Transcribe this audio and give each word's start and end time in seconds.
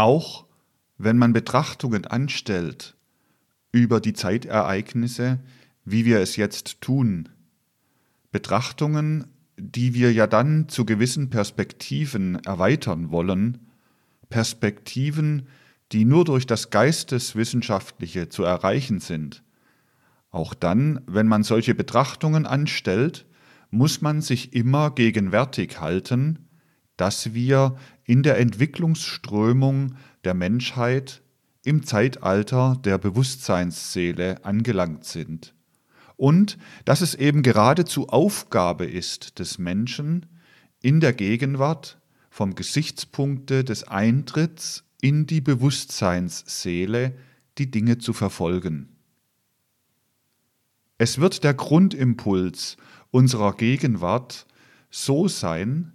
Auch 0.00 0.46
wenn 0.96 1.18
man 1.18 1.34
Betrachtungen 1.34 2.06
anstellt 2.06 2.96
über 3.70 4.00
die 4.00 4.14
Zeitereignisse, 4.14 5.40
wie 5.84 6.06
wir 6.06 6.20
es 6.20 6.36
jetzt 6.36 6.80
tun, 6.80 7.28
Betrachtungen, 8.32 9.26
die 9.58 9.92
wir 9.92 10.10
ja 10.10 10.26
dann 10.26 10.70
zu 10.70 10.86
gewissen 10.86 11.28
Perspektiven 11.28 12.36
erweitern 12.46 13.10
wollen, 13.10 13.66
Perspektiven, 14.30 15.48
die 15.92 16.06
nur 16.06 16.24
durch 16.24 16.46
das 16.46 16.70
Geisteswissenschaftliche 16.70 18.30
zu 18.30 18.42
erreichen 18.42 19.00
sind. 19.00 19.42
Auch 20.30 20.54
dann, 20.54 21.02
wenn 21.08 21.28
man 21.28 21.42
solche 21.42 21.74
Betrachtungen 21.74 22.46
anstellt, 22.46 23.26
muss 23.70 24.00
man 24.00 24.22
sich 24.22 24.54
immer 24.54 24.92
gegenwärtig 24.92 25.78
halten, 25.78 26.48
dass 26.96 27.34
wir 27.34 27.76
in 28.10 28.24
der 28.24 28.38
Entwicklungsströmung 28.38 29.94
der 30.24 30.34
Menschheit 30.34 31.22
im 31.62 31.86
Zeitalter 31.86 32.76
der 32.84 32.98
Bewusstseinsseele 32.98 34.44
angelangt 34.44 35.04
sind 35.04 35.54
und 36.16 36.58
dass 36.84 37.02
es 37.02 37.14
eben 37.14 37.44
geradezu 37.44 38.08
Aufgabe 38.08 38.84
ist 38.84 39.38
des 39.38 39.58
Menschen, 39.58 40.26
in 40.82 40.98
der 40.98 41.12
Gegenwart 41.12 42.00
vom 42.30 42.56
Gesichtspunkte 42.56 43.62
des 43.62 43.86
Eintritts 43.86 44.82
in 45.00 45.26
die 45.26 45.40
Bewusstseinsseele 45.40 47.14
die 47.58 47.70
Dinge 47.70 47.98
zu 47.98 48.12
verfolgen. 48.12 48.88
Es 50.98 51.20
wird 51.20 51.44
der 51.44 51.54
Grundimpuls 51.54 52.76
unserer 53.12 53.54
Gegenwart 53.54 54.48
so 54.90 55.28
sein, 55.28 55.92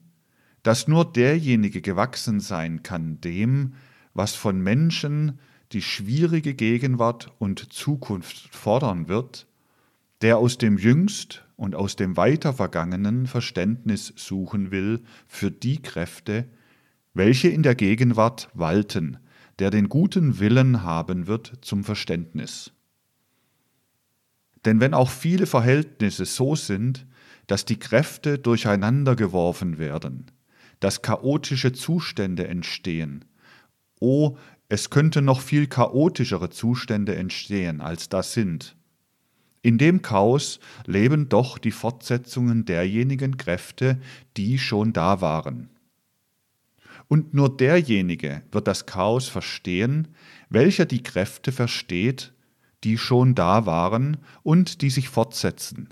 dass 0.66 0.88
nur 0.88 1.06
derjenige 1.06 1.80
gewachsen 1.80 2.40
sein 2.40 2.82
kann 2.82 3.22
dem, 3.22 3.74
was 4.16 4.34
von 4.34 4.60
Menschen 4.60 5.38
die 5.74 5.84
schwierige 5.84 6.56
Gegenwart 6.56 7.32
und 7.38 7.72
Zukunft 7.72 8.50
fordern 8.52 9.08
wird, 9.08 9.46
der 10.22 10.40
aus 10.40 10.58
dem 10.58 10.80
jüngst 10.80 11.46
und 11.56 11.76
aus 11.76 11.98
dem 11.98 12.18
weitervergangenen 12.18 13.28
Verständnis 13.28 14.12
suchen 14.16 14.72
will 14.72 15.04
für 15.28 15.52
die 15.52 15.84
Kräfte, 15.84 16.46
welche 17.14 17.50
in 17.50 17.62
der 17.62 17.76
Gegenwart 17.76 18.50
walten, 18.56 19.20
der 19.60 19.70
den 19.70 19.88
guten 19.88 20.40
Willen 20.40 20.82
haben 20.82 21.28
wird 21.28 21.60
zum 21.62 21.84
Verständnis. 21.84 22.72
Denn 24.66 24.80
wenn 24.80 24.96
auch 24.96 25.12
viele 25.12 25.46
Verhältnisse 25.46 26.26
so 26.26 26.56
sind, 26.56 27.06
dass 27.46 27.66
die 27.66 27.78
Kräfte 27.78 28.40
durcheinander 28.40 29.16
geworfen 29.16 29.78
werden, 29.78 30.32
dass 30.80 31.02
chaotische 31.02 31.74
Zustände 31.74 32.48
entstehen, 32.48 33.26
oh, 34.00 34.38
es 34.68 34.90
könnte 34.90 35.22
noch 35.22 35.42
viel 35.42 35.68
chaotischere 35.68 36.50
Zustände 36.50 37.16
entstehen, 37.16 37.82
als 37.82 38.10
das 38.10 38.34
sind, 38.34 38.76
in 39.66 39.80
dem 39.80 40.04
Chaos 40.04 40.60
leben 40.86 41.28
doch 41.28 41.58
die 41.58 41.72
Fortsetzungen 41.72 42.66
derjenigen 42.66 43.36
Kräfte, 43.38 44.00
die 44.38 44.60
schon 44.60 44.94
da 44.94 45.22
waren. 45.22 45.72
Und 47.08 47.34
nur 47.34 47.58
derjenige 47.58 48.44
wird 48.52 48.68
das 48.68 48.86
Chaos 48.86 49.28
verstehen, 49.28 50.10
welcher 50.50 50.86
die 50.86 51.02
Kräfte 51.02 51.52
versteht, 51.52 52.32
die 52.84 53.00
schon 53.00 53.34
da 53.34 53.66
waren 53.66 54.18
und 54.44 54.84
die 54.84 54.92
sich 54.92 55.10
fortsetzen, 55.10 55.90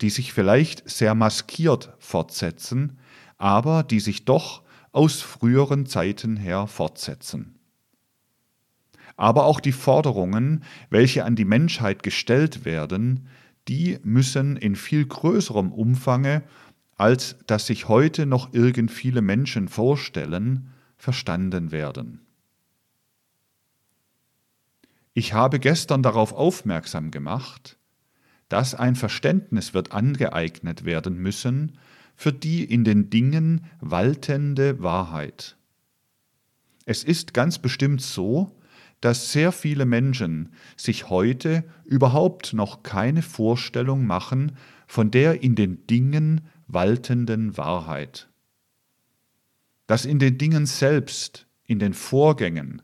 die 0.00 0.10
sich 0.10 0.32
vielleicht 0.32 0.90
sehr 0.90 1.14
maskiert 1.14 1.94
fortsetzen, 2.00 2.98
aber 3.42 3.82
die 3.82 4.00
sich 4.00 4.24
doch 4.24 4.62
aus 4.92 5.20
früheren 5.20 5.86
Zeiten 5.86 6.36
her 6.36 6.66
fortsetzen 6.66 7.58
aber 9.16 9.44
auch 9.44 9.60
die 9.60 9.72
Forderungen, 9.72 10.64
welche 10.90 11.24
an 11.24 11.36
die 11.36 11.44
Menschheit 11.44 12.02
gestellt 12.02 12.64
werden, 12.64 13.28
die 13.68 13.98
müssen 14.02 14.56
in 14.56 14.74
viel 14.76 15.06
größerem 15.06 15.72
Umfange, 15.72 16.42
als 16.96 17.36
das 17.46 17.66
sich 17.66 17.88
heute 17.88 18.26
noch 18.26 18.52
irgend 18.52 18.90
viele 18.90 19.22
Menschen 19.22 19.68
vorstellen, 19.68 20.70
verstanden 20.96 21.72
werden. 21.72 22.20
Ich 25.14 25.34
habe 25.34 25.58
gestern 25.58 26.02
darauf 26.02 26.32
aufmerksam 26.32 27.10
gemacht, 27.10 27.76
dass 28.48 28.74
ein 28.74 28.96
Verständnis 28.96 29.74
wird 29.74 29.92
angeeignet 29.92 30.84
werden 30.84 31.16
müssen 31.16 31.78
für 32.22 32.32
die 32.32 32.62
in 32.62 32.84
den 32.84 33.10
Dingen 33.10 33.62
waltende 33.80 34.80
Wahrheit. 34.80 35.56
Es 36.84 37.02
ist 37.02 37.34
ganz 37.34 37.58
bestimmt 37.58 38.00
so, 38.00 38.56
dass 39.00 39.32
sehr 39.32 39.50
viele 39.50 39.86
Menschen 39.86 40.50
sich 40.76 41.10
heute 41.10 41.64
überhaupt 41.84 42.52
noch 42.52 42.84
keine 42.84 43.22
Vorstellung 43.22 44.06
machen 44.06 44.52
von 44.86 45.10
der 45.10 45.42
in 45.42 45.56
den 45.56 45.84
Dingen 45.88 46.42
waltenden 46.68 47.56
Wahrheit. 47.56 48.28
Dass 49.88 50.04
in 50.04 50.20
den 50.20 50.38
Dingen 50.38 50.66
selbst, 50.66 51.48
in 51.64 51.80
den 51.80 51.92
Vorgängen, 51.92 52.82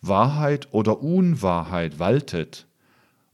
Wahrheit 0.00 0.72
oder 0.72 1.00
Unwahrheit 1.00 2.00
waltet 2.00 2.66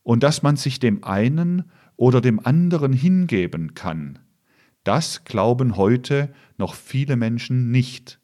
und 0.03 0.23
dass 0.23 0.43
man 0.43 0.57
sich 0.57 0.81
dem 0.81 1.03
einen 1.03 1.71
oder 1.97 2.21
dem 2.21 2.45
anderen 2.45 2.93
hingeben 2.93 3.73
kann, 3.73 4.19
das 4.85 5.25
glauben 5.25 5.77
heute 5.77 6.33
noch 6.57 6.75
viele 6.75 7.17
Menschen 7.17 7.71
nicht, 7.71 8.19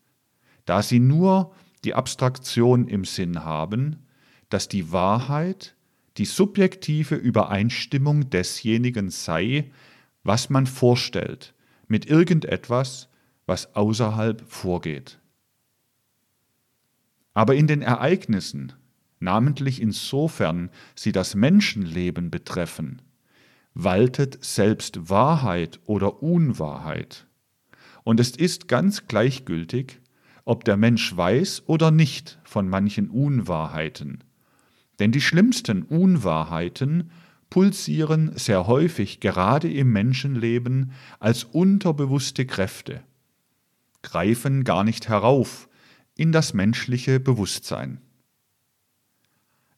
da 0.64 0.82
sie 0.82 0.98
nur 0.98 1.54
die 1.84 1.94
Abstraktion 1.94 2.88
im 2.88 3.04
Sinn 3.04 3.44
haben, 3.44 4.06
dass 4.48 4.68
die 4.68 4.92
Wahrheit 4.92 5.74
die 6.16 6.24
subjektive 6.24 7.14
Übereinstimmung 7.14 8.30
desjenigen 8.30 9.10
sei, 9.10 9.70
was 10.22 10.50
man 10.50 10.66
vorstellt, 10.66 11.54
mit 11.88 12.06
irgendetwas, 12.06 13.08
was 13.44 13.74
außerhalb 13.74 14.42
vorgeht. 14.48 15.18
Aber 17.34 17.54
in 17.54 17.66
den 17.66 17.82
Ereignissen, 17.82 18.72
namentlich 19.20 19.80
insofern 19.80 20.70
sie 20.94 21.12
das 21.12 21.34
Menschenleben 21.34 22.30
betreffen, 22.30 23.02
waltet 23.78 24.42
selbst 24.42 25.10
Wahrheit 25.10 25.80
oder 25.84 26.22
Unwahrheit. 26.22 27.26
Und 28.04 28.20
es 28.20 28.30
ist 28.30 28.68
ganz 28.68 29.06
gleichgültig, 29.06 30.00
ob 30.46 30.64
der 30.64 30.78
Mensch 30.78 31.14
weiß 31.14 31.64
oder 31.66 31.90
nicht 31.90 32.38
von 32.44 32.70
manchen 32.70 33.10
Unwahrheiten. 33.10 34.24
Denn 34.98 35.12
die 35.12 35.20
schlimmsten 35.20 35.82
Unwahrheiten 35.82 37.10
pulsieren 37.50 38.32
sehr 38.34 38.66
häufig 38.66 39.20
gerade 39.20 39.70
im 39.70 39.92
Menschenleben 39.92 40.92
als 41.20 41.44
unterbewusste 41.44 42.46
Kräfte, 42.46 43.02
greifen 44.00 44.64
gar 44.64 44.84
nicht 44.84 45.10
herauf 45.10 45.68
in 46.16 46.32
das 46.32 46.54
menschliche 46.54 47.20
Bewusstsein. 47.20 48.00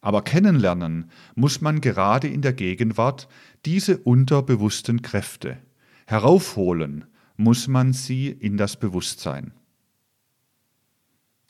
Aber 0.00 0.22
kennenlernen 0.22 1.10
muss 1.34 1.60
man 1.60 1.80
gerade 1.80 2.28
in 2.28 2.42
der 2.42 2.52
Gegenwart 2.52 3.28
diese 3.64 3.98
unterbewussten 3.98 5.02
Kräfte. 5.02 5.58
Heraufholen 6.06 7.04
muss 7.36 7.68
man 7.68 7.92
sie 7.92 8.28
in 8.28 8.56
das 8.56 8.78
Bewusstsein. 8.78 9.52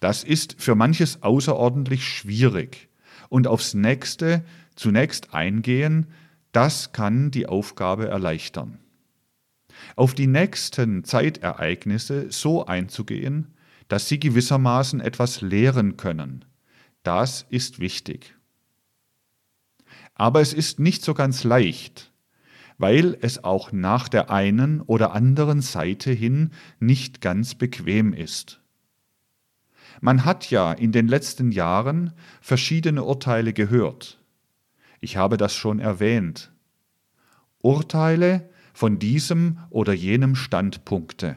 Das 0.00 0.24
ist 0.24 0.56
für 0.58 0.74
manches 0.74 1.22
außerordentlich 1.22 2.04
schwierig. 2.04 2.88
Und 3.28 3.46
aufs 3.46 3.74
nächste 3.74 4.44
zunächst 4.76 5.34
eingehen, 5.34 6.06
das 6.52 6.92
kann 6.92 7.30
die 7.30 7.46
Aufgabe 7.46 8.08
erleichtern. 8.08 8.78
Auf 9.96 10.14
die 10.14 10.26
nächsten 10.26 11.04
Zeitereignisse 11.04 12.30
so 12.30 12.66
einzugehen, 12.66 13.54
dass 13.88 14.08
sie 14.08 14.18
gewissermaßen 14.18 15.00
etwas 15.00 15.40
lehren 15.40 15.96
können, 15.96 16.44
das 17.02 17.46
ist 17.48 17.78
wichtig. 17.78 18.34
Aber 20.18 20.40
es 20.42 20.52
ist 20.52 20.80
nicht 20.80 21.02
so 21.02 21.14
ganz 21.14 21.44
leicht, 21.44 22.12
weil 22.76 23.16
es 23.22 23.42
auch 23.44 23.72
nach 23.72 24.08
der 24.08 24.30
einen 24.30 24.82
oder 24.82 25.12
anderen 25.12 25.62
Seite 25.62 26.12
hin 26.12 26.50
nicht 26.80 27.22
ganz 27.22 27.54
bequem 27.54 28.12
ist. 28.12 28.60
Man 30.00 30.24
hat 30.24 30.50
ja 30.50 30.72
in 30.72 30.92
den 30.92 31.08
letzten 31.08 31.50
Jahren 31.50 32.12
verschiedene 32.40 33.04
Urteile 33.04 33.52
gehört. 33.52 34.18
Ich 35.00 35.16
habe 35.16 35.36
das 35.36 35.54
schon 35.54 35.78
erwähnt. 35.78 36.52
Urteile 37.62 38.50
von 38.74 38.98
diesem 38.98 39.58
oder 39.70 39.92
jenem 39.92 40.34
Standpunkte. 40.34 41.36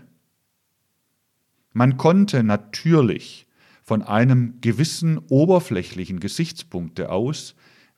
Man 1.73 1.97
konnte 1.97 2.43
natürlich 2.43 3.47
von 3.83 4.01
einem 4.01 4.59
gewissen 4.61 5.17
oberflächlichen 5.17 6.19
Gesichtspunkte 6.19 7.11
aus 7.11 7.55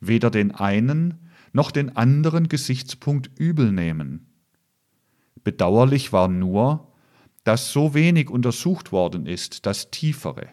weder 0.07 0.29
den 0.29 0.51
einen 0.51 1.29
noch 1.51 1.71
den 1.71 1.95
anderen 1.95 2.47
Gesichtspunkt 2.49 3.29
übel 3.37 3.71
nehmen. 3.71 4.27
Bedauerlich 5.43 6.13
war 6.13 6.27
nur, 6.27 6.87
dass 7.43 7.71
so 7.71 7.93
wenig 7.93 8.29
untersucht 8.29 8.91
worden 8.91 9.25
ist, 9.25 9.65
das 9.65 9.91
Tiefere, 9.91 10.47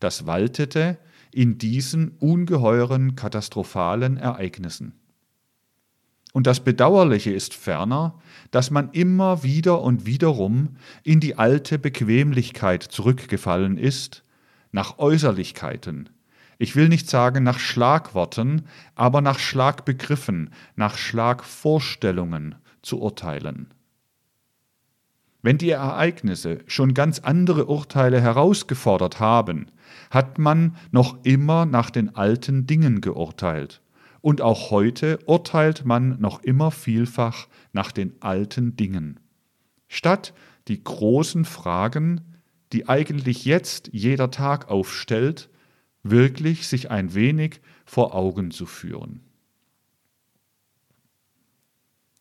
das 0.00 0.26
waltete 0.26 0.98
in 1.30 1.58
diesen 1.58 2.10
ungeheuren 2.18 3.16
katastrophalen 3.16 4.16
Ereignissen. 4.16 4.94
Und 6.32 6.48
das 6.48 6.64
Bedauerliche 6.64 7.30
ist 7.30 7.54
ferner, 7.54 8.18
dass 8.50 8.72
man 8.72 8.90
immer 8.90 9.44
wieder 9.44 9.80
und 9.80 10.04
wiederum 10.04 10.76
in 11.04 11.20
die 11.20 11.36
alte 11.36 11.78
Bequemlichkeit 11.78 12.82
zurückgefallen 12.82 13.78
ist, 13.78 14.24
nach 14.72 14.98
Äußerlichkeiten, 14.98 16.08
ich 16.58 16.76
will 16.76 16.88
nicht 16.88 17.08
sagen 17.08 17.44
nach 17.44 17.58
Schlagworten, 17.58 18.66
aber 18.94 19.20
nach 19.20 19.38
Schlagbegriffen, 19.38 20.50
nach 20.76 20.96
Schlagvorstellungen 20.96 22.56
zu 22.82 23.00
urteilen. 23.00 23.72
Wenn 25.42 25.58
die 25.58 25.70
Ereignisse 25.70 26.60
schon 26.66 26.94
ganz 26.94 27.18
andere 27.18 27.66
Urteile 27.66 28.20
herausgefordert 28.20 29.20
haben, 29.20 29.66
hat 30.10 30.38
man 30.38 30.76
noch 30.90 31.18
immer 31.22 31.66
nach 31.66 31.90
den 31.90 32.16
alten 32.16 32.66
Dingen 32.66 33.02
geurteilt. 33.02 33.82
Und 34.22 34.40
auch 34.40 34.70
heute 34.70 35.18
urteilt 35.26 35.84
man 35.84 36.18
noch 36.18 36.42
immer 36.42 36.70
vielfach 36.70 37.46
nach 37.72 37.92
den 37.92 38.14
alten 38.22 38.74
Dingen. 38.74 39.20
Statt 39.86 40.32
die 40.68 40.82
großen 40.82 41.44
Fragen, 41.44 42.22
die 42.72 42.88
eigentlich 42.88 43.44
jetzt 43.44 43.90
jeder 43.92 44.30
Tag 44.30 44.70
aufstellt, 44.70 45.50
wirklich 46.04 46.68
sich 46.68 46.90
ein 46.90 47.14
wenig 47.14 47.60
vor 47.84 48.14
Augen 48.14 48.52
zu 48.52 48.66
führen. 48.66 49.20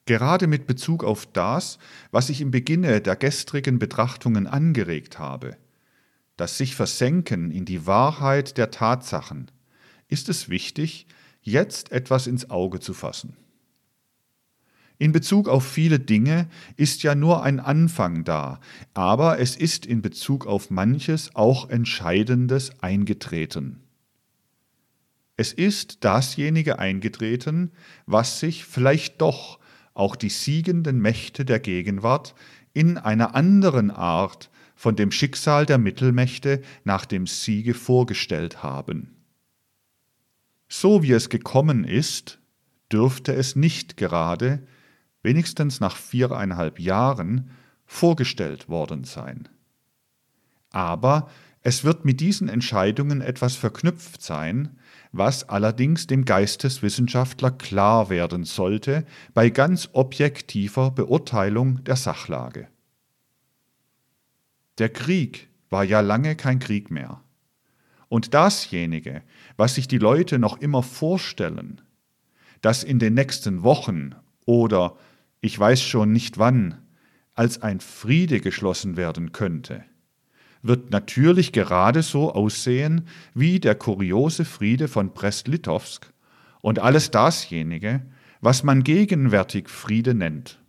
Gerade 0.06 0.47
mit 0.47 0.68
Bezug 0.68 1.03
auf 1.03 1.25
das, 1.27 1.77
was 2.12 2.30
ich 2.30 2.41
im 2.41 2.51
Beginne 2.51 3.00
der 3.00 3.15
gestrigen 3.15 3.80
Betrachtungen 3.80 4.47
angeregt 4.47 5.19
habe, 5.19 5.57
das 6.35 6.57
sich 6.57 6.75
versenken 6.75 7.51
in 7.51 7.65
die 7.65 7.85
Wahrheit 7.85 8.57
der 8.57 8.71
Tatsachen, 8.71 9.51
ist 10.07 10.27
es 10.27 10.50
wichtig, 10.50 11.07
jetzt 11.41 11.91
etwas 11.91 12.27
ins 12.27 12.50
Auge 12.50 12.79
zu 12.79 12.94
fassen. 12.94 13.38
In 15.03 15.11
Bezug 15.11 15.50
auf 15.50 15.67
viele 15.67 16.00
Dinge 16.00 16.47
ist 16.77 17.03
ja 17.03 17.13
nur 17.13 17.44
ein 17.44 17.59
Anfang 17.59 18.23
da, 18.23 18.61
aber 18.94 19.38
es 19.38 19.57
ist 19.57 19.85
in 19.85 20.01
Bezug 20.01 20.47
auf 20.47 20.69
manches 20.69 21.35
auch 21.35 21.69
Entscheidendes 21.69 22.81
eingetreten. 22.81 23.81
Es 25.35 25.51
ist 25.51 26.05
dasjenige 26.05 26.79
eingetreten, 26.79 27.73
was 28.05 28.39
sich 28.39 28.63
vielleicht 28.63 29.19
doch 29.19 29.59
auch 29.94 30.15
die 30.15 30.29
siegenden 30.29 31.01
Mächte 31.01 31.44
der 31.44 31.59
Gegenwart 31.59 32.33
in 32.71 32.97
einer 32.97 33.35
anderen 33.35 33.91
Art 33.91 34.50
von 34.73 34.95
dem 34.95 35.11
Schicksal 35.11 35.65
der 35.65 35.79
Mittelmächte 35.79 36.61
nach 36.85 37.03
dem 37.03 37.27
Siege 37.27 37.73
vorgestellt 37.73 38.63
haben. 38.63 39.09
So 40.69 41.03
wie 41.03 41.11
es 41.11 41.27
gekommen 41.27 41.83
ist, 41.83 42.39
dürfte 42.89 43.33
es 43.33 43.57
nicht 43.57 43.97
gerade, 43.97 44.65
wenigstens 45.24 45.80
nach 45.80 45.96
viereinhalb 45.96 46.80
Jahren, 46.80 47.50
vorgestellt 47.86 48.70
worden 48.70 49.04
sein. 49.04 49.50
Aber 50.72 51.30
es 51.62 51.84
wird 51.84 52.04
mit 52.04 52.20
diesen 52.20 52.50
Entscheidungen 52.50 53.22
etwas 53.22 53.56
verknüpft 53.56 54.22
sein, 54.22 54.78
was 55.14 55.48
allerdings 55.48 56.08
dem 56.08 56.25
Geisteswissenschaftler 56.25 57.52
klar 57.52 58.10
werden 58.10 58.44
sollte 58.44 59.06
bei 59.34 59.50
ganz 59.50 59.90
objektiver 59.94 60.92
Beurteilung 60.92 61.84
der 61.84 61.96
Sachlage. 61.96 62.68
Der 64.80 64.90
Krieg 64.90 65.50
war 65.70 65.84
ja 65.84 66.02
lange 66.02 66.36
kein 66.36 66.60
Krieg 66.60 66.92
mehr. 66.92 67.22
Und 68.10 68.34
dasjenige, 68.34 69.22
was 69.56 69.75
sich 69.75 69.88
die 69.88 70.00
Leute 70.00 70.40
noch 70.40 70.60
immer 70.60 70.84
vorstellen, 70.84 71.81
dass 72.62 72.84
in 72.84 73.00
den 73.00 73.14
nächsten 73.14 73.64
Wochen 73.64 74.16
oder 74.46 74.98
ich 75.44 75.60
weiß 75.60 75.81
schon 75.81 76.13
nicht 76.13 76.40
wann 76.40 76.78
als 77.36 77.62
ein 77.62 77.81
Friede 77.81 78.40
geschlossen 78.40 78.95
werden 78.95 79.34
könnte, 79.34 79.84
wird 80.62 80.92
natürlich 80.92 81.51
gerade 81.51 82.01
so 82.01 82.34
aussehen 82.34 83.07
wie 83.34 83.60
der 83.60 83.75
kuriose 83.75 84.45
Friede 84.45 84.88
von 84.88 85.12
Brest-Litovsk 85.12 86.13
und 86.62 86.80
alles 86.80 87.12
dasjenige, 87.12 88.06
was 88.40 88.63
man 88.63 88.84
gegenwärtig 88.84 89.68
Friede 89.68 90.13
nennt. 90.13 90.62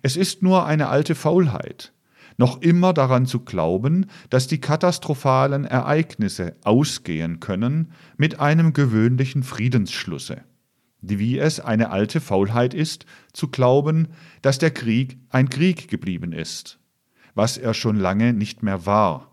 Es 0.00 0.16
ist 0.16 0.42
nur 0.42 0.64
eine 0.64 0.88
alte 0.88 1.14
Faulheit, 1.14 1.92
noch 2.38 2.62
immer 2.62 2.94
daran 2.94 3.26
zu 3.26 3.40
glauben, 3.40 4.06
dass 4.30 4.46
die 4.46 4.62
katastrophalen 4.62 5.66
Ereignisse 5.66 6.56
ausgehen 6.64 7.38
können 7.38 7.92
mit 8.16 8.40
einem 8.40 8.72
gewöhnlichen 8.72 9.42
Friedensschlusse, 9.42 10.42
wie 11.02 11.38
es 11.38 11.60
eine 11.60 11.90
alte 11.90 12.20
Faulheit 12.20 12.74
ist, 12.74 13.06
zu 13.32 13.48
glauben, 13.48 14.08
dass 14.42 14.58
der 14.58 14.70
Krieg 14.70 15.18
ein 15.30 15.48
Krieg 15.48 15.88
geblieben 15.88 16.32
ist 16.32 16.80
was 17.34 17.56
er 17.56 17.74
schon 17.74 17.96
lange 17.96 18.32
nicht 18.32 18.62
mehr 18.62 18.86
war. 18.86 19.30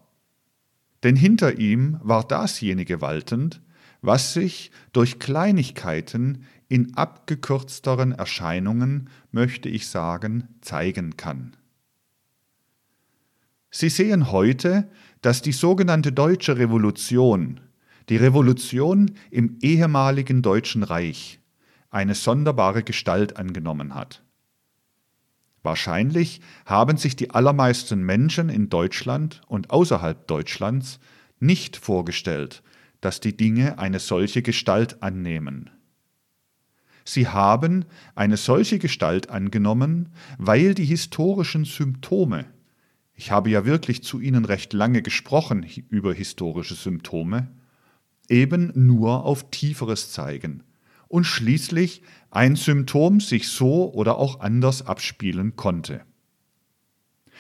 Denn 1.04 1.16
hinter 1.16 1.60
ihm 1.60 2.00
war 2.02 2.28
dasjenige 2.28 3.02
waltend, 3.02 3.62
was 4.02 4.34
sich 4.34 4.72
durch 4.94 5.20
Kleinigkeiten 5.20 6.46
in 6.68 6.96
abgekürzteren 6.96 8.12
Erscheinungen, 8.12 9.10
möchte 9.32 9.70
ich 9.70 9.88
sagen, 9.88 10.48
zeigen 10.62 11.18
kann. 11.18 11.56
Sie 13.70 13.90
sehen 13.90 14.32
heute, 14.32 14.90
dass 15.22 15.42
die 15.42 15.52
sogenannte 15.52 16.12
deutsche 16.12 16.58
Revolution, 16.58 17.60
die 18.10 18.18
Revolution 18.18 19.12
im 19.30 19.58
ehemaligen 19.62 20.42
Deutschen 20.42 20.84
Reich, 20.84 21.40
eine 21.90 22.16
sonderbare 22.16 22.84
Gestalt 22.84 23.38
angenommen 23.38 23.96
hat. 23.96 24.24
Wahrscheinlich 25.64 26.42
haben 26.66 26.98
sich 26.98 27.16
die 27.16 27.32
allermeisten 27.32 28.02
Menschen 28.02 28.50
in 28.50 28.70
Deutschland 28.70 29.42
und 29.48 29.70
außerhalb 29.70 30.28
Deutschlands 30.28 31.00
nicht 31.40 31.76
vorgestellt, 31.76 32.64
dass 33.02 33.20
die 33.20 33.36
Dinge 33.36 33.78
eine 33.78 34.00
solche 34.00 34.42
Gestalt 34.42 35.04
annehmen. 35.04 35.70
Sie 37.04 37.28
haben 37.28 37.86
eine 38.16 38.38
solche 38.38 38.80
Gestalt 38.80 39.30
angenommen, 39.30 40.10
weil 40.38 40.74
die 40.74 40.86
historischen 40.86 41.66
Symptome, 41.66 42.46
ich 43.14 43.32
habe 43.32 43.50
ja 43.50 43.66
wirklich 43.66 44.04
zu 44.04 44.20
Ihnen 44.20 44.46
recht 44.46 44.74
lange 44.74 45.02
gesprochen 45.02 45.66
über 45.90 46.14
historische 46.14 46.76
Symptome, 46.76 47.50
eben 48.30 48.72
nur 48.76 49.26
auf 49.26 49.50
Tieferes 49.52 50.12
zeigen 50.12 50.64
und 51.08 51.26
schließlich 51.26 52.02
ein 52.32 52.56
Symptom 52.56 53.20
sich 53.20 53.50
so 53.50 53.92
oder 53.94 54.18
auch 54.18 54.40
anders 54.40 54.86
abspielen 54.86 55.56
konnte. 55.56 56.02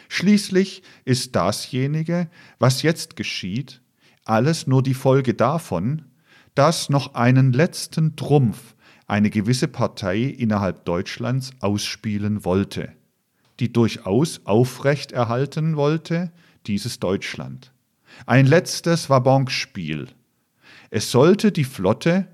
Schließlich 0.09 0.83
ist 1.05 1.36
dasjenige, 1.36 2.29
was 2.59 2.81
jetzt 2.81 3.15
geschieht, 3.15 3.81
alles 4.24 4.67
nur 4.67 4.83
die 4.83 4.93
Folge 4.93 5.33
davon, 5.33 6.05
dass 6.55 6.89
noch 6.89 7.13
einen 7.13 7.53
letzten 7.53 8.15
Trumpf 8.15 8.75
eine 9.05 9.29
gewisse 9.29 9.67
Partei 9.67 10.24
innerhalb 10.24 10.86
Deutschlands 10.86 11.51
ausspielen 11.59 12.43
wollte, 12.43 12.91
die 13.59 13.71
durchaus 13.71 14.41
aufrecht 14.45 15.12
erhalten 15.12 15.77
wollte, 15.77 16.31
dieses 16.67 17.00
Deutschland. 17.00 17.71
Ein 18.25 18.45
letztes 18.45 19.09
Wabonspiel. 19.09 20.07
Es 20.89 21.12
sollte 21.12 21.51
die 21.51 21.63
Flotte 21.63 22.27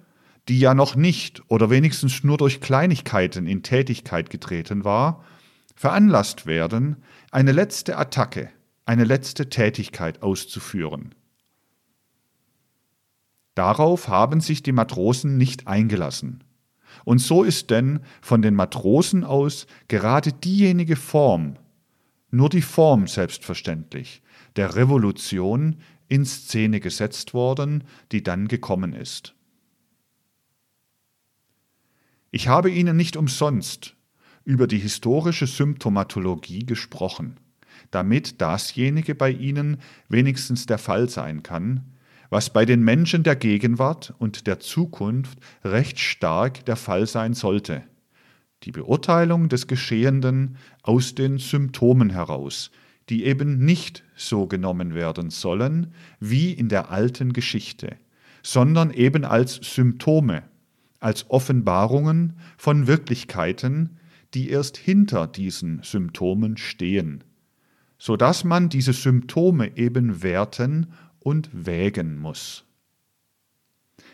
die 0.50 0.60
ja 0.60 0.74
noch 0.74 0.96
nicht 0.96 1.42
oder 1.48 1.70
wenigstens 1.70 2.24
nur 2.24 2.38
durch 2.38 2.62
Kleinigkeiten 2.62 3.48
in 3.48 3.64
Tätigkeit 3.64 4.30
getreten 4.30 4.84
war, 4.84 5.24
veranlasst 5.76 6.46
werden, 6.46 6.98
eine 7.32 7.52
letzte 7.52 7.98
Attacke, 7.98 8.50
eine 8.86 9.06
letzte 9.06 9.50
Tätigkeit 9.50 10.22
auszuführen. 10.22 11.16
Darauf 13.56 14.08
haben 14.08 14.42
sich 14.42 14.64
die 14.64 14.72
Matrosen 14.72 15.38
nicht 15.38 15.68
eingelassen. 15.68 16.44
Und 17.06 17.20
so 17.20 17.44
ist 17.44 17.70
denn 17.70 18.02
von 18.22 18.42
den 18.42 18.56
Matrosen 18.56 19.24
aus 19.24 19.68
gerade 19.88 20.34
diejenige 20.34 20.96
Form, 20.96 21.56
nur 22.32 22.50
die 22.50 22.62
Form 22.62 23.08
selbstverständlich, 23.08 24.22
der 24.56 24.76
Revolution 24.76 25.78
in 26.08 26.26
Szene 26.26 26.80
gesetzt 26.80 27.34
worden, 27.34 27.84
die 28.12 28.24
dann 28.24 28.48
gekommen 28.48 28.94
ist. 28.94 29.36
Ich 32.36 32.48
habe 32.48 32.72
Ihnen 32.72 32.98
nicht 32.98 33.16
umsonst 33.16 33.96
über 34.44 34.66
die 34.66 34.80
historische 34.80 35.46
Symptomatologie 35.46 36.66
gesprochen, 36.66 37.38
damit 37.92 38.42
dasjenige 38.42 39.14
bei 39.14 39.30
Ihnen 39.30 39.78
wenigstens 40.10 40.66
der 40.66 40.80
Fall 40.80 41.10
sein 41.10 41.44
kann, 41.44 41.94
was 42.32 42.52
bei 42.52 42.66
den 42.66 42.82
Menschen 42.82 43.22
der 43.22 43.36
Gegenwart 43.36 44.16
und 44.18 44.48
der 44.48 44.60
Zukunft 44.60 45.38
recht 45.64 46.00
stark 46.00 46.66
der 46.66 46.76
Fall 46.76 47.06
sein 47.06 47.36
sollte. 47.36 47.84
Die 48.64 48.72
Beurteilung 48.72 49.48
des 49.48 49.68
Geschehenden 49.68 50.58
aus 50.82 51.14
den 51.14 51.38
Symptomen 51.38 52.10
heraus, 52.10 52.72
die 53.10 53.26
eben 53.26 53.64
nicht 53.64 54.04
so 54.16 54.48
genommen 54.48 54.96
werden 54.96 55.30
sollen 55.30 55.94
wie 56.20 56.52
in 56.52 56.68
der 56.68 56.90
alten 56.90 57.32
Geschichte, 57.32 57.96
sondern 58.42 58.90
eben 58.90 59.24
als 59.24 59.58
Symptome, 59.58 60.42
als 61.04 61.30
Offenbarungen 61.30 62.38
von 62.58 62.88
Wirklichkeiten, 62.88 63.98
die 64.34 64.50
erst 64.50 64.78
hinter 64.78 65.28
diesen 65.28 65.84
Symptomen 65.84 66.58
stehen, 66.58 67.24
so 67.98 68.16
dass 68.16 68.44
man 68.44 68.70
diese 68.70 68.94
Symptome 68.94 69.76
eben 69.78 70.24
werten 70.24 70.88
und 71.20 71.50
wägen 71.52 72.18
muss. 72.18 72.64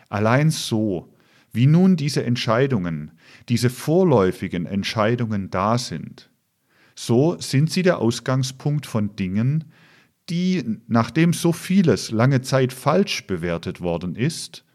Allein 0.09 0.49
so, 0.49 1.13
wie 1.51 1.67
nun 1.67 1.95
diese 1.95 2.23
Entscheidungen, 2.23 3.11
diese 3.49 3.69
vorläufigen 3.69 4.65
Entscheidungen 4.65 5.51
da 5.51 5.77
sind, 5.77 6.29
so 6.95 7.37
sind 7.39 7.71
sie 7.71 7.83
der 7.83 7.99
Ausgangspunkt 7.99 8.85
von 8.85 9.15
Dingen, 9.15 9.65
die, 10.29 10.79
nachdem 10.87 11.33
so 11.33 11.53
vieles 11.53 12.11
lange 12.11 12.41
Zeit 12.41 12.73
falsch 12.73 13.25
bewertet 13.25 13.79
worden 13.79 14.15
ist, 14.15 14.65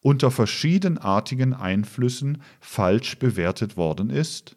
unter 0.00 0.30
verschiedenartigen 0.30 1.54
Einflüssen 1.54 2.42
falsch 2.60 3.18
bewertet 3.18 3.76
worden 3.76 4.10
ist, 4.10 4.56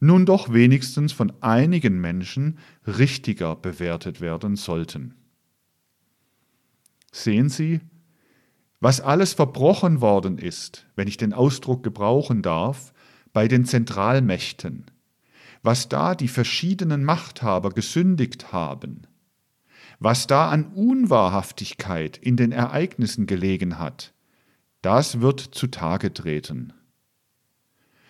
nun 0.00 0.26
doch 0.26 0.52
wenigstens 0.52 1.12
von 1.12 1.32
einigen 1.40 2.00
Menschen 2.00 2.58
richtiger 2.86 3.56
bewertet 3.56 4.20
werden 4.20 4.56
sollten. 4.56 5.14
Sehen 7.12 7.48
Sie, 7.48 7.80
was 8.80 9.00
alles 9.00 9.32
verbrochen 9.32 10.00
worden 10.00 10.36
ist, 10.36 10.86
wenn 10.96 11.08
ich 11.08 11.16
den 11.16 11.32
Ausdruck 11.32 11.82
gebrauchen 11.82 12.42
darf, 12.42 12.92
bei 13.32 13.48
den 13.48 13.64
Zentralmächten, 13.64 14.86
was 15.62 15.88
da 15.88 16.14
die 16.14 16.28
verschiedenen 16.28 17.04
Machthaber 17.04 17.70
gesündigt 17.70 18.52
haben, 18.52 19.02
was 19.98 20.26
da 20.26 20.50
an 20.50 20.66
Unwahrhaftigkeit 20.66 22.18
in 22.18 22.36
den 22.36 22.52
Ereignissen 22.52 23.26
gelegen 23.26 23.78
hat, 23.78 24.12
das 24.86 25.20
wird 25.20 25.40
zutage 25.40 26.14
treten. 26.14 26.72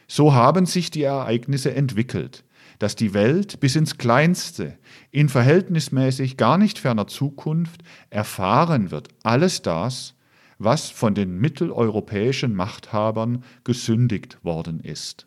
So 0.07 0.35
haben 0.35 0.67
sich 0.67 0.91
die 0.91 1.05
Ereignisse 1.05 1.75
entwickelt, 1.75 2.45
dass 2.79 2.97
die 2.97 3.15
Welt 3.15 3.61
bis 3.61 3.77
ins 3.77 3.97
Kleinste 3.97 4.77
in 5.11 5.31
verhältnismäßig 5.31 6.37
gar 6.37 6.59
nicht 6.59 6.79
ferner 6.79 7.07
Zukunft 7.07 7.81
erfahren 8.11 8.91
wird 8.91 9.09
alles 9.23 9.63
das, 9.63 10.17
was 10.59 10.91
von 10.91 11.15
den 11.15 11.39
mitteleuropäischen 11.39 12.55
Machthabern 12.55 13.43
gesündigt 13.65 14.45
worden 14.45 14.81
ist. 14.81 15.27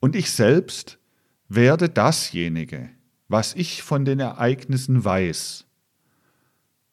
Und 0.00 0.14
ich 0.14 0.30
selbst 0.30 0.98
werde 1.48 1.88
dasjenige, 1.88 2.90
was 3.28 3.54
ich 3.54 3.82
von 3.82 4.04
den 4.04 4.20
Ereignissen 4.20 5.02
weiß. 5.02 5.64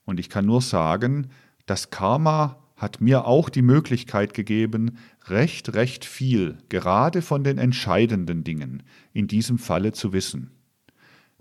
Und 0.05 0.17
ich 0.17 0.29
kann 0.29 0.45
nur 0.45 0.61
sagen, 0.61 1.29
das 1.65 1.89
Karma 1.89 2.57
hat 2.81 2.99
mir 2.99 3.25
auch 3.25 3.49
die 3.49 3.61
Möglichkeit 3.61 4.33
gegeben, 4.33 4.97
recht, 5.27 5.75
recht 5.75 6.03
viel, 6.03 6.57
gerade 6.67 7.21
von 7.21 7.43
den 7.43 7.59
entscheidenden 7.59 8.43
Dingen, 8.43 8.81
in 9.13 9.27
diesem 9.27 9.59
Falle 9.59 9.91
zu 9.91 10.13
wissen. 10.13 10.49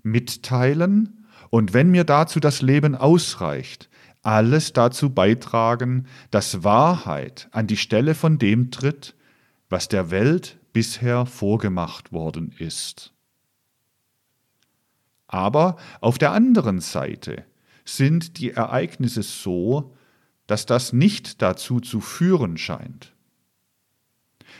Mitteilen 0.03 1.25
und 1.49 1.73
wenn 1.73 1.89
mir 1.89 2.03
dazu 2.03 2.39
das 2.39 2.61
Leben 2.61 2.93
ausreicht, 2.93 3.89
alles 4.21 4.73
dazu 4.73 5.09
beitragen, 5.09 6.05
dass 6.29 6.63
Wahrheit 6.63 7.49
an 7.51 7.65
die 7.65 7.77
Stelle 7.77 8.13
von 8.13 8.37
dem 8.37 8.69
tritt, 8.69 9.15
was 9.67 9.87
der 9.87 10.11
Welt 10.11 10.59
bisher 10.73 11.25
vorgemacht 11.25 12.11
worden 12.11 12.53
ist. 12.59 13.13
Aber 15.25 15.77
auf 16.01 16.19
der 16.19 16.33
anderen 16.33 16.81
Seite 16.81 17.45
sind 17.83 18.37
die 18.37 18.51
Ereignisse 18.51 19.23
so, 19.23 19.95
dass 20.51 20.65
das 20.65 20.91
nicht 20.91 21.41
dazu 21.41 21.79
zu 21.79 22.01
führen 22.01 22.57
scheint. 22.57 23.13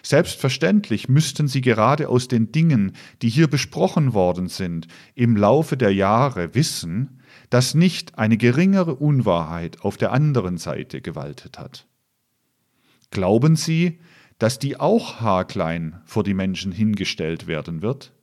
Selbstverständlich 0.03 1.09
müssten 1.09 1.49
Sie 1.49 1.59
gerade 1.59 2.07
aus 2.07 2.29
den 2.29 2.53
Dingen, 2.53 2.93
die 3.21 3.27
hier 3.27 3.49
besprochen 3.49 4.13
worden 4.13 4.47
sind, 4.47 4.87
im 5.15 5.35
Laufe 5.35 5.75
der 5.75 5.93
Jahre 5.93 6.55
wissen, 6.55 7.19
dass 7.49 7.73
nicht 7.73 8.17
eine 8.17 8.37
geringere 8.37 8.95
Unwahrheit 8.95 9.81
auf 9.81 9.97
der 9.97 10.13
anderen 10.13 10.57
Seite 10.57 11.01
gewaltet 11.01 11.59
hat. 11.59 11.87
Glauben 13.09 13.57
Sie, 13.57 13.99
dass 14.39 14.59
die 14.59 14.79
auch 14.79 15.19
haarklein 15.19 15.99
vor 16.05 16.23
die 16.23 16.33
Menschen 16.33 16.71
hingestellt 16.71 17.47
werden 17.47 17.81
wird? 17.81 18.13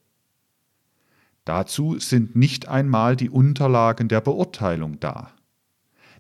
Dazu 1.44 1.98
sind 1.98 2.34
nicht 2.34 2.66
einmal 2.66 3.14
die 3.14 3.28
Unterlagen 3.28 4.08
der 4.08 4.22
Beurteilung 4.22 4.98
da. 5.00 5.34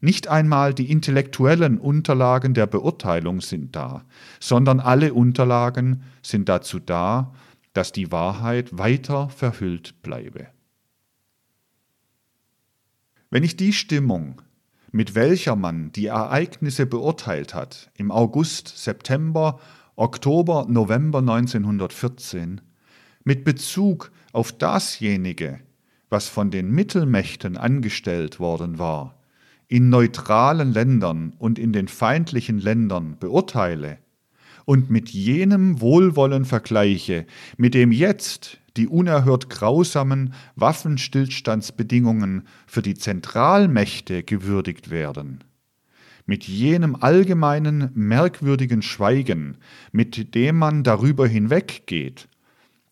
Nicht 0.00 0.28
einmal 0.28 0.74
die 0.74 0.90
intellektuellen 0.90 1.78
Unterlagen 1.78 2.54
der 2.54 2.66
Beurteilung 2.66 3.40
sind 3.40 3.74
da, 3.74 4.04
sondern 4.40 4.80
alle 4.80 5.14
Unterlagen 5.14 6.02
sind 6.22 6.48
dazu 6.48 6.78
da, 6.78 7.32
dass 7.72 7.92
die 7.92 8.12
Wahrheit 8.12 8.76
weiter 8.76 9.28
verhüllt 9.28 10.02
bleibe. 10.02 10.48
Wenn 13.30 13.42
ich 13.42 13.56
die 13.56 13.72
Stimmung 13.72 14.40
mit 14.90 15.14
welcher 15.14 15.56
man 15.56 15.92
die 15.92 16.06
Ereignisse 16.06 16.86
beurteilt 16.86 17.54
hat, 17.54 17.90
im 17.96 18.10
August, 18.10 18.68
September 18.68 19.60
Oktober, 19.96 20.66
November 20.68 21.18
1914 21.18 22.60
mit 23.24 23.44
Bezug 23.44 24.12
auf 24.32 24.52
dasjenige, 24.52 25.60
was 26.08 26.28
von 26.28 26.50
den 26.50 26.70
Mittelmächten 26.70 27.56
angestellt 27.56 28.38
worden 28.38 28.78
war, 28.78 29.17
in 29.68 29.90
neutralen 29.90 30.72
Ländern 30.72 31.34
und 31.38 31.58
in 31.58 31.72
den 31.72 31.88
feindlichen 31.88 32.58
Ländern 32.58 33.16
beurteile 33.20 33.98
und 34.64 34.90
mit 34.90 35.10
jenem 35.10 35.80
Wohlwollen 35.80 36.44
vergleiche, 36.44 37.26
mit 37.56 37.74
dem 37.74 37.92
jetzt 37.92 38.58
die 38.76 38.86
unerhört 38.86 39.50
grausamen 39.50 40.34
Waffenstillstandsbedingungen 40.56 42.46
für 42.66 42.82
die 42.82 42.94
Zentralmächte 42.94 44.22
gewürdigt 44.22 44.90
werden, 44.90 45.44
mit 46.26 46.44
jenem 46.44 46.96
allgemeinen 46.96 47.90
merkwürdigen 47.94 48.82
Schweigen, 48.82 49.56
mit 49.92 50.34
dem 50.34 50.56
man 50.56 50.82
darüber 50.82 51.26
hinweggeht, 51.26 52.28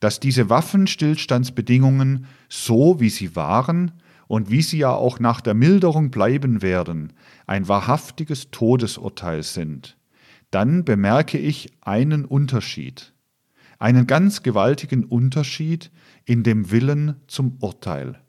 dass 0.01 0.21
diese 0.21 0.51
Waffenstillstandsbedingungen 0.51 2.27
so 2.49 3.01
wie 3.01 3.11
sie 3.11 3.37
waren 3.37 3.93
und 4.29 4.51
wie 4.51 4.63
sie 4.63 4.79
ja 4.79 4.93
auch 4.93 5.21
nach 5.21 5.41
der 5.41 5.55
Milderung 5.55 6.11
bleiben 6.11 6.63
werden, 6.63 7.13
ein 7.47 7.69
wahrhaftiges 7.69 8.51
Todesurteil 8.51 9.43
sind, 9.43 9.97
dann 10.51 10.85
bemerke 10.85 11.39
ich 11.39 11.73
einen 11.81 12.25
Unterschied, 12.25 13.13
einen 13.79 14.07
ganz 14.07 14.43
gewaltigen 14.43 15.05
Unterschied 15.05 15.91
in 16.25 16.43
dem 16.43 16.71
Willen 16.71 17.17
zum 17.27 17.59
Urteil. 17.61 18.21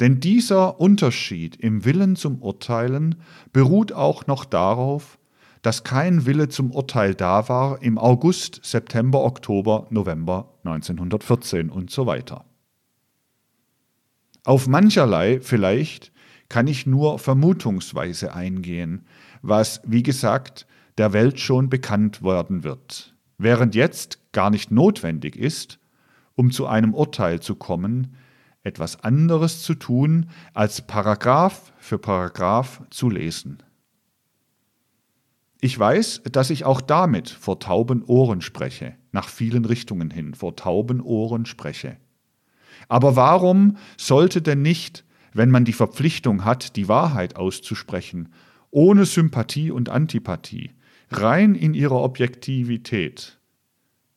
Denn 0.00 0.20
dieser 0.20 0.80
Unterschied 0.80 1.56
im 1.56 1.84
Willen 1.84 2.14
zum 2.14 2.40
Urteilen 2.40 3.16
beruht 3.52 3.92
auch 3.92 4.26
noch 4.26 4.44
darauf, 4.44 5.18
dass 5.62 5.82
kein 5.82 6.24
Wille 6.24 6.48
zum 6.48 6.70
Urteil 6.70 7.14
da 7.14 7.48
war 7.48 7.82
im 7.82 7.98
August, 7.98 8.60
September, 8.62 9.24
Oktober, 9.24 9.88
November 9.90 10.54
1914 10.62 11.68
und 11.68 11.90
so 11.90 12.06
weiter. 12.06 12.44
Auf 14.48 14.66
mancherlei 14.66 15.40
vielleicht 15.42 16.10
kann 16.48 16.68
ich 16.68 16.86
nur 16.86 17.18
vermutungsweise 17.18 18.32
eingehen, 18.34 19.04
was, 19.42 19.82
wie 19.84 20.02
gesagt, 20.02 20.66
der 20.96 21.12
Welt 21.12 21.38
schon 21.38 21.68
bekannt 21.68 22.22
werden 22.22 22.64
wird, 22.64 23.14
während 23.36 23.74
jetzt 23.74 24.32
gar 24.32 24.48
nicht 24.48 24.70
notwendig 24.70 25.36
ist, 25.36 25.78
um 26.34 26.50
zu 26.50 26.66
einem 26.66 26.94
Urteil 26.94 27.40
zu 27.40 27.56
kommen, 27.56 28.16
etwas 28.62 29.04
anderes 29.04 29.60
zu 29.60 29.74
tun, 29.74 30.30
als 30.54 30.80
Paragraph 30.80 31.74
für 31.76 31.98
Paragraph 31.98 32.80
zu 32.88 33.10
lesen. 33.10 33.62
Ich 35.60 35.78
weiß, 35.78 36.22
dass 36.32 36.48
ich 36.48 36.64
auch 36.64 36.80
damit 36.80 37.28
vor 37.28 37.60
tauben 37.60 38.02
Ohren 38.02 38.40
spreche, 38.40 38.94
nach 39.12 39.28
vielen 39.28 39.66
Richtungen 39.66 40.10
hin, 40.10 40.32
vor 40.32 40.56
tauben 40.56 41.02
Ohren 41.02 41.44
spreche. 41.44 41.98
Aber 42.88 43.16
warum 43.16 43.76
sollte 43.96 44.42
denn 44.42 44.62
nicht, 44.62 45.04
wenn 45.32 45.50
man 45.50 45.64
die 45.64 45.72
Verpflichtung 45.72 46.44
hat, 46.44 46.76
die 46.76 46.88
Wahrheit 46.88 47.36
auszusprechen, 47.36 48.30
ohne 48.70 49.04
Sympathie 49.04 49.70
und 49.70 49.88
Antipathie, 49.88 50.70
rein 51.10 51.54
in 51.54 51.74
ihrer 51.74 52.02
Objektivität, 52.02 53.38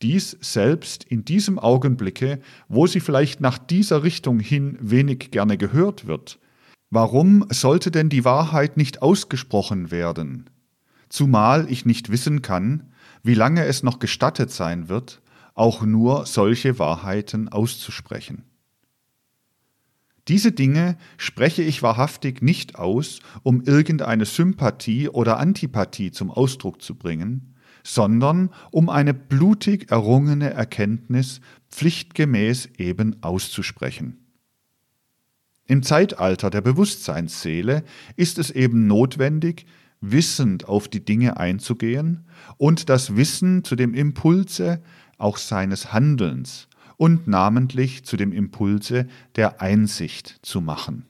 dies 0.01 0.38
selbst 0.42 1.04
in 1.04 1.25
diesem 1.25 1.60
Augenblicke, 1.60 2.40
wo 2.68 2.88
sie 2.88 3.00
vielleicht 3.00 3.40
nach 3.40 3.58
dieser 3.58 4.04
Richtung 4.04 4.40
hin 4.40 4.78
wenig 4.82 5.32
gerne 5.32 5.58
gehört 5.58 6.08
wird. 6.08 6.40
Warum 6.90 7.46
sollte 7.50 7.92
denn 7.92 8.10
die 8.10 8.25
Wahrheit 8.25 8.78
nicht 8.78 9.01
ausgesprochen 9.01 9.92
werden? 9.92 10.50
Zumal 11.08 11.70
ich 11.70 11.86
nicht 11.86 12.12
wissen 12.12 12.42
kann, 12.42 12.92
wie 13.24 13.36
lange 13.36 13.66
es 13.66 13.84
noch 13.84 14.00
gestattet 14.00 14.51
sein 14.51 14.90
wird, 14.90 15.22
auch 15.54 15.84
nur 15.84 16.25
solche 16.25 16.80
Wahrheiten 16.80 17.50
auszusprechen. 17.50 18.44
Diese 20.32 20.54
Dinge 20.54 20.96
spreche 21.18 21.62
ich 21.62 21.84
wahrhaftig 21.84 22.42
nicht 22.42 22.78
aus, 22.78 23.20
um 23.44 23.64
irgendeine 23.64 24.24
Sympathie 24.24 25.10
oder 25.10 25.38
Antipathie 25.40 26.12
zum 26.12 26.32
Ausdruck 26.32 26.82
zu 26.82 26.96
bringen, 26.96 27.54
sondern 27.84 28.50
um 28.72 28.88
eine 28.88 29.14
blutig 29.14 29.92
errungene 29.92 30.54
Erkenntnis 30.54 31.42
pflichtgemäß 31.70 32.70
eben 32.78 33.22
auszusprechen. 33.22 34.26
Im 35.68 35.84
Zeitalter 35.84 36.50
der 36.50 36.62
Bewusstseinsseele 36.62 37.84
ist 38.16 38.38
es 38.38 38.52
eben 38.52 38.88
notwendig, 38.88 39.66
wissend 40.00 40.66
auf 40.66 40.88
die 40.88 41.04
Dinge 41.04 41.36
einzugehen 41.36 42.26
und 42.56 42.88
das 42.88 43.18
Wissen 43.18 43.66
zu 43.66 43.76
dem 43.76 43.94
Impulse 43.94 44.82
auch 45.18 45.36
seines 45.36 45.92
Handelns 45.92 46.70
und 47.01 47.27
namentlich 47.27 48.03
zu 48.03 48.15
dem 48.15 48.31
Impulse 48.31 49.08
der 49.36 49.60
Einsicht 49.60 50.38
zu 50.43 50.62
machen. 50.62 51.08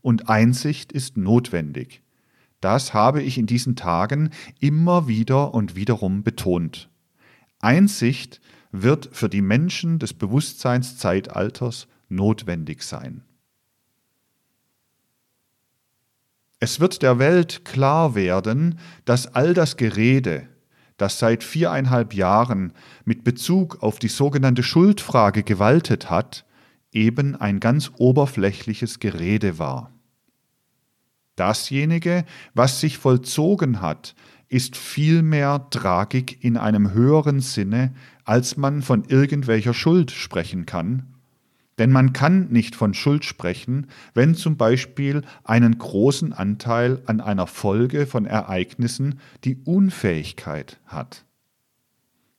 Und 0.00 0.30
Einsicht 0.30 0.90
ist 0.90 1.18
notwendig. 1.18 2.00
Das 2.62 2.94
habe 2.94 3.20
ich 3.20 3.36
in 3.36 3.44
diesen 3.44 3.76
Tagen 3.76 4.30
immer 4.58 5.08
wieder 5.08 5.52
und 5.52 5.76
wiederum 5.76 6.22
betont. 6.22 6.88
Einsicht 7.58 8.40
wird 8.70 9.10
für 9.12 9.28
die 9.28 9.42
Menschen 9.42 9.98
des 9.98 10.14
Bewusstseinszeitalters 10.14 11.88
notwendig 12.08 12.82
sein. 12.82 13.22
Es 16.58 16.80
wird 16.80 17.02
der 17.02 17.18
Welt 17.18 17.66
klar 17.66 18.14
werden, 18.14 18.78
dass 19.04 19.26
all 19.26 19.52
das 19.52 19.76
Gerede, 19.76 20.48
das 21.02 21.18
seit 21.18 21.42
viereinhalb 21.42 22.14
Jahren 22.14 22.72
mit 23.04 23.24
Bezug 23.24 23.82
auf 23.82 23.98
die 23.98 24.06
sogenannte 24.06 24.62
Schuldfrage 24.62 25.42
gewaltet 25.42 26.10
hat, 26.10 26.44
eben 26.92 27.34
ein 27.34 27.58
ganz 27.58 27.90
oberflächliches 27.96 29.00
Gerede 29.00 29.58
war. 29.58 29.90
Dasjenige, 31.34 32.24
was 32.54 32.78
sich 32.78 32.98
vollzogen 32.98 33.80
hat, 33.80 34.14
ist 34.48 34.76
vielmehr 34.76 35.66
Tragik 35.70 36.44
in 36.44 36.56
einem 36.56 36.92
höheren 36.92 37.40
Sinne, 37.40 37.92
als 38.24 38.56
man 38.56 38.80
von 38.80 39.02
irgendwelcher 39.02 39.74
Schuld 39.74 40.12
sprechen 40.12 40.66
kann, 40.66 41.11
denn 41.78 41.90
man 41.90 42.12
kann 42.12 42.48
nicht 42.48 42.74
von 42.74 42.94
Schuld 42.94 43.24
sprechen, 43.24 43.86
wenn 44.14 44.34
zum 44.34 44.56
Beispiel 44.56 45.22
einen 45.44 45.78
großen 45.78 46.32
Anteil 46.32 47.02
an 47.06 47.20
einer 47.20 47.46
Folge 47.46 48.06
von 48.06 48.26
Ereignissen 48.26 49.20
die 49.44 49.56
Unfähigkeit 49.64 50.80
hat. 50.86 51.24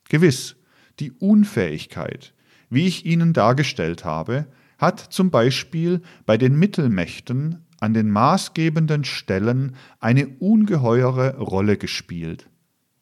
Gewiss, 0.10 0.56
die 1.00 1.12
Unfähigkeit, 1.12 2.34
wie 2.70 2.88
ich 2.88 3.06
Ihnen 3.06 3.34
dargestellt 3.34 4.06
habe, 4.06 4.48
hat 4.78 5.00
zum 5.00 5.32
Beispiel 5.32 6.02
bei 6.26 6.38
den 6.38 6.58
Mittelmächten 6.58 7.66
an 7.80 7.94
den 7.94 8.10
maßgebenden 8.12 9.04
Stellen 9.04 9.76
eine 10.00 10.28
ungeheure 10.28 11.38
Rolle 11.38 11.78
gespielt, 11.78 12.50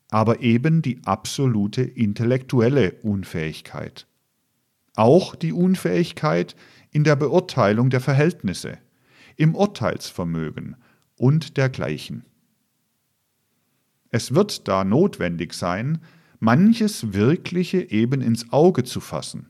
aber 0.10 0.42
eben 0.42 0.82
die 0.82 1.02
absolute 1.06 1.82
intellektuelle 1.82 2.94
Unfähigkeit 3.04 4.08
auch 4.96 5.36
die 5.36 5.54
Unfähigkeit 5.54 6.56
in 6.92 7.04
der 7.04 7.16
Beurteilung 7.16 7.90
der 7.90 8.02
Verhältnisse, 8.02 8.78
im 9.38 9.56
Urteilsvermögen 9.56 10.76
und 11.16 11.58
dergleichen. 11.58 12.26
Es 14.10 14.36
wird 14.36 14.68
da 14.68 14.84
notwendig 14.84 15.54
sein, 15.54 16.00
manches 16.40 17.14
Wirkliche 17.14 17.90
eben 17.92 18.22
ins 18.22 18.52
Auge 18.52 18.84
zu 18.84 19.00
fassen. 19.00 19.48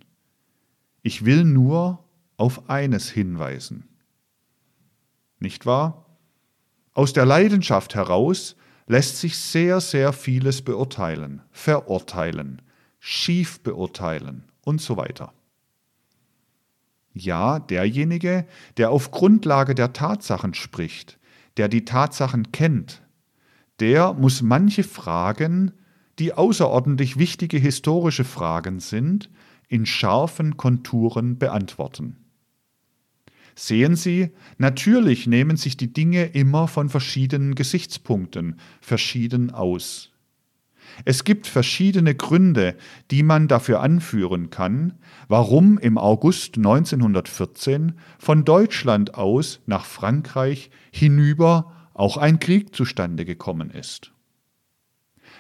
Ich 1.01 1.25
will 1.25 1.43
nur 1.43 2.03
auf 2.38 2.69
eines 2.69 3.10
hinweisen. 3.10 3.88
Nicht 5.39 5.65
wahr? 5.65 6.05
Aus 6.93 7.13
der 7.13 7.25
Leidenschaft 7.25 7.95
heraus 7.95 8.55
lässt 8.86 9.17
sich 9.17 9.38
sehr, 9.38 9.81
sehr 9.81 10.13
vieles 10.13 10.62
beurteilen, 10.62 11.41
verurteilen, 11.51 12.62
schief 12.99 13.62
beurteilen 13.62 14.50
und 14.63 14.82
so 14.82 14.97
weiter. 14.97 15.34
Ja, 17.13 17.60
derjenige, 17.60 18.45
der 18.78 18.91
auf 18.91 19.12
Grundlage 19.12 19.76
der 19.76 19.93
Tatsachen 19.93 20.54
spricht, 20.54 21.19
der 21.58 21.67
die 21.67 21.84
Tatsachen 21.84 22.52
kennt, 22.52 23.02
der 23.80 24.13
muss 24.13 24.41
manche 24.41 24.84
Fragen, 24.84 25.71
die 26.19 26.34
außerordentlich 26.34 27.17
wichtige 27.17 27.58
historische 27.58 28.24
Fragen 28.24 28.80
sind, 28.80 29.30
in 29.67 29.86
scharfen 29.86 30.58
Konturen 30.58 31.38
beantworten. 31.38 32.17
Sehen 33.56 33.95
Sie, 33.95 34.32
natürlich 34.58 35.28
nehmen 35.28 35.58
sich 35.58 35.78
die 35.78 35.91
Dinge 35.91 36.26
immer 36.26 36.67
von 36.67 36.89
verschiedenen 36.89 37.56
Gesichtspunkten 37.56 38.60
verschieden 38.80 39.52
aus. 39.52 40.11
Es 41.06 41.23
gibt 41.23 41.47
verschiedene 41.47 42.15
Gründe, 42.15 42.75
die 43.10 43.23
man 43.23 43.47
dafür 43.47 43.82
anführen 43.82 44.49
kann, 44.49 44.93
warum 45.27 45.77
im 45.77 45.97
August 45.97 46.58
1914 46.58 47.93
von 48.19 48.45
Deutschland 48.45 49.15
aus 49.15 49.62
nach 49.65 49.86
Frankreich 49.86 50.69
hinüber 50.91 51.71
auch 51.93 52.17
ein 52.17 52.39
Krieg 52.39 52.75
zustande 52.75 53.25
gekommen 53.25 53.71
ist. 53.71 54.12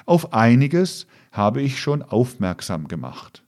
Auf 0.05 0.33
einiges 0.33 1.07
habe 1.31 1.61
ich 1.61 1.79
schon 1.79 2.01
aufmerksam 2.01 2.87
gemacht. 2.87 3.43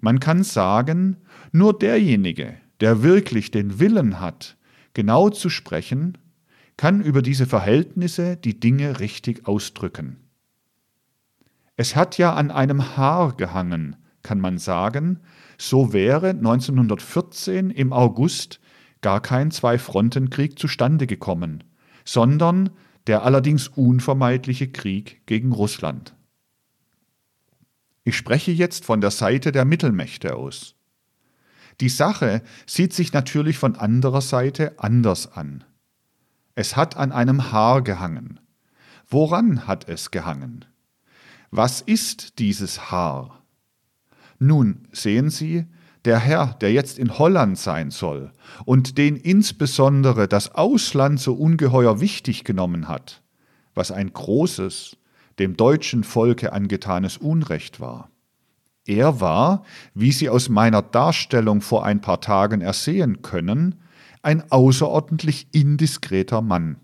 Man 0.00 0.20
kann 0.20 0.42
sagen, 0.42 1.16
nur 1.52 1.78
derjenige, 1.78 2.54
der 2.80 3.02
wirklich 3.02 3.50
den 3.50 3.78
Willen 3.80 4.20
hat, 4.20 4.56
genau 4.94 5.30
zu 5.30 5.48
sprechen, 5.48 6.18
kann 6.76 7.00
über 7.00 7.22
diese 7.22 7.46
Verhältnisse 7.46 8.36
die 8.36 8.60
Dinge 8.60 9.00
richtig 9.00 9.46
ausdrücken. 9.46 10.25
Es 11.76 11.94
hat 11.94 12.16
ja 12.16 12.34
an 12.34 12.50
einem 12.50 12.96
Haar 12.96 13.36
gehangen, 13.36 13.96
kann 14.22 14.40
man 14.40 14.58
sagen, 14.58 15.20
so 15.58 15.92
wäre 15.92 16.30
1914 16.30 17.70
im 17.70 17.92
August 17.92 18.60
gar 19.02 19.20
kein 19.20 19.50
Zwei-Fronten-Krieg 19.50 20.58
zustande 20.58 21.06
gekommen, 21.06 21.64
sondern 22.04 22.70
der 23.06 23.22
allerdings 23.22 23.68
unvermeidliche 23.68 24.68
Krieg 24.68 25.22
gegen 25.26 25.52
Russland. 25.52 26.14
Ich 28.04 28.16
spreche 28.16 28.52
jetzt 28.52 28.84
von 28.84 29.00
der 29.00 29.10
Seite 29.10 29.52
der 29.52 29.64
Mittelmächte 29.64 30.34
aus. 30.34 30.76
Die 31.80 31.88
Sache 31.88 32.42
sieht 32.66 32.94
sich 32.94 33.12
natürlich 33.12 33.58
von 33.58 33.76
anderer 33.76 34.22
Seite 34.22 34.78
anders 34.78 35.32
an. 35.32 35.64
Es 36.54 36.74
hat 36.74 36.96
an 36.96 37.12
einem 37.12 37.52
Haar 37.52 37.82
gehangen. 37.82 38.40
Woran 39.08 39.66
hat 39.66 39.88
es 39.88 40.10
gehangen? 40.10 40.64
Was 41.50 41.80
ist 41.80 42.38
dieses 42.38 42.90
Haar? 42.90 43.42
Nun 44.38 44.88
sehen 44.92 45.30
Sie, 45.30 45.66
der 46.04 46.18
Herr, 46.18 46.54
der 46.60 46.72
jetzt 46.72 46.98
in 46.98 47.18
Holland 47.18 47.58
sein 47.58 47.90
soll 47.90 48.30
und 48.64 48.96
den 48.96 49.16
insbesondere 49.16 50.28
das 50.28 50.54
Ausland 50.54 51.20
so 51.20 51.34
ungeheuer 51.34 52.00
wichtig 52.00 52.44
genommen 52.44 52.88
hat, 52.88 53.22
was 53.74 53.90
ein 53.90 54.12
großes, 54.12 54.96
dem 55.38 55.56
deutschen 55.56 56.04
Volke 56.04 56.52
angetanes 56.52 57.16
Unrecht 57.18 57.80
war. 57.80 58.10
Er 58.86 59.20
war, 59.20 59.64
wie 59.94 60.12
Sie 60.12 60.28
aus 60.28 60.48
meiner 60.48 60.80
Darstellung 60.80 61.60
vor 61.60 61.84
ein 61.84 62.00
paar 62.00 62.20
Tagen 62.20 62.60
ersehen 62.60 63.22
können, 63.22 63.80
ein 64.22 64.50
außerordentlich 64.50 65.48
indiskreter 65.52 66.40
Mann. 66.40 66.76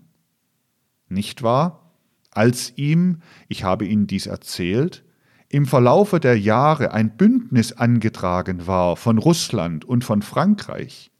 Nicht 1.07 1.43
wahr? 1.43 1.82
Als 2.35 2.73
ihm, 2.75 3.21
ich 3.47 3.63
habe 3.63 3.85
Ihnen 3.85 4.07
dies 4.07 4.27
erzählt, 4.27 5.03
im 5.49 5.65
Verlaufe 5.65 6.19
der 6.19 6.37
Jahre 6.39 6.93
ein 6.93 7.15
Bündnis 7.15 7.73
angetragen 7.73 8.65
war 8.65 8.97
von 8.97 9.17
Russland 9.19 9.85
und 9.85 10.03
von 10.03 10.21
Frankreich, 10.21 11.11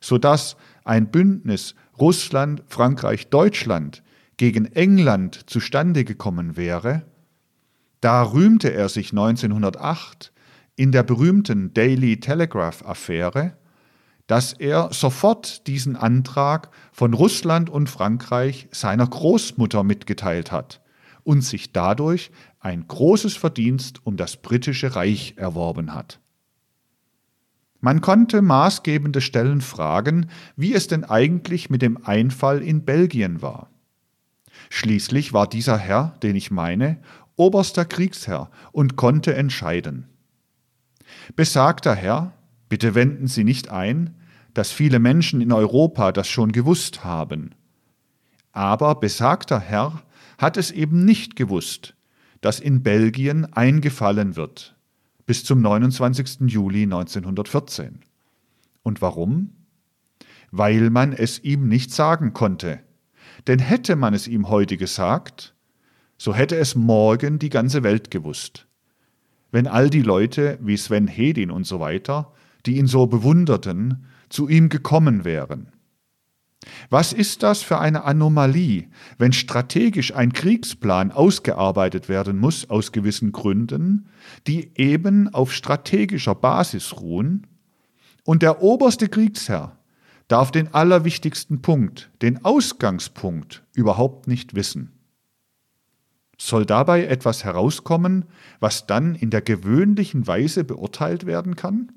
so 0.00 0.18
dass 0.18 0.56
ein 0.84 1.10
Bündnis 1.10 1.74
Russland, 1.98 2.62
Frankreich, 2.68 3.28
Deutschland 3.28 4.02
gegen 4.36 4.66
England 4.66 5.50
zustande 5.50 6.04
gekommen 6.04 6.56
wäre, 6.56 7.02
da 8.00 8.22
rühmte 8.22 8.72
er 8.72 8.88
sich 8.88 9.10
1908 9.10 10.32
in 10.76 10.92
der 10.92 11.02
berühmten 11.02 11.74
Daily 11.74 12.18
Telegraph 12.18 12.84
Affäre, 12.84 13.56
dass 14.32 14.54
er 14.54 14.88
sofort 14.94 15.66
diesen 15.66 15.94
Antrag 15.94 16.70
von 16.90 17.12
Russland 17.12 17.68
und 17.68 17.90
Frankreich 17.90 18.66
seiner 18.70 19.06
Großmutter 19.06 19.82
mitgeteilt 19.82 20.50
hat 20.50 20.80
und 21.22 21.42
sich 21.42 21.74
dadurch 21.74 22.30
ein 22.58 22.88
großes 22.88 23.36
Verdienst 23.36 24.06
um 24.06 24.16
das 24.16 24.38
britische 24.38 24.96
Reich 24.96 25.34
erworben 25.36 25.92
hat. 25.92 26.18
Man 27.82 28.00
konnte 28.00 28.40
maßgebende 28.40 29.20
Stellen 29.20 29.60
fragen, 29.60 30.30
wie 30.56 30.72
es 30.72 30.86
denn 30.86 31.04
eigentlich 31.04 31.68
mit 31.68 31.82
dem 31.82 32.02
Einfall 32.02 32.62
in 32.62 32.86
Belgien 32.86 33.42
war. 33.42 33.68
Schließlich 34.70 35.34
war 35.34 35.46
dieser 35.46 35.76
Herr, 35.76 36.16
den 36.22 36.36
ich 36.36 36.50
meine, 36.50 37.02
oberster 37.36 37.84
Kriegsherr 37.84 38.50
und 38.70 38.96
konnte 38.96 39.34
entscheiden. 39.34 40.08
Besagter 41.36 41.94
Herr, 41.94 42.32
bitte 42.70 42.94
wenden 42.94 43.26
Sie 43.26 43.44
nicht 43.44 43.68
ein, 43.68 44.16
dass 44.54 44.72
viele 44.72 44.98
Menschen 44.98 45.40
in 45.40 45.52
Europa 45.52 46.12
das 46.12 46.28
schon 46.28 46.52
gewusst 46.52 47.04
haben. 47.04 47.54
Aber 48.52 48.96
besagter 48.96 49.60
Herr 49.60 50.02
hat 50.38 50.56
es 50.56 50.70
eben 50.70 51.04
nicht 51.04 51.36
gewusst, 51.36 51.94
dass 52.40 52.60
in 52.60 52.82
Belgien 52.82 53.50
eingefallen 53.52 54.36
wird, 54.36 54.76
bis 55.26 55.44
zum 55.44 55.62
29. 55.62 56.42
Juli 56.48 56.82
1914. 56.82 58.00
Und 58.82 59.00
warum? 59.00 59.52
Weil 60.50 60.90
man 60.90 61.12
es 61.12 61.42
ihm 61.42 61.68
nicht 61.68 61.92
sagen 61.92 62.32
konnte. 62.32 62.80
Denn 63.46 63.58
hätte 63.58 63.96
man 63.96 64.12
es 64.12 64.28
ihm 64.28 64.48
heute 64.48 64.76
gesagt, 64.76 65.54
so 66.18 66.34
hätte 66.34 66.56
es 66.56 66.74
morgen 66.74 67.38
die 67.38 67.48
ganze 67.48 67.82
Welt 67.82 68.10
gewusst. 68.10 68.66
Wenn 69.50 69.66
all 69.66 69.90
die 69.90 70.02
Leute 70.02 70.58
wie 70.60 70.76
Sven 70.76 71.08
Hedin 71.08 71.50
und 71.50 71.66
so 71.66 71.80
weiter, 71.80 72.32
die 72.66 72.76
ihn 72.76 72.86
so 72.86 73.06
bewunderten, 73.06 74.06
zu 74.32 74.48
ihm 74.48 74.68
gekommen 74.68 75.24
wären. 75.24 75.68
Was 76.90 77.12
ist 77.12 77.42
das 77.42 77.62
für 77.62 77.78
eine 77.78 78.04
Anomalie, 78.04 78.88
wenn 79.18 79.32
strategisch 79.32 80.14
ein 80.14 80.32
Kriegsplan 80.32 81.10
ausgearbeitet 81.10 82.08
werden 82.08 82.38
muss 82.38 82.70
aus 82.70 82.92
gewissen 82.92 83.32
Gründen, 83.32 84.06
die 84.46 84.70
eben 84.76 85.32
auf 85.34 85.52
strategischer 85.52 86.34
Basis 86.34 87.00
ruhen, 87.00 87.46
und 88.24 88.42
der 88.42 88.62
oberste 88.62 89.08
Kriegsherr 89.08 89.76
darf 90.28 90.52
den 90.52 90.72
allerwichtigsten 90.72 91.60
Punkt, 91.60 92.10
den 92.22 92.44
Ausgangspunkt, 92.44 93.64
überhaupt 93.74 94.28
nicht 94.28 94.54
wissen. 94.54 94.92
Soll 96.38 96.64
dabei 96.64 97.04
etwas 97.06 97.44
herauskommen, 97.44 98.26
was 98.60 98.86
dann 98.86 99.16
in 99.16 99.30
der 99.30 99.42
gewöhnlichen 99.42 100.26
Weise 100.28 100.62
beurteilt 100.62 101.26
werden 101.26 101.56
kann? 101.56 101.90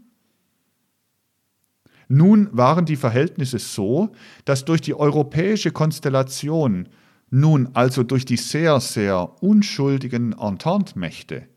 Nun 2.08 2.50
waren 2.52 2.86
die 2.86 2.96
Verhältnisse 2.96 3.60
so, 3.60 4.12
dass 4.46 4.66
durch 4.66 4.82
die 4.82 4.94
europäische 4.94 5.72
Konstellation, 5.72 6.90
nun 7.30 7.70
also 7.74 8.04
durch 8.04 8.26
die 8.26 8.38
sehr, 8.38 8.80
sehr 8.80 9.42
unschuldigen 9.42 10.34
Entente-Mächte, 10.34 11.48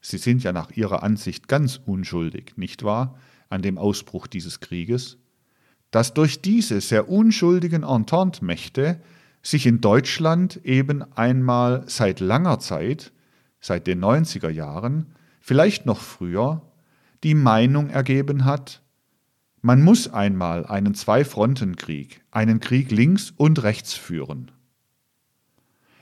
sie 0.00 0.18
sind 0.18 0.42
ja 0.42 0.52
nach 0.52 0.70
ihrer 0.72 1.02
Ansicht 1.02 1.48
ganz 1.48 1.80
unschuldig, 1.84 2.54
nicht 2.56 2.82
wahr, 2.82 3.16
an 3.48 3.62
dem 3.62 3.78
Ausbruch 3.78 4.26
dieses 4.26 4.60
Krieges, 4.60 5.18
dass 5.90 6.14
durch 6.14 6.40
diese 6.40 6.80
sehr 6.80 7.08
unschuldigen 7.08 7.82
Entente-Mächte 7.82 9.00
sich 9.42 9.66
in 9.66 9.80
Deutschland 9.80 10.60
eben 10.64 11.02
einmal 11.16 11.84
seit 11.86 12.20
langer 12.20 12.58
Zeit, 12.58 13.12
seit 13.60 13.86
den 13.86 14.02
90er 14.04 14.50
Jahren, 14.50 15.06
vielleicht 15.40 15.86
noch 15.86 16.00
früher, 16.00 16.62
die 17.24 17.34
Meinung 17.34 17.90
ergeben 17.90 18.44
hat, 18.44 18.82
man 19.62 19.82
muss 19.82 20.08
einmal 20.08 20.66
einen 20.66 20.94
Zwei-Fronten-Krieg, 20.94 22.22
einen 22.30 22.60
Krieg 22.60 22.90
links 22.90 23.32
und 23.36 23.62
rechts 23.62 23.94
führen. 23.94 24.50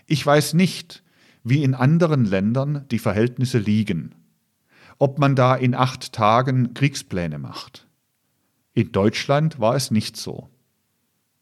Ich 0.06 0.24
weiß 0.24 0.54
nicht, 0.54 1.02
wie 1.42 1.62
in 1.64 1.74
anderen 1.74 2.24
Ländern 2.24 2.86
die 2.90 2.98
Verhältnisse 2.98 3.58
liegen, 3.58 4.14
ob 4.98 5.18
man 5.18 5.34
da 5.34 5.54
in 5.54 5.74
acht 5.74 6.12
Tagen 6.12 6.74
Kriegspläne 6.74 7.38
macht. 7.38 7.86
In 8.74 8.92
Deutschland 8.92 9.58
war 9.58 9.74
es 9.74 9.90
nicht 9.90 10.16
so. 10.16 10.48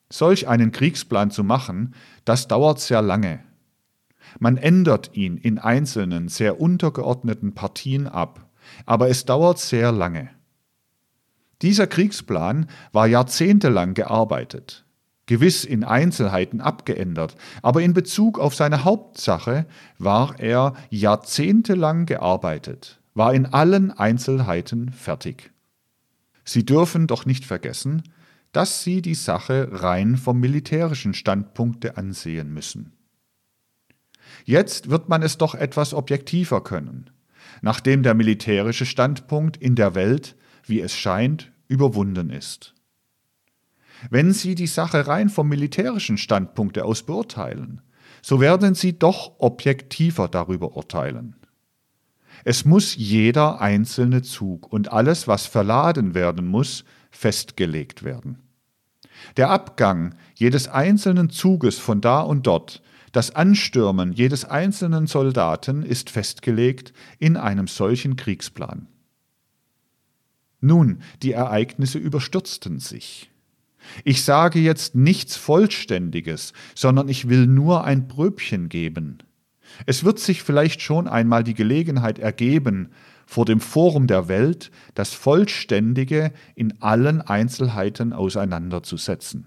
Solch 0.09 0.49
einen 0.49 0.73
Kriegsplan 0.73 1.31
zu 1.31 1.45
machen, 1.45 1.95
das 2.25 2.49
dauert 2.49 2.81
sehr 2.81 3.03
lange. 3.03 3.41
Man 4.39 4.57
ändert 4.57 5.11
ihn 5.15 5.37
in 5.37 5.59
einzelnen, 5.59 6.29
sehr 6.29 6.61
untergeordneten 6.61 7.55
Partien 7.55 8.07
ab, 8.07 8.49
aber 8.85 9.09
es 9.09 9.25
dauert 9.25 9.59
sehr 9.59 9.93
lange. 9.93 10.31
Dieser 11.63 11.87
Kriegsplan 11.87 12.67
war 12.93 13.07
jahrzehntelang 13.07 13.95
gearbeitet, 13.95 14.85
gewiss 15.25 15.65
in 15.65 15.85
Einzelheiten 15.85 16.61
abgeändert, 16.61 17.37
aber 17.63 17.83
in 17.83 17.95
Bezug 17.95 18.39
auf 18.39 18.55
seine 18.55 18.85
Hauptsache 18.85 19.67
war 19.99 20.39
er 20.39 20.75
jahrzehntelang 20.91 22.07
gearbeitet, 22.07 23.01
war 23.15 23.33
in 23.33 23.47
allen 23.47 23.91
Einzelheiten 23.91 24.93
fertig. 24.93 25.51
Sie 26.45 26.65
dürfen 26.65 27.07
doch 27.07 27.27
nicht 27.27 27.45
vergessen, 27.45 28.03
dass 28.53 28.83
Sie 28.83 29.03
die 29.03 29.15
Sache 29.15 29.69
rein 29.73 30.17
vom 30.17 30.39
militärischen 30.39 31.13
Standpunkte 31.13 31.97
ansehen 31.97 32.53
müssen. 32.53 32.93
Jetzt 34.45 34.91
wird 34.91 35.09
man 35.09 35.23
es 35.23 35.39
doch 35.39 35.55
etwas 35.55 35.93
objektiver 35.93 36.63
können, 36.63 37.11
nachdem 37.63 38.03
der 38.03 38.15
militärische 38.15 38.87
Standpunkt 38.87 39.57
in 39.57 39.75
der 39.75 39.95
Welt 39.95 40.37
wie 40.67 40.81
es 40.81 40.95
scheint, 40.95 41.53
überwunden 41.69 42.31
ist. 42.31 42.75
Wenn 44.11 44.33
Sie 44.33 44.55
die 44.55 44.67
Sache 44.67 45.07
rein 45.07 45.29
vom 45.29 45.49
militärischen 45.49 46.19
Standpunkt 46.19 46.79
aus 46.79 47.05
beurteilen, 47.05 47.81
so 48.23 48.41
werden 48.41 48.75
Sie 48.75 48.99
doch 48.99 49.33
objektiver 49.39 50.29
darüber 50.29 50.77
urteilen. 50.77 51.37
Es 52.45 52.65
muss 52.65 52.95
jeder 52.97 53.61
einzelne 53.61 54.23
Zug 54.23 54.73
und 54.73 54.93
alles, 54.93 55.27
was 55.27 55.47
verladen 55.47 56.15
werden 56.15 56.47
muss, 56.47 56.85
festgelegt 57.11 58.03
werden. 58.03 58.43
Der 59.37 59.51
Abgang 59.51 60.15
jedes 60.35 60.69
einzelnen 60.69 61.31
Zuges 61.31 61.79
von 61.79 62.01
da 62.01 62.21
und 62.21 62.47
dort, 62.47 62.83
das 63.13 63.35
Anstürmen 63.35 64.13
jedes 64.13 64.45
einzelnen 64.45 65.07
Soldaten 65.07 65.83
ist 65.83 66.11
festgelegt 66.11 66.93
in 67.19 67.37
einem 67.39 67.67
solchen 67.67 68.17
Kriegsplan. 68.17 68.89
Nun, 70.67 71.01
die 71.23 71.33
Ereignisse 71.33 71.99
überstürzten 71.99 72.81
sich. 72.81 73.31
Ich 74.05 74.25
sage 74.25 74.59
jetzt 74.59 74.95
nichts 74.97 75.37
Vollständiges, 75.37 76.53
sondern 76.75 77.09
ich 77.09 77.29
will 77.29 77.47
nur 77.47 77.85
ein 77.85 78.09
Pröbchen 78.09 78.69
geben. 78.69 79.19
Es 79.87 80.05
wird 80.05 80.19
sich 80.19 80.43
vielleicht 80.43 80.83
schon 80.83 81.07
einmal 81.07 81.45
die 81.45 81.55
Gelegenheit 81.55 82.19
ergeben, 82.19 82.91
vor 83.27 83.45
dem 83.45 83.61
Forum 83.61 84.07
der 84.07 84.29
Welt 84.29 84.71
das 84.95 85.13
Vollständige 85.13 86.33
in 86.55 86.81
allen 86.81 87.21
Einzelheiten 87.21 88.13
auseinanderzusetzen. 88.13 89.47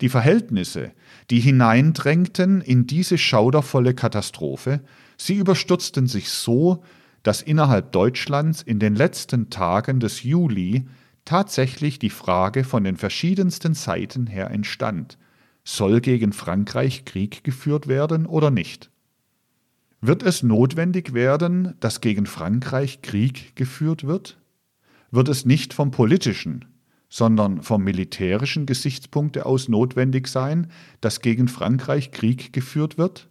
Die 0.00 0.08
Verhältnisse, 0.08 0.92
die 1.30 1.40
hineindrängten 1.40 2.60
in 2.60 2.86
diese 2.86 3.18
schaudervolle 3.18 3.94
Katastrophe, 3.94 4.80
sie 5.16 5.34
überstürzten 5.34 6.08
sich 6.08 6.30
so, 6.30 6.82
dass 7.24 7.42
innerhalb 7.42 7.90
Deutschlands 7.90 8.62
in 8.62 8.78
den 8.78 8.94
letzten 8.94 9.50
Tagen 9.50 9.98
des 9.98 10.22
Juli 10.22 10.86
tatsächlich 11.24 11.98
die 11.98 12.10
Frage 12.10 12.64
von 12.64 12.84
den 12.84 12.96
verschiedensten 12.96 13.74
Seiten 13.74 14.26
her 14.26 14.50
entstand, 14.50 15.18
soll 15.64 16.00
gegen 16.02 16.34
Frankreich 16.34 17.06
Krieg 17.06 17.42
geführt 17.42 17.88
werden 17.88 18.26
oder 18.26 18.50
nicht? 18.50 18.90
Wird 20.02 20.22
es 20.22 20.42
notwendig 20.42 21.14
werden, 21.14 21.74
dass 21.80 22.02
gegen 22.02 22.26
Frankreich 22.26 23.00
Krieg 23.00 23.56
geführt 23.56 24.06
wird? 24.06 24.38
Wird 25.10 25.30
es 25.30 25.46
nicht 25.46 25.72
vom 25.72 25.90
politischen, 25.90 26.66
sondern 27.08 27.62
vom 27.62 27.82
militärischen 27.82 28.66
Gesichtspunkte 28.66 29.46
aus 29.46 29.68
notwendig 29.70 30.28
sein, 30.28 30.70
dass 31.00 31.22
gegen 31.22 31.48
Frankreich 31.48 32.10
Krieg 32.10 32.52
geführt 32.52 32.98
wird? 32.98 33.30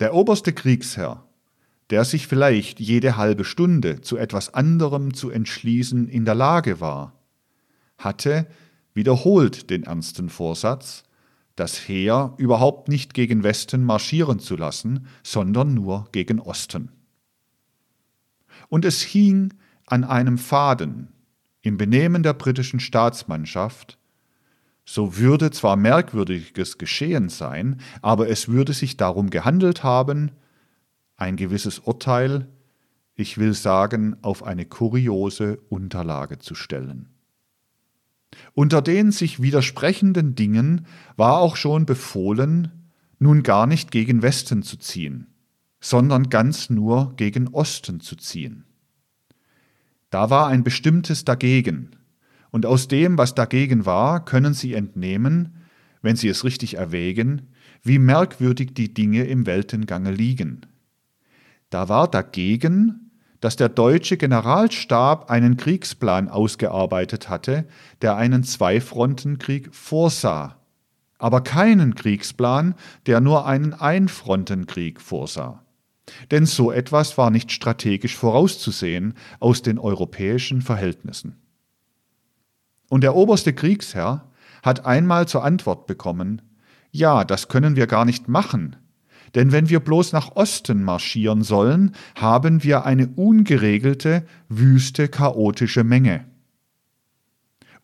Der 0.00 0.14
oberste 0.14 0.54
Kriegsherr 0.54 1.26
der 1.92 2.06
sich 2.06 2.26
vielleicht 2.26 2.80
jede 2.80 3.18
halbe 3.18 3.44
Stunde 3.44 4.00
zu 4.00 4.16
etwas 4.16 4.54
anderem 4.54 5.12
zu 5.12 5.28
entschließen 5.28 6.08
in 6.08 6.24
der 6.24 6.34
Lage 6.34 6.80
war, 6.80 7.12
hatte 7.98 8.46
wiederholt 8.94 9.68
den 9.68 9.82
ernsten 9.82 10.30
Vorsatz, 10.30 11.02
das 11.54 11.86
Heer 11.86 12.32
überhaupt 12.38 12.88
nicht 12.88 13.12
gegen 13.12 13.42
Westen 13.42 13.84
marschieren 13.84 14.38
zu 14.38 14.56
lassen, 14.56 15.06
sondern 15.22 15.74
nur 15.74 16.08
gegen 16.12 16.40
Osten. 16.40 16.90
Und 18.70 18.86
es 18.86 19.02
hing 19.02 19.52
an 19.84 20.04
einem 20.04 20.38
Faden 20.38 21.08
im 21.60 21.76
Benehmen 21.76 22.22
der 22.22 22.32
britischen 22.32 22.80
Staatsmannschaft, 22.80 23.98
so 24.86 25.18
würde 25.18 25.50
zwar 25.50 25.76
Merkwürdiges 25.76 26.78
geschehen 26.78 27.28
sein, 27.28 27.82
aber 28.00 28.30
es 28.30 28.48
würde 28.48 28.72
sich 28.72 28.96
darum 28.96 29.28
gehandelt 29.28 29.84
haben, 29.84 30.30
ein 31.22 31.36
gewisses 31.36 31.78
Urteil, 31.78 32.48
ich 33.14 33.38
will 33.38 33.54
sagen, 33.54 34.16
auf 34.22 34.42
eine 34.42 34.66
kuriose 34.66 35.58
Unterlage 35.68 36.40
zu 36.40 36.56
stellen. 36.56 37.10
Unter 38.54 38.82
den 38.82 39.12
sich 39.12 39.40
widersprechenden 39.40 40.34
Dingen 40.34 40.86
war 41.16 41.38
auch 41.38 41.54
schon 41.54 41.86
befohlen, 41.86 42.90
nun 43.20 43.44
gar 43.44 43.68
nicht 43.68 43.92
gegen 43.92 44.20
Westen 44.22 44.64
zu 44.64 44.76
ziehen, 44.78 45.28
sondern 45.80 46.28
ganz 46.28 46.70
nur 46.70 47.14
gegen 47.14 47.48
Osten 47.48 48.00
zu 48.00 48.16
ziehen. 48.16 48.64
Da 50.10 50.28
war 50.28 50.48
ein 50.48 50.64
bestimmtes 50.64 51.24
dagegen, 51.24 51.90
und 52.50 52.66
aus 52.66 52.88
dem, 52.88 53.16
was 53.16 53.34
dagegen 53.34 53.86
war, 53.86 54.24
können 54.24 54.54
Sie 54.54 54.74
entnehmen, 54.74 55.54
wenn 56.02 56.16
Sie 56.16 56.28
es 56.28 56.44
richtig 56.44 56.74
erwägen, 56.74 57.52
wie 57.82 57.98
merkwürdig 57.98 58.74
die 58.74 58.92
Dinge 58.92 59.24
im 59.24 59.46
Weltengange 59.46 60.10
liegen. 60.10 60.66
Da 61.72 61.88
war 61.88 62.06
dagegen, 62.06 63.10
dass 63.40 63.56
der 63.56 63.70
deutsche 63.70 64.18
Generalstab 64.18 65.30
einen 65.30 65.56
Kriegsplan 65.56 66.28
ausgearbeitet 66.28 67.30
hatte, 67.30 67.66
der 68.02 68.16
einen 68.16 68.44
Zweifrontenkrieg 68.44 69.74
vorsah, 69.74 70.58
aber 71.18 71.40
keinen 71.40 71.94
Kriegsplan, 71.94 72.74
der 73.06 73.20
nur 73.20 73.46
einen 73.46 73.72
Einfrontenkrieg 73.72 75.00
vorsah. 75.00 75.62
Denn 76.30 76.44
so 76.44 76.70
etwas 76.70 77.16
war 77.16 77.30
nicht 77.30 77.50
strategisch 77.50 78.18
vorauszusehen 78.18 79.14
aus 79.40 79.62
den 79.62 79.78
europäischen 79.78 80.60
Verhältnissen. 80.60 81.40
Und 82.90 83.00
der 83.00 83.14
oberste 83.14 83.54
Kriegsherr 83.54 84.30
hat 84.62 84.84
einmal 84.84 85.26
zur 85.26 85.42
Antwort 85.42 85.86
bekommen, 85.86 86.42
ja, 86.90 87.24
das 87.24 87.48
können 87.48 87.76
wir 87.76 87.86
gar 87.86 88.04
nicht 88.04 88.28
machen, 88.28 88.76
denn 89.34 89.52
wenn 89.52 89.68
wir 89.68 89.80
bloß 89.80 90.12
nach 90.12 90.36
Osten 90.36 90.82
marschieren 90.82 91.42
sollen, 91.42 91.94
haben 92.14 92.62
wir 92.62 92.84
eine 92.84 93.08
ungeregelte, 93.08 94.26
wüste, 94.48 95.08
chaotische 95.08 95.84
Menge. 95.84 96.26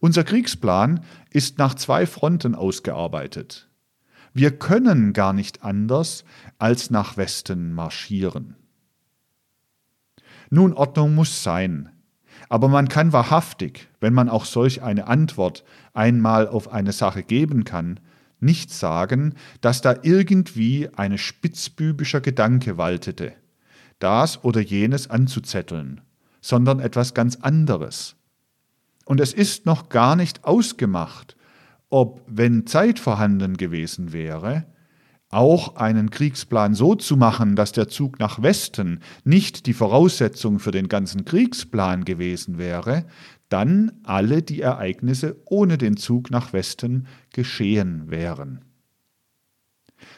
Unser 0.00 0.24
Kriegsplan 0.24 1.00
ist 1.30 1.58
nach 1.58 1.74
zwei 1.74 2.06
Fronten 2.06 2.54
ausgearbeitet. 2.54 3.68
Wir 4.32 4.56
können 4.56 5.12
gar 5.12 5.32
nicht 5.32 5.64
anders 5.64 6.24
als 6.58 6.90
nach 6.90 7.16
Westen 7.16 7.72
marschieren. 7.72 8.54
Nun, 10.50 10.72
Ordnung 10.72 11.14
muss 11.14 11.42
sein, 11.42 11.90
aber 12.48 12.68
man 12.68 12.88
kann 12.88 13.12
wahrhaftig, 13.12 13.88
wenn 14.00 14.14
man 14.14 14.28
auch 14.28 14.44
solch 14.44 14.82
eine 14.82 15.06
Antwort 15.06 15.64
einmal 15.92 16.46
auf 16.46 16.72
eine 16.72 16.92
Sache 16.92 17.22
geben 17.22 17.64
kann, 17.64 18.00
nicht 18.40 18.72
sagen, 18.72 19.34
dass 19.60 19.80
da 19.80 19.96
irgendwie 20.02 20.88
ein 20.94 21.18
spitzbübischer 21.18 22.20
Gedanke 22.20 22.76
waltete, 22.76 23.32
das 23.98 24.44
oder 24.44 24.60
jenes 24.60 25.08
anzuzetteln, 25.08 26.00
sondern 26.40 26.80
etwas 26.80 27.14
ganz 27.14 27.36
anderes. 27.36 28.16
Und 29.04 29.20
es 29.20 29.32
ist 29.32 29.66
noch 29.66 29.88
gar 29.88 30.16
nicht 30.16 30.44
ausgemacht, 30.44 31.36
ob, 31.90 32.22
wenn 32.26 32.66
Zeit 32.66 32.98
vorhanden 32.98 33.56
gewesen 33.56 34.12
wäre, 34.12 34.66
auch 35.30 35.76
einen 35.76 36.10
Kriegsplan 36.10 36.74
so 36.74 36.94
zu 36.94 37.16
machen, 37.16 37.54
dass 37.54 37.72
der 37.72 37.88
Zug 37.88 38.18
nach 38.18 38.42
Westen 38.42 39.00
nicht 39.24 39.66
die 39.66 39.74
Voraussetzung 39.74 40.58
für 40.58 40.70
den 40.70 40.88
ganzen 40.88 41.24
Kriegsplan 41.24 42.04
gewesen 42.04 42.56
wäre, 42.56 43.04
dann 43.48 43.92
alle 44.02 44.42
die 44.42 44.60
Ereignisse 44.60 45.36
ohne 45.44 45.78
den 45.78 45.96
Zug 45.96 46.30
nach 46.30 46.52
Westen 46.52 47.06
geschehen 47.32 48.10
wären. 48.10 48.64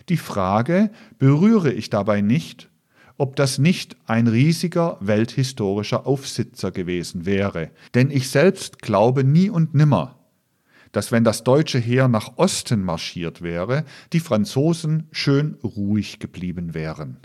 Die 0.08 0.16
Frage 0.16 0.90
berühre 1.18 1.72
ich 1.72 1.90
dabei 1.90 2.20
nicht, 2.20 2.70
ob 3.16 3.36
das 3.36 3.58
nicht 3.58 3.96
ein 4.06 4.26
riesiger 4.26 4.96
welthistorischer 5.00 6.06
Aufsitzer 6.06 6.70
gewesen 6.70 7.26
wäre, 7.26 7.70
denn 7.94 8.10
ich 8.10 8.30
selbst 8.30 8.80
glaube 8.80 9.24
nie 9.24 9.50
und 9.50 9.74
nimmer, 9.74 10.18
dass 10.92 11.12
wenn 11.12 11.22
das 11.22 11.44
deutsche 11.44 11.78
Heer 11.78 12.08
nach 12.08 12.36
Osten 12.36 12.82
marschiert 12.82 13.42
wäre, 13.42 13.84
die 14.12 14.20
Franzosen 14.20 15.06
schön 15.12 15.56
ruhig 15.62 16.18
geblieben 16.18 16.74
wären. 16.74 17.18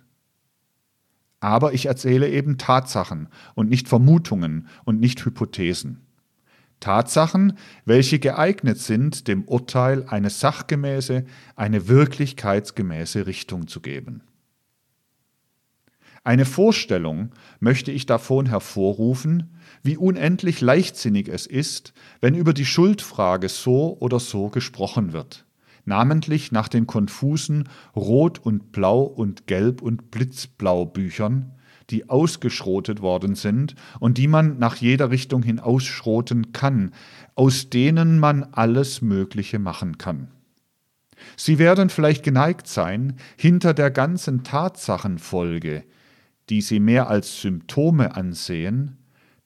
Aber 1.46 1.74
ich 1.74 1.86
erzähle 1.86 2.28
eben 2.28 2.58
Tatsachen 2.58 3.30
und 3.54 3.70
nicht 3.70 3.88
Vermutungen 3.88 4.68
und 4.84 5.00
nicht 5.00 5.24
Hypothesen. 5.24 6.02
Tatsachen, 6.80 7.60
welche 7.86 8.18
geeignet 8.18 8.80
sind, 8.80 9.28
dem 9.28 9.44
Urteil 9.44 10.06
eine 10.08 10.32
sachgemäße, 10.32 11.24
eine 11.56 11.88
wirklichkeitsgemäße 11.88 13.28
Richtung 13.28 13.68
zu 13.68 13.80
geben. 13.80 14.24
Eine 16.24 16.46
Vorstellung 16.46 17.30
möchte 17.60 17.92
ich 17.92 18.08
davon 18.08 18.48
hervorrufen, 18.48 19.56
wie 19.84 19.98
unendlich 19.98 20.62
leichtsinnig 20.62 21.28
es 21.28 21.46
ist, 21.46 21.94
wenn 22.22 22.34
über 22.34 22.56
die 22.56 22.66
Schuldfrage 22.66 23.50
so 23.50 23.96
oder 24.00 24.20
so 24.20 24.50
gesprochen 24.50 25.14
wird, 25.14 25.45
namentlich 25.86 26.52
nach 26.52 26.68
den 26.68 26.88
konfusen 26.88 27.70
Rot 27.96 28.40
und 28.40 28.72
Blau 28.72 29.04
und 29.04 29.48
Gelb 29.48 29.82
und 29.82 30.12
Blitzblau 30.12 30.86
Büchern, 30.86 31.54
die 31.90 32.10
ausgeschrotet 32.10 33.02
worden 33.02 33.36
sind 33.36 33.76
und 34.00 34.18
die 34.18 34.28
man 34.28 34.58
nach 34.58 34.76
jeder 34.76 35.12
Richtung 35.12 35.44
hin 35.44 35.60
ausschroten 35.60 36.52
kann, 36.52 36.92
aus 37.36 37.70
denen 37.70 38.20
man 38.20 38.44
alles 38.44 39.02
Mögliche 39.02 39.60
machen 39.60 39.98
kann. 39.98 40.30
Sie 41.38 41.60
werden 41.60 41.90
vielleicht 41.90 42.24
geneigt 42.24 42.68
sein, 42.68 43.16
hinter 43.38 43.74
der 43.74 43.92
ganzen 43.92 44.44
Tatsachenfolge, 44.44 45.84
die 46.50 46.62
sie 46.62 46.80
mehr 46.80 47.10
als 47.10 47.42
Symptome 47.42 48.16
ansehen, 48.16 48.98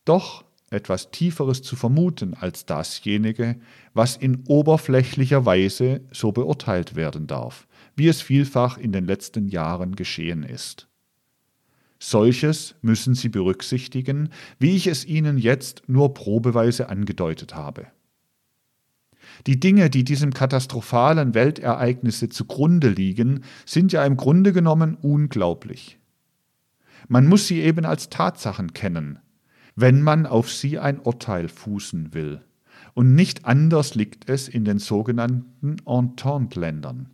doch 0.05 0.43
etwas 0.71 1.11
Tieferes 1.11 1.61
zu 1.61 1.75
vermuten 1.75 2.33
als 2.33 2.65
dasjenige, 2.65 3.55
was 3.93 4.17
in 4.17 4.43
oberflächlicher 4.47 5.45
Weise 5.45 6.01
so 6.11 6.31
beurteilt 6.31 6.95
werden 6.95 7.27
darf, 7.27 7.67
wie 7.95 8.07
es 8.07 8.21
vielfach 8.21 8.77
in 8.77 8.91
den 8.91 9.05
letzten 9.05 9.47
Jahren 9.47 9.95
geschehen 9.95 10.43
ist. 10.43 10.87
Solches 11.99 12.75
müssen 12.81 13.13
Sie 13.13 13.29
berücksichtigen, 13.29 14.29
wie 14.57 14.75
ich 14.75 14.87
es 14.87 15.05
Ihnen 15.05 15.37
jetzt 15.37 15.83
nur 15.87 16.13
probeweise 16.13 16.87
angedeutet 16.87 17.55
habe. 17.55 17.87
Die 19.47 19.59
Dinge, 19.59 19.89
die 19.89 20.03
diesem 20.03 20.33
katastrophalen 20.33 21.33
Weltereignisse 21.33 22.29
zugrunde 22.29 22.89
liegen, 22.89 23.43
sind 23.65 23.91
ja 23.91 24.05
im 24.05 24.17
Grunde 24.17 24.53
genommen 24.53 24.95
unglaublich. 24.95 25.99
Man 27.07 27.27
muss 27.27 27.47
sie 27.47 27.61
eben 27.61 27.85
als 27.85 28.09
Tatsachen 28.09 28.73
kennen, 28.73 29.19
wenn 29.81 30.01
man 30.01 30.25
auf 30.25 30.51
sie 30.51 30.77
ein 30.77 30.99
Urteil 30.99 31.47
fußen 31.47 32.13
will. 32.13 32.41
Und 32.93 33.15
nicht 33.15 33.45
anders 33.45 33.95
liegt 33.95 34.29
es 34.29 34.49
in 34.49 34.65
den 34.65 34.79
sogenannten 34.79 35.77
Entente-Ländern. 35.85 37.09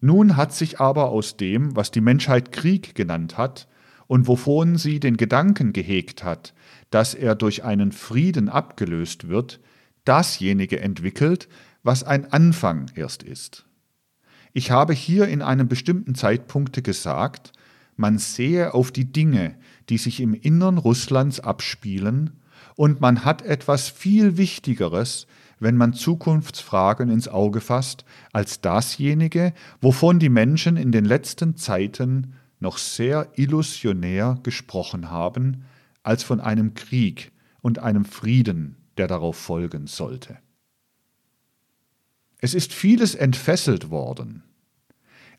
Nun 0.00 0.36
hat 0.36 0.54
sich 0.54 0.80
aber 0.80 1.10
aus 1.10 1.36
dem, 1.36 1.76
was 1.76 1.90
die 1.90 2.00
Menschheit 2.00 2.52
Krieg 2.52 2.94
genannt 2.94 3.36
hat 3.36 3.68
und 4.06 4.26
wovon 4.26 4.76
sie 4.76 5.00
den 5.00 5.16
Gedanken 5.16 5.72
gehegt 5.72 6.24
hat, 6.24 6.54
dass 6.90 7.14
er 7.14 7.34
durch 7.34 7.64
einen 7.64 7.92
Frieden 7.92 8.48
abgelöst 8.48 9.28
wird, 9.28 9.60
dasjenige 10.04 10.80
entwickelt, 10.80 11.48
was 11.82 12.04
ein 12.04 12.32
Anfang 12.32 12.86
erst 12.94 13.22
ist. 13.22 13.66
Ich 14.52 14.70
habe 14.70 14.94
hier 14.94 15.28
in 15.28 15.42
einem 15.42 15.68
bestimmten 15.68 16.14
Zeitpunkt 16.14 16.82
gesagt, 16.84 17.52
man 17.96 18.18
sehe 18.18 18.74
auf 18.74 18.92
die 18.92 19.10
Dinge, 19.10 19.56
die 19.88 19.98
sich 19.98 20.20
im 20.20 20.34
Innern 20.34 20.78
Russlands 20.78 21.40
abspielen, 21.40 22.40
und 22.74 23.00
man 23.00 23.24
hat 23.24 23.42
etwas 23.42 23.88
viel 23.88 24.36
Wichtigeres, 24.36 25.26
wenn 25.58 25.76
man 25.76 25.94
Zukunftsfragen 25.94 27.08
ins 27.08 27.28
Auge 27.28 27.60
fasst, 27.60 28.04
als 28.32 28.60
dasjenige, 28.60 29.54
wovon 29.80 30.18
die 30.18 30.28
Menschen 30.28 30.76
in 30.76 30.92
den 30.92 31.04
letzten 31.04 31.56
Zeiten 31.56 32.34
noch 32.60 32.78
sehr 32.78 33.30
illusionär 33.36 34.38
gesprochen 34.42 35.10
haben, 35.10 35.64
als 36.02 36.22
von 36.22 36.40
einem 36.40 36.74
Krieg 36.74 37.32
und 37.62 37.78
einem 37.78 38.04
Frieden, 38.04 38.76
der 38.96 39.08
darauf 39.08 39.36
folgen 39.36 39.86
sollte. 39.86 40.38
Es 42.38 42.54
ist 42.54 42.72
vieles 42.72 43.14
entfesselt 43.14 43.90
worden, 43.90 44.42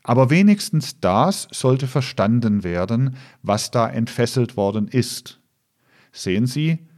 aber 0.02 0.30
wenigstens 0.30 1.00
das 1.00 1.48
sollte 1.50 1.86
verstanden 1.86 2.64
werden, 2.64 3.16
was 3.42 3.70
da 3.70 3.88
entfesselt 3.88 4.56
worden 4.56 4.88
ist. 4.88 5.40
Sehen 6.12 6.46
Sie, 6.46 6.88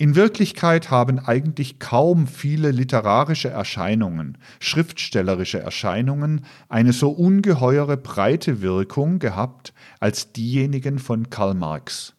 in 0.00 0.14
Wirklichkeit 0.14 0.92
haben 0.92 1.18
eigentlich 1.18 1.80
kaum 1.80 2.28
viele 2.28 2.70
literarische 2.70 3.48
Erscheinungen, 3.48 4.38
schriftstellerische 4.60 5.58
Erscheinungen 5.58 6.44
eine 6.68 6.92
so 6.92 7.10
ungeheure 7.10 7.96
breite 7.96 8.62
Wirkung 8.62 9.18
gehabt 9.18 9.74
als 9.98 10.32
diejenigen 10.32 11.00
von 11.00 11.30
Karl 11.30 11.54
Marx. 11.54 12.14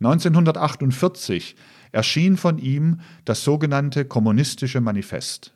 1948 0.00 1.56
erschien 1.90 2.36
von 2.36 2.58
ihm 2.58 3.00
das 3.24 3.44
sogenannte 3.44 4.04
Kommunistische 4.04 4.82
Manifest 4.82 5.54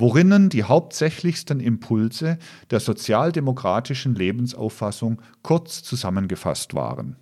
worinnen 0.00 0.48
die 0.48 0.64
hauptsächlichsten 0.64 1.60
Impulse 1.60 2.38
der 2.70 2.80
sozialdemokratischen 2.80 4.14
Lebensauffassung 4.14 5.22
kurz 5.42 5.82
zusammengefasst 5.82 6.74
waren. 6.74 7.16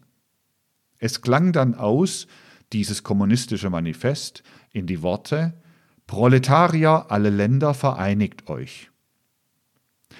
Es 0.98 1.20
klang 1.20 1.52
dann 1.52 1.74
aus, 1.74 2.26
dieses 2.72 3.02
kommunistische 3.02 3.70
Manifest, 3.70 4.42
in 4.72 4.86
die 4.86 5.02
Worte 5.02 5.54
Proletarier 6.06 7.06
alle 7.10 7.28
Länder 7.28 7.74
vereinigt 7.74 8.48
euch. 8.48 8.90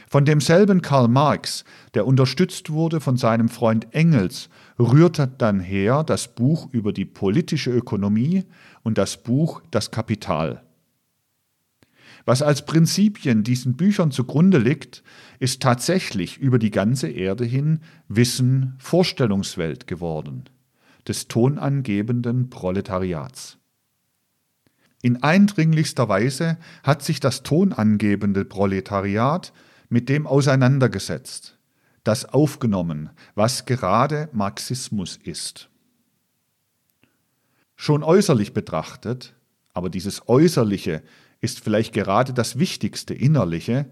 Von 0.07 0.27
demselben 0.27 0.83
Karl 0.83 1.09
Marx, 1.09 1.65
der 1.95 2.07
unterstützt 2.07 2.71
wurde 2.71 3.01
von 3.01 3.17
seinem 3.17 3.49
Freund 3.49 3.95
Engels, 3.95 4.51
rührte 4.79 5.27
dann 5.27 5.61
her 5.61 6.05
das 6.05 6.35
Buch 6.35 6.69
über 6.73 6.93
die 6.93 7.07
politische 7.07 7.71
Ökonomie 7.71 8.45
und 8.83 8.99
das 8.99 9.23
Buch 9.23 9.63
Das 9.71 9.91
Kapital. 9.91 10.68
Was 12.29 12.43
als 12.43 12.67
Prinzipien 12.67 13.43
diesen 13.43 13.79
Büchern 13.79 14.11
zugrunde 14.11 14.59
liegt, 14.59 15.03
ist 15.39 15.63
tatsächlich 15.63 16.37
über 16.37 16.59
die 16.59 16.71
ganze 16.71 17.09
Erde 17.09 17.47
hin 17.47 17.81
Wissen 18.07 18.75
Vorstellungswelt 18.77 19.87
geworden, 19.87 20.45
des 21.07 21.29
tonangebenden 21.29 22.51
Proletariats. 22.51 23.57
In 25.01 25.23
eindringlichster 25.23 26.11
Weise 26.11 26.59
hat 26.83 27.03
sich 27.03 27.19
das 27.19 27.45
tonangebende 27.45 28.45
Proletariat 28.45 29.55
mit 29.89 30.11
dem 30.11 30.27
auseinandergesetzt, 30.27 31.57
das 32.05 32.27
aufgenommen, 32.27 33.09
was 33.37 33.65
gerade 33.65 34.29
Marxismus 34.33 35.17
ist. 35.17 35.71
Schon 37.75 38.03
äußerlich 38.03 38.53
betrachtet, 38.53 39.35
aber 39.73 39.89
dieses 39.89 40.29
Äußerliche 40.29 41.03
ist 41.41 41.61
vielleicht 41.61 41.93
gerade 41.93 42.33
das 42.33 42.59
wichtigste 42.59 43.15
Innerliche, 43.15 43.87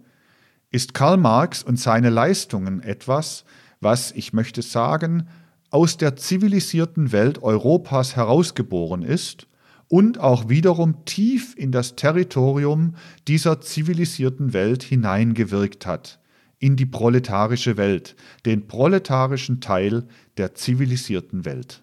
ist 0.70 0.94
Karl 0.94 1.16
Marx 1.16 1.62
und 1.62 1.78
seine 1.78 2.10
Leistungen 2.10 2.82
etwas, 2.82 3.44
was, 3.80 4.12
ich 4.12 4.32
möchte 4.32 4.62
sagen, 4.62 5.28
aus 5.70 5.96
der 5.96 6.16
zivilisierten 6.16 7.12
Welt 7.12 7.42
Europas 7.42 8.16
herausgeboren 8.16 9.02
ist 9.02 9.46
und 9.88 10.18
auch 10.18 10.48
wiederum 10.48 11.04
tief 11.04 11.54
in 11.56 11.70
das 11.70 11.94
Territorium 11.94 12.94
dieser 13.28 13.60
zivilisierten 13.60 14.52
Welt 14.52 14.82
hineingewirkt 14.82 15.86
hat, 15.86 16.18
in 16.58 16.76
die 16.76 16.86
proletarische 16.86 17.76
Welt, 17.76 18.16
den 18.44 18.66
proletarischen 18.66 19.60
Teil 19.60 20.06
der 20.36 20.54
zivilisierten 20.54 21.44
Welt. 21.44 21.82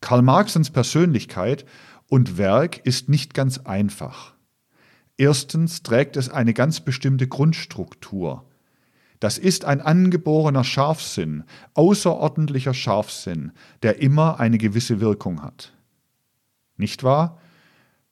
Karl 0.00 0.22
Marxens 0.22 0.68
Persönlichkeit 0.68 1.64
und 2.14 2.38
Werk 2.38 2.78
ist 2.86 3.08
nicht 3.08 3.34
ganz 3.34 3.58
einfach. 3.58 4.34
Erstens 5.16 5.82
trägt 5.82 6.16
es 6.16 6.28
eine 6.28 6.54
ganz 6.54 6.78
bestimmte 6.80 7.26
Grundstruktur. 7.26 8.48
Das 9.18 9.36
ist 9.36 9.64
ein 9.64 9.80
angeborener 9.80 10.62
Scharfsinn, 10.62 11.42
außerordentlicher 11.74 12.72
Scharfsinn, 12.72 13.50
der 13.82 14.00
immer 14.00 14.38
eine 14.38 14.58
gewisse 14.58 15.00
Wirkung 15.00 15.42
hat. 15.42 15.72
Nicht 16.76 17.02
wahr? 17.02 17.40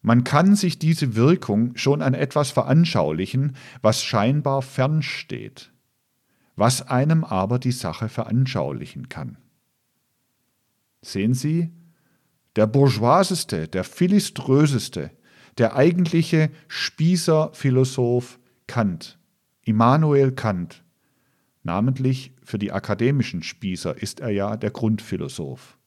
Man 0.01 0.25
kann 0.25 0.57
sich 0.57 0.81
diese 0.81 1.15
Wirkung 1.15 1.77
schon 1.77 2.03
an 2.03 2.15
etwas 2.15 2.51
veranschaulichen, 2.51 3.55
was 3.83 4.03
scheinbar 4.03 4.63
fernsteht, 4.63 5.71
was 6.57 6.89
einem 6.89 7.23
aber 7.23 7.61
die 7.61 7.71
Sache 7.71 8.09
veranschaulichen 8.09 9.09
kann. 9.09 9.37
Sehen 11.03 11.35
Sie, 11.35 11.71
der 12.57 12.67
bourgeoiseste, 12.67 13.69
der 13.69 13.85
philiströseste, 13.85 15.11
der 15.59 15.77
eigentliche 15.77 16.51
Spießerphilosoph 16.69 18.39
Kant, 18.67 19.19
Immanuel 19.65 20.33
Kant, 20.33 20.83
namentlich 21.63 22.33
für 22.43 22.59
die 22.59 22.73
akademischen 22.73 23.43
Spießer 23.43 24.01
ist 24.01 24.21
er 24.21 24.31
ja 24.31 24.57
der 24.57 24.71
Grundphilosoph. 24.71 25.79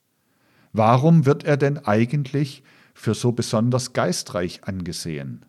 Warum 0.72 1.26
wird 1.26 1.44
er 1.44 1.58
denn 1.58 1.78
eigentlich 1.78 2.64
für 2.94 3.14
so 3.14 3.32
besonders 3.32 3.94
geistreich 3.94 4.64
angesehen? 4.66 5.46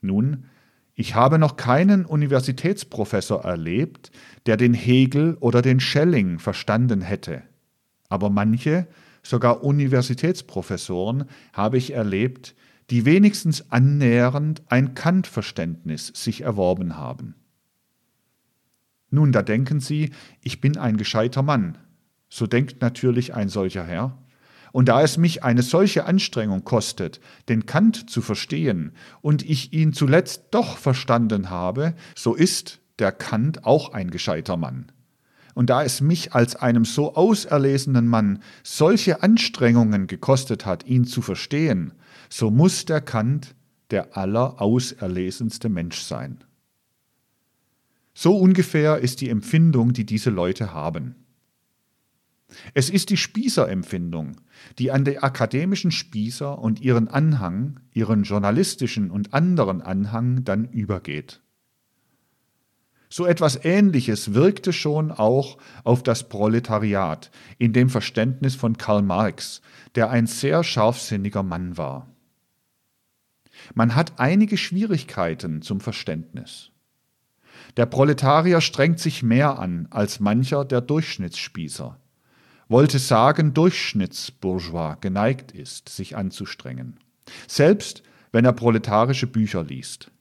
Nun, 0.00 0.46
ich 0.94 1.14
habe 1.14 1.38
noch 1.38 1.56
keinen 1.56 2.04
Universitätsprofessor 2.04 3.44
erlebt, 3.44 4.10
der 4.46 4.56
den 4.56 4.74
Hegel 4.74 5.36
oder 5.40 5.62
den 5.62 5.80
Schelling 5.80 6.38
verstanden 6.38 7.00
hätte. 7.00 7.42
Aber 8.08 8.28
manche, 8.28 8.86
sogar 9.22 9.62
Universitätsprofessoren, 9.64 11.24
habe 11.52 11.78
ich 11.78 11.92
erlebt, 11.92 12.54
die 12.90 13.04
wenigstens 13.04 13.70
annähernd 13.70 14.62
ein 14.68 14.94
Kant-Verständnis 14.94 16.12
sich 16.14 16.42
erworben 16.42 16.96
haben. 16.96 17.34
Nun, 19.10 19.32
da 19.32 19.42
denken 19.42 19.80
Sie, 19.80 20.10
ich 20.40 20.60
bin 20.60 20.76
ein 20.76 20.96
gescheiter 20.96 21.42
Mann. 21.42 21.78
So 22.28 22.46
denkt 22.46 22.80
natürlich 22.80 23.34
ein 23.34 23.48
solcher 23.48 23.84
Herr. 23.84 24.18
Und 24.72 24.88
da 24.88 25.02
es 25.02 25.18
mich 25.18 25.44
eine 25.44 25.62
solche 25.62 26.06
Anstrengung 26.06 26.64
kostet, 26.64 27.20
den 27.50 27.66
Kant 27.66 28.08
zu 28.08 28.22
verstehen, 28.22 28.92
und 29.20 29.42
ich 29.42 29.74
ihn 29.74 29.92
zuletzt 29.92 30.44
doch 30.50 30.78
verstanden 30.78 31.50
habe, 31.50 31.94
so 32.16 32.34
ist 32.34 32.80
der 32.98 33.12
Kant 33.12 33.64
auch 33.64 33.92
ein 33.92 34.10
gescheiter 34.10 34.56
Mann. 34.56 34.90
Und 35.54 35.70
da 35.70 35.82
es 35.84 36.00
mich 36.00 36.34
als 36.34 36.56
einem 36.56 36.84
so 36.84 37.14
auserlesenen 37.14 38.06
Mann 38.06 38.42
solche 38.62 39.22
Anstrengungen 39.22 40.06
gekostet 40.06 40.64
hat, 40.66 40.86
ihn 40.86 41.04
zu 41.04 41.22
verstehen, 41.22 41.92
so 42.28 42.50
muss 42.50 42.84
der 42.84 43.00
Kant 43.00 43.54
der 43.90 44.16
allerauserlesenste 44.16 45.68
Mensch 45.68 46.00
sein. 46.00 46.42
So 48.14 48.36
ungefähr 48.36 48.98
ist 48.98 49.20
die 49.20 49.28
Empfindung, 49.28 49.92
die 49.92 50.04
diese 50.06 50.30
Leute 50.30 50.72
haben. 50.72 51.14
Es 52.74 52.90
ist 52.90 53.10
die 53.10 53.16
Spießerempfindung, 53.16 54.36
die 54.78 54.90
an 54.90 55.04
die 55.04 55.18
akademischen 55.18 55.90
Spießer 55.90 56.58
und 56.58 56.80
ihren 56.80 57.08
Anhang, 57.08 57.80
ihren 57.92 58.24
journalistischen 58.24 59.10
und 59.10 59.32
anderen 59.32 59.80
Anhang 59.80 60.44
dann 60.44 60.68
übergeht. 60.68 61.40
So 63.14 63.26
etwas 63.26 63.62
Ähnliches 63.62 64.32
wirkte 64.32 64.72
schon 64.72 65.10
auch 65.10 65.58
auf 65.84 66.02
das 66.02 66.30
Proletariat 66.30 67.30
in 67.58 67.74
dem 67.74 67.90
Verständnis 67.90 68.54
von 68.54 68.78
Karl 68.78 69.02
Marx, 69.02 69.60
der 69.94 70.08
ein 70.08 70.26
sehr 70.26 70.64
scharfsinniger 70.64 71.42
Mann 71.42 71.76
war. 71.76 72.06
Man 73.74 73.94
hat 73.94 74.14
einige 74.16 74.56
Schwierigkeiten 74.56 75.60
zum 75.60 75.82
Verständnis. 75.82 76.70
Der 77.76 77.84
Proletarier 77.84 78.62
strengt 78.62 78.98
sich 78.98 79.22
mehr 79.22 79.58
an 79.58 79.88
als 79.90 80.18
mancher 80.18 80.64
der 80.64 80.80
Durchschnittsspießer, 80.80 82.00
wollte 82.68 82.98
sagen 82.98 83.52
Durchschnittsbourgeois 83.52 84.96
geneigt 85.02 85.52
ist, 85.52 85.90
sich 85.90 86.16
anzustrengen, 86.16 86.98
selbst 87.46 88.02
wenn 88.32 88.46
er 88.46 88.54
proletarische 88.54 89.26
Bücher 89.26 89.64
liest. 89.64 90.11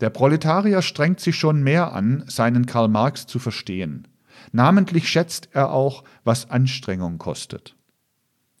Der 0.00 0.10
Proletarier 0.10 0.82
strengt 0.82 1.20
sich 1.20 1.36
schon 1.36 1.62
mehr 1.62 1.92
an, 1.92 2.24
seinen 2.26 2.66
Karl 2.66 2.88
Marx 2.88 3.26
zu 3.26 3.38
verstehen. 3.38 4.06
Namentlich 4.52 5.08
schätzt 5.08 5.48
er 5.52 5.72
auch, 5.72 6.04
was 6.24 6.50
Anstrengung 6.50 7.18
kostet. 7.18 7.76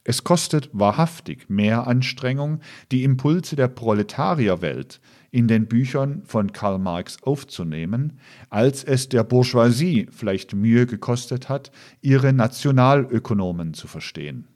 Es 0.08 0.22
kostet 0.22 0.70
wahrhaftig 0.72 1.50
mehr 1.50 1.86
Anstrengung, 1.88 2.60
die 2.92 3.02
Impulse 3.02 3.56
der 3.56 3.66
Proletarierwelt 3.66 5.00
in 5.32 5.48
den 5.48 5.66
Büchern 5.66 6.22
von 6.24 6.52
Karl 6.52 6.78
Marx 6.78 7.22
aufzunehmen, 7.24 8.20
als 8.48 8.84
es 8.84 9.08
der 9.08 9.24
Bourgeoisie 9.24 10.06
vielleicht 10.12 10.54
Mühe 10.54 10.86
gekostet 10.86 11.48
hat, 11.48 11.72
ihre 12.02 12.32
Nationalökonomen 12.32 13.74
zu 13.74 13.88
verstehen. 13.88 14.46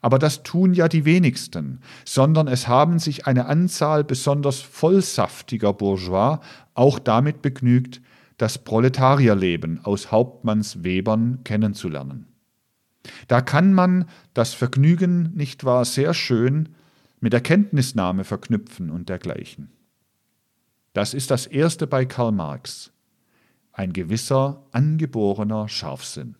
Aber 0.00 0.18
das 0.18 0.42
tun 0.42 0.74
ja 0.74 0.88
die 0.88 1.04
wenigsten, 1.04 1.80
sondern 2.04 2.48
es 2.48 2.68
haben 2.68 2.98
sich 2.98 3.26
eine 3.26 3.46
Anzahl 3.46 4.04
besonders 4.04 4.60
vollsaftiger 4.60 5.72
Bourgeois 5.72 6.40
auch 6.74 6.98
damit 6.98 7.42
begnügt, 7.42 8.00
das 8.38 8.58
Proletarierleben 8.58 9.84
aus 9.84 10.12
Hauptmanns 10.12 10.84
Webern 10.84 11.40
kennenzulernen. 11.44 12.26
Da 13.28 13.40
kann 13.40 13.72
man 13.72 14.06
das 14.34 14.54
Vergnügen, 14.54 15.32
nicht 15.34 15.64
wahr, 15.64 15.84
sehr 15.84 16.12
schön 16.12 16.70
mit 17.20 17.32
der 17.32 17.40
Kenntnisnahme 17.40 18.24
verknüpfen 18.24 18.90
und 18.90 19.08
dergleichen. 19.08 19.70
Das 20.92 21.14
ist 21.14 21.30
das 21.30 21.46
Erste 21.46 21.86
bei 21.86 22.04
Karl 22.04 22.32
Marx, 22.32 22.92
ein 23.72 23.92
gewisser 23.92 24.64
angeborener 24.72 25.68
Scharfsinn. 25.68 26.36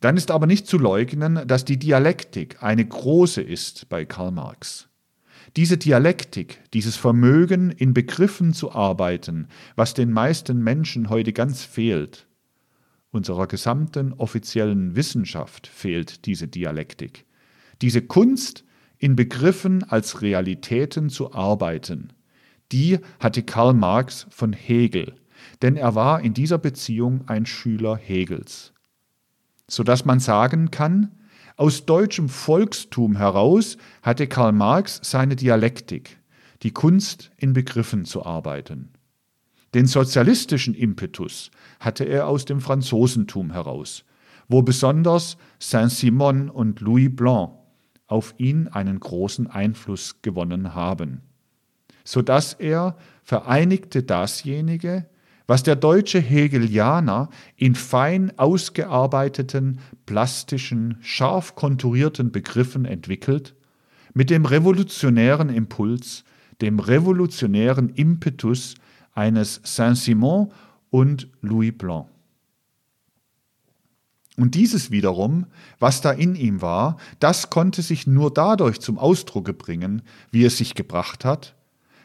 Dann 0.00 0.16
ist 0.16 0.30
aber 0.30 0.46
nicht 0.46 0.66
zu 0.66 0.78
leugnen, 0.78 1.46
dass 1.46 1.66
die 1.66 1.78
Dialektik 1.78 2.62
eine 2.62 2.84
große 2.84 3.42
ist 3.42 3.88
bei 3.90 4.06
Karl 4.06 4.32
Marx. 4.32 4.88
Diese 5.56 5.76
Dialektik, 5.76 6.60
dieses 6.72 6.96
Vermögen, 6.96 7.70
in 7.70 7.92
Begriffen 7.92 8.54
zu 8.54 8.72
arbeiten, 8.72 9.48
was 9.76 9.94
den 9.94 10.10
meisten 10.10 10.62
Menschen 10.62 11.10
heute 11.10 11.32
ganz 11.32 11.64
fehlt, 11.64 12.26
unserer 13.10 13.46
gesamten 13.46 14.12
offiziellen 14.14 14.96
Wissenschaft 14.96 15.66
fehlt 15.66 16.24
diese 16.26 16.48
Dialektik. 16.48 17.26
Diese 17.82 18.02
Kunst, 18.02 18.64
in 18.98 19.16
Begriffen 19.16 19.82
als 19.82 20.22
Realitäten 20.22 21.08
zu 21.08 21.32
arbeiten, 21.32 22.12
die 22.70 22.98
hatte 23.18 23.42
Karl 23.42 23.74
Marx 23.74 24.26
von 24.30 24.52
Hegel, 24.52 25.14
denn 25.62 25.76
er 25.76 25.94
war 25.94 26.20
in 26.20 26.34
dieser 26.34 26.58
Beziehung 26.58 27.26
ein 27.26 27.46
Schüler 27.46 27.96
Hegels 27.96 28.72
so 29.70 29.82
dass 29.82 30.04
man 30.04 30.20
sagen 30.20 30.70
kann, 30.70 31.12
aus 31.56 31.86
deutschem 31.86 32.28
Volkstum 32.28 33.16
heraus 33.16 33.76
hatte 34.02 34.26
Karl 34.26 34.52
Marx 34.52 35.00
seine 35.02 35.36
Dialektik, 35.36 36.18
die 36.62 36.72
Kunst 36.72 37.30
in 37.36 37.52
Begriffen 37.52 38.04
zu 38.04 38.24
arbeiten. 38.24 38.92
Den 39.74 39.86
sozialistischen 39.86 40.74
Impetus 40.74 41.50
hatte 41.78 42.04
er 42.04 42.26
aus 42.26 42.44
dem 42.44 42.60
Franzosentum 42.60 43.52
heraus, 43.52 44.04
wo 44.48 44.62
besonders 44.62 45.36
Saint-Simon 45.60 46.50
und 46.50 46.80
Louis 46.80 47.14
Blanc 47.14 47.52
auf 48.08 48.34
ihn 48.38 48.66
einen 48.66 48.98
großen 48.98 49.46
Einfluss 49.46 50.22
gewonnen 50.22 50.74
haben, 50.74 51.20
so 52.04 52.22
dass 52.22 52.54
er 52.54 52.96
vereinigte 53.22 54.02
dasjenige, 54.02 55.06
was 55.50 55.64
der 55.64 55.74
deutsche 55.74 56.20
Hegelianer 56.20 57.28
in 57.56 57.74
fein 57.74 58.38
ausgearbeiteten, 58.38 59.80
plastischen, 60.06 60.98
scharf 61.00 61.56
konturierten 61.56 62.30
Begriffen 62.30 62.84
entwickelt, 62.84 63.56
mit 64.14 64.30
dem 64.30 64.44
revolutionären 64.44 65.48
Impuls, 65.48 66.22
dem 66.60 66.78
revolutionären 66.78 67.88
Impetus 67.88 68.76
eines 69.12 69.60
Saint-Simon 69.64 70.52
und 70.88 71.26
Louis 71.40 71.76
Blanc. 71.76 72.06
Und 74.36 74.54
dieses 74.54 74.92
wiederum, 74.92 75.46
was 75.80 76.00
da 76.00 76.12
in 76.12 76.36
ihm 76.36 76.62
war, 76.62 76.96
das 77.18 77.50
konnte 77.50 77.82
sich 77.82 78.06
nur 78.06 78.32
dadurch 78.32 78.80
zum 78.80 78.98
Ausdrucke 78.98 79.52
bringen, 79.52 80.02
wie 80.30 80.44
es 80.44 80.58
sich 80.58 80.76
gebracht 80.76 81.24
hat, 81.24 81.56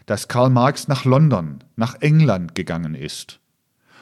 dass 0.06 0.28
Karl 0.28 0.50
Marx 0.50 0.88
nach 0.88 1.06
London, 1.06 1.60
nach 1.76 1.96
England 2.02 2.56
gegangen 2.56 2.96
ist 2.96 3.40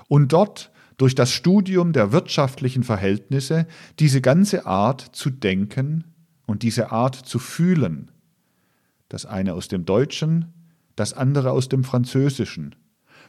und 0.07 0.33
dort 0.33 0.71
durch 0.97 1.15
das 1.15 1.31
Studium 1.31 1.93
der 1.93 2.11
wirtschaftlichen 2.11 2.83
Verhältnisse 2.83 3.67
diese 3.99 4.21
ganze 4.21 4.65
Art 4.65 5.01
zu 5.01 5.29
denken 5.29 6.03
und 6.45 6.63
diese 6.63 6.91
Art 6.91 7.15
zu 7.15 7.39
fühlen, 7.39 8.11
das 9.09 9.25
eine 9.25 9.53
aus 9.53 9.67
dem 9.67 9.85
Deutschen, 9.85 10.53
das 10.95 11.13
andere 11.13 11.51
aus 11.51 11.69
dem 11.69 11.83
Französischen, 11.83 12.75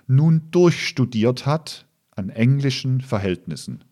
nun 0.07 0.51
durchstudiert 0.51 1.47
hat 1.47 1.87
an 2.15 2.29
englischen 2.29 3.01
Verhältnissen 3.01 3.85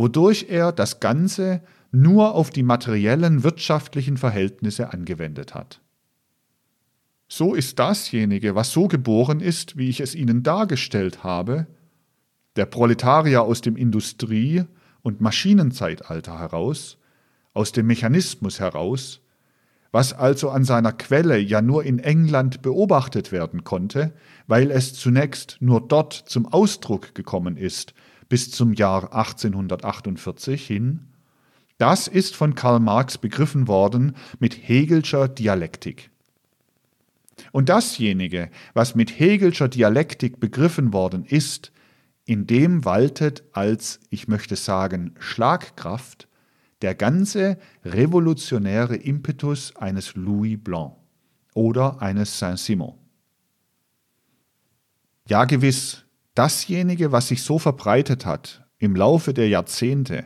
wodurch 0.00 0.46
er 0.48 0.72
das 0.72 0.98
Ganze 0.98 1.60
nur 1.92 2.34
auf 2.34 2.48
die 2.48 2.62
materiellen 2.62 3.42
wirtschaftlichen 3.42 4.16
Verhältnisse 4.16 4.94
angewendet 4.94 5.54
hat. 5.54 5.82
So 7.32 7.54
ist 7.54 7.78
dasjenige, 7.78 8.56
was 8.56 8.72
so 8.72 8.88
geboren 8.88 9.38
ist, 9.38 9.78
wie 9.78 9.88
ich 9.88 10.00
es 10.00 10.16
Ihnen 10.16 10.42
dargestellt 10.42 11.22
habe, 11.22 11.68
der 12.56 12.66
Proletarier 12.66 13.42
aus 13.42 13.60
dem 13.60 13.76
Industrie- 13.76 14.64
und 15.02 15.20
Maschinenzeitalter 15.20 16.40
heraus, 16.40 16.98
aus 17.54 17.70
dem 17.70 17.86
Mechanismus 17.86 18.58
heraus, 18.58 19.20
was 19.92 20.12
also 20.12 20.50
an 20.50 20.64
seiner 20.64 20.92
Quelle 20.92 21.38
ja 21.38 21.62
nur 21.62 21.84
in 21.84 22.00
England 22.00 22.62
beobachtet 22.62 23.30
werden 23.30 23.62
konnte, 23.62 24.12
weil 24.48 24.72
es 24.72 24.94
zunächst 24.94 25.56
nur 25.60 25.86
dort 25.86 26.12
zum 26.12 26.46
Ausdruck 26.46 27.14
gekommen 27.14 27.56
ist 27.56 27.94
bis 28.28 28.50
zum 28.50 28.72
Jahr 28.72 29.14
1848 29.14 30.66
hin, 30.66 31.06
das 31.78 32.08
ist 32.08 32.34
von 32.34 32.56
Karl 32.56 32.80
Marx 32.80 33.18
begriffen 33.18 33.68
worden 33.68 34.16
mit 34.40 34.68
Hegelscher 34.68 35.28
Dialektik. 35.28 36.10
Und 37.52 37.68
dasjenige, 37.68 38.50
was 38.74 38.94
mit 38.94 39.18
Hegelscher 39.18 39.68
Dialektik 39.68 40.40
begriffen 40.40 40.92
worden 40.92 41.24
ist, 41.24 41.72
in 42.24 42.46
dem 42.46 42.84
waltet 42.84 43.44
als, 43.52 44.00
ich 44.10 44.28
möchte 44.28 44.56
sagen, 44.56 45.14
Schlagkraft 45.18 46.28
der 46.82 46.94
ganze 46.94 47.58
revolutionäre 47.84 48.96
Impetus 48.96 49.76
eines 49.76 50.14
Louis 50.14 50.58
Blanc 50.62 50.94
oder 51.54 52.00
eines 52.00 52.38
Saint-Simon. 52.38 52.94
Ja 55.28 55.44
gewiss, 55.44 56.04
dasjenige, 56.34 57.12
was 57.12 57.28
sich 57.28 57.42
so 57.42 57.58
verbreitet 57.58 58.24
hat 58.24 58.66
im 58.78 58.96
Laufe 58.96 59.34
der 59.34 59.48
Jahrzehnte, 59.48 60.24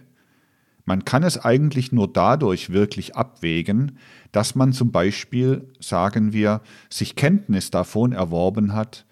man 0.84 1.04
kann 1.04 1.22
es 1.22 1.42
eigentlich 1.42 1.92
nur 1.92 2.12
dadurch 2.12 2.70
wirklich 2.70 3.16
abwägen, 3.16 3.98
dass 4.32 4.54
man 4.54 4.72
zum 4.72 4.92
Beispiel, 4.92 5.72
sagen 5.80 6.32
wir, 6.32 6.60
sich 6.90 7.16
Kenntnis 7.16 7.70
davon 7.70 8.12
erworben 8.12 8.74
hat, 8.74 9.06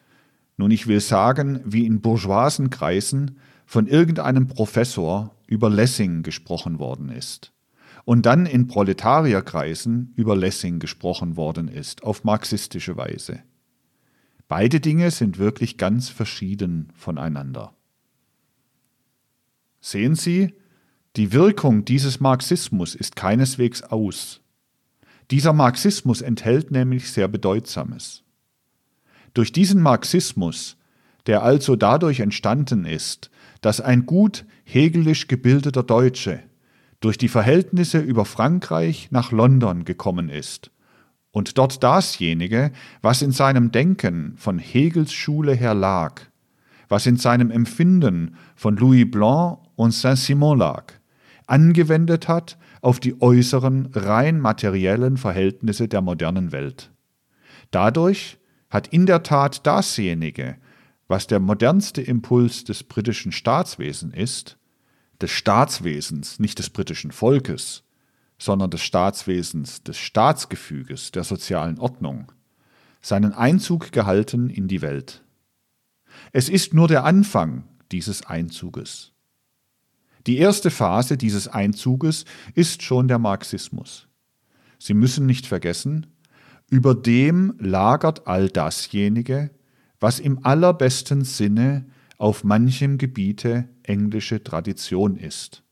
nun 0.57 0.70
ich 0.70 0.87
will 0.87 1.01
sagen, 1.01 1.61
wie 1.64 1.87
in 1.87 2.01
bourgeoisen 2.01 2.70
Kreisen 2.70 3.39
von 3.64 3.87
irgendeinem 3.87 4.49
Professor 4.49 5.35
über 5.47 5.70
Lessing 5.70 6.23
gesprochen 6.23 6.79
worden 6.79 7.09
ist 7.09 7.53
und 8.05 8.27
dann 8.27 8.47
in 8.47 8.66
Proletarierkreisen 8.66 10.12
über 10.16 10.37
Lessing 10.37 10.79
gesprochen 10.79 11.37
worden 11.37 11.68
ist, 11.68 12.03
auf 12.03 12.25
marxistische 12.25 12.97
Weise. 12.97 13.43
Beide 14.49 14.81
Dinge 14.81 15.11
sind 15.11 15.39
wirklich 15.39 15.79
ganz 15.79 16.11
verschieden 16.11 16.93
voneinander. 16.95 17.75
Sehen 19.81 20.14
Sie, 20.14 20.55
die 21.16 21.32
Wirkung 21.32 21.84
dieses 21.84 22.20
Marxismus 22.20 22.94
ist 22.94 23.16
keineswegs 23.16 23.82
aus. 23.82 24.40
Dieser 25.30 25.52
Marxismus 25.52 26.22
enthält 26.22 26.70
nämlich 26.70 27.10
sehr 27.10 27.28
Bedeutsames. 27.28 28.22
Durch 29.34 29.52
diesen 29.52 29.82
Marxismus, 29.82 30.76
der 31.26 31.42
also 31.42 31.76
dadurch 31.76 32.20
entstanden 32.20 32.84
ist, 32.84 33.30
dass 33.60 33.80
ein 33.80 34.06
gut 34.06 34.46
hegelisch 34.64 35.28
gebildeter 35.28 35.82
Deutsche 35.82 36.42
durch 37.00 37.18
die 37.18 37.28
Verhältnisse 37.28 37.98
über 37.98 38.24
Frankreich 38.24 39.08
nach 39.10 39.32
London 39.32 39.84
gekommen 39.84 40.28
ist 40.30 40.70
und 41.30 41.58
dort 41.58 41.82
dasjenige, 41.82 42.72
was 43.02 43.22
in 43.22 43.32
seinem 43.32 43.70
Denken 43.70 44.34
von 44.36 44.58
Hegels 44.58 45.12
Schule 45.12 45.54
her 45.54 45.74
lag, 45.74 46.22
was 46.88 47.06
in 47.06 47.16
seinem 47.16 47.50
Empfinden 47.50 48.36
von 48.54 48.76
Louis 48.76 49.10
Blanc 49.10 49.58
und 49.76 49.92
Saint-Simon 49.92 50.58
lag, 50.58 50.92
angewendet 51.47 52.28
hat 52.28 52.59
auf 52.80 53.01
die 53.01 53.20
äußeren, 53.20 53.90
rein 53.93 54.40
materiellen 54.40 55.16
Verhältnisse 55.16 55.88
der 55.88 56.01
modernen 56.01 56.53
Welt. 56.53 56.90
Dadurch 57.70 58.38
hat 58.70 58.88
in 58.88 59.07
der 59.07 59.22
Tat 59.22 59.66
dasjenige, 59.66 60.57
was 61.09 61.26
der 61.26 61.40
modernste 61.40 62.01
Impuls 62.01 62.64
des 62.64 62.84
britischen 62.84 63.32
Staatswesens 63.32 64.14
ist, 64.14 64.57
des 65.20 65.30
Staatswesens, 65.30 66.40
nicht 66.40 66.59
des 66.59 66.70
britischen 66.70 67.12
Volkes, 67.12 67.84
sondern 68.38 68.70
des 68.70 68.82
Staatswesens, 68.82 69.82
des 69.82 69.99
Staatsgefüges, 69.99 71.12
der 71.12 71.24
sozialen 71.24 71.78
Ordnung, 71.78 72.32
seinen 73.01 73.32
Einzug 73.32 73.93
gehalten 73.93 74.51
in 74.51 74.68
die 74.68 74.82
Welt. 74.82 75.22
Es 76.32 76.49
ist 76.49 76.74
nur 76.74 76.88
der 76.88 77.05
Anfang 77.05 77.64
dieses 77.93 78.26
Einzuges. 78.26 79.11
Die 80.27 80.39
erste 80.39 80.70
Phase 80.70 81.16
dieses 81.16 81.49
Einzuges 81.49 82.25
ist 82.55 82.83
schon 82.83 83.09
der 83.09 83.18
Marxismus. 83.18 84.09
Sie 84.79 84.95
müssen 84.95 85.27
nicht 85.27 85.47
vergessen, 85.47 86.07
über 86.70 86.95
dem 86.95 87.55
lagert 87.59 88.27
all 88.27 88.49
dasjenige, 88.49 89.51
was 90.01 90.20
im 90.20 90.45
allerbesten 90.45 91.25
Sinne 91.25 91.87
auf 92.18 92.45
manchem 92.45 92.99
Gebiete 92.99 93.68
englische 93.83 94.43
Tradition 94.43 95.16
ist. 95.16 95.62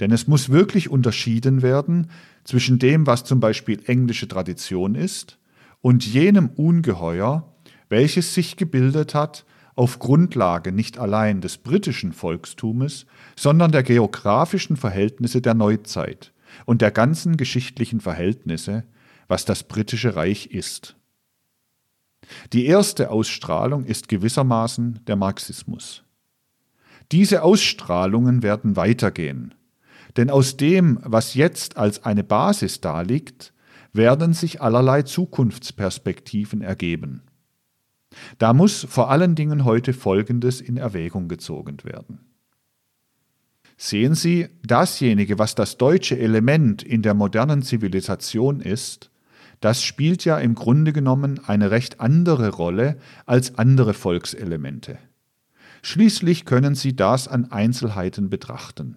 Denn 0.00 0.10
es 0.10 0.26
muss 0.26 0.48
wirklich 0.48 0.88
unterschieden 0.88 1.62
werden 1.62 2.08
zwischen 2.44 2.78
dem, 2.78 3.06
was 3.06 3.24
zum 3.24 3.40
Beispiel 3.40 3.80
englische 3.86 4.28
Tradition 4.28 4.94
ist, 4.94 5.38
und 5.80 6.06
jenem 6.06 6.48
Ungeheuer, 6.50 7.52
welches 7.88 8.34
sich 8.34 8.56
gebildet 8.56 9.14
hat 9.14 9.44
auf 9.74 9.98
Grundlage 9.98 10.72
nicht 10.72 10.98
allein 10.98 11.40
des 11.40 11.58
britischen 11.58 12.12
Volkstumes, 12.12 13.06
sondern 13.36 13.72
der 13.72 13.82
geografischen 13.82 14.76
Verhältnisse 14.76 15.40
der 15.40 15.54
Neuzeit 15.54 16.32
und 16.66 16.82
der 16.82 16.90
ganzen 16.90 17.36
geschichtlichen 17.36 18.00
Verhältnisse, 18.00 18.84
was 19.28 19.44
das 19.44 19.64
britische 19.64 20.14
Reich 20.16 20.46
ist. 20.46 20.96
Die 22.52 22.66
erste 22.66 23.10
Ausstrahlung 23.10 23.84
ist 23.84 24.08
gewissermaßen 24.08 25.00
der 25.06 25.16
Marxismus. 25.16 26.04
Diese 27.10 27.42
Ausstrahlungen 27.42 28.42
werden 28.42 28.76
weitergehen, 28.76 29.54
denn 30.16 30.30
aus 30.30 30.56
dem, 30.56 30.98
was 31.02 31.34
jetzt 31.34 31.76
als 31.76 32.04
eine 32.04 32.24
Basis 32.24 32.80
daliegt, 32.80 33.52
werden 33.92 34.32
sich 34.34 34.60
allerlei 34.62 35.02
Zukunftsperspektiven 35.02 36.62
ergeben. 36.62 37.22
Da 38.38 38.52
muss 38.52 38.86
vor 38.88 39.10
allen 39.10 39.34
Dingen 39.34 39.64
heute 39.64 39.92
Folgendes 39.92 40.60
in 40.60 40.76
Erwägung 40.76 41.28
gezogen 41.28 41.78
werden. 41.84 42.20
Sehen 43.76 44.14
Sie, 44.14 44.48
dasjenige, 44.64 45.38
was 45.38 45.54
das 45.54 45.76
deutsche 45.76 46.18
Element 46.18 46.82
in 46.82 47.02
der 47.02 47.14
modernen 47.14 47.62
Zivilisation 47.62 48.60
ist, 48.60 49.10
das 49.60 49.82
spielt 49.82 50.24
ja 50.24 50.38
im 50.38 50.54
Grunde 50.54 50.92
genommen 50.92 51.40
eine 51.46 51.70
recht 51.70 52.00
andere 52.00 52.50
Rolle 52.50 52.98
als 53.26 53.58
andere 53.58 53.94
Volkselemente. 53.94 54.98
Schließlich 55.82 56.44
können 56.44 56.74
Sie 56.74 56.94
das 56.94 57.28
an 57.28 57.50
Einzelheiten 57.50 58.28
betrachten. 58.28 58.96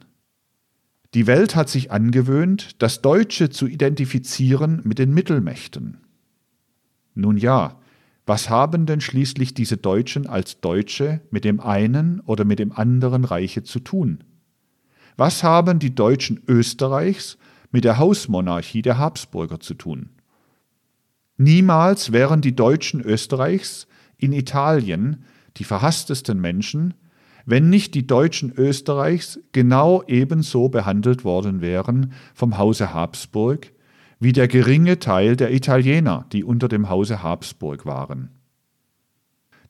Die 1.15 1.27
Welt 1.27 1.55
hat 1.55 1.69
sich 1.69 1.91
angewöhnt, 1.91 2.81
das 2.81 3.01
Deutsche 3.01 3.49
zu 3.49 3.67
identifizieren 3.67 4.81
mit 4.83 4.99
den 4.99 5.13
Mittelmächten. 5.13 5.97
Nun 7.13 7.37
ja, 7.37 7.79
was 8.25 8.49
haben 8.49 8.85
denn 8.85 9.01
schließlich 9.01 9.53
diese 9.53 9.77
Deutschen 9.77 10.27
als 10.27 10.59
Deutsche 10.59 11.21
mit 11.29 11.45
dem 11.45 11.59
einen 11.59 12.19
oder 12.21 12.45
mit 12.45 12.59
dem 12.59 12.71
anderen 12.71 13.23
Reiche 13.23 13.63
zu 13.63 13.79
tun? 13.79 14.23
Was 15.15 15.43
haben 15.43 15.79
die 15.79 15.93
Deutschen 15.93 16.41
Österreichs 16.47 17.37
mit 17.75 17.83
der 17.83 17.97
Hausmonarchie 17.97 18.81
der 18.81 18.97
Habsburger 18.97 19.59
zu 19.59 19.73
tun. 19.73 20.07
Niemals 21.35 22.13
wären 22.13 22.39
die 22.39 22.55
Deutschen 22.55 23.01
Österreichs 23.01 23.87
in 24.15 24.31
Italien 24.31 25.25
die 25.57 25.65
verhasstesten 25.65 26.39
Menschen, 26.39 26.93
wenn 27.45 27.69
nicht 27.69 27.93
die 27.93 28.07
Deutschen 28.07 28.53
Österreichs 28.55 29.41
genau 29.51 30.03
ebenso 30.07 30.69
behandelt 30.69 31.25
worden 31.25 31.59
wären 31.59 32.13
vom 32.33 32.57
Hause 32.57 32.93
Habsburg 32.93 33.73
wie 34.25 34.33
der 34.33 34.47
geringe 34.47 34.97
Teil 34.97 35.35
der 35.35 35.53
Italiener, 35.53 36.25
die 36.31 36.43
unter 36.43 36.67
dem 36.67 36.89
Hause 36.89 37.21
Habsburg 37.21 37.85
waren. 37.85 38.31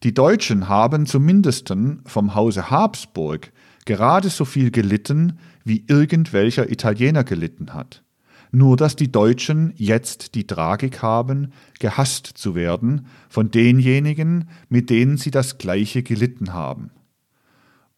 Die 0.01 0.13
Deutschen 0.13 0.69
haben 0.69 1.05
zumindest 1.05 1.73
vom 2.05 2.35
Hause 2.35 2.71
Habsburg 2.71 3.51
gerade 3.83 4.29
so 4.29 4.45
viel 4.45 4.71
gelitten, 4.71 5.39
wie 5.65 5.83
irgendwelcher 5.89 6.71
Italiener 6.71 7.25
gelitten 7.25 7.73
hat. 7.73 8.05
Nur 8.49 8.77
dass 8.77 8.95
die 8.95 9.11
Deutschen 9.11 9.73
jetzt 9.75 10.35
die 10.35 10.47
Tragik 10.47 11.01
haben, 11.01 11.51
gehasst 11.79 12.25
zu 12.25 12.55
werden 12.55 13.07
von 13.27 13.51
denjenigen, 13.51 14.47
mit 14.69 14.89
denen 14.89 15.17
sie 15.17 15.31
das 15.31 15.57
gleiche 15.57 16.01
gelitten 16.01 16.53
haben. 16.53 16.91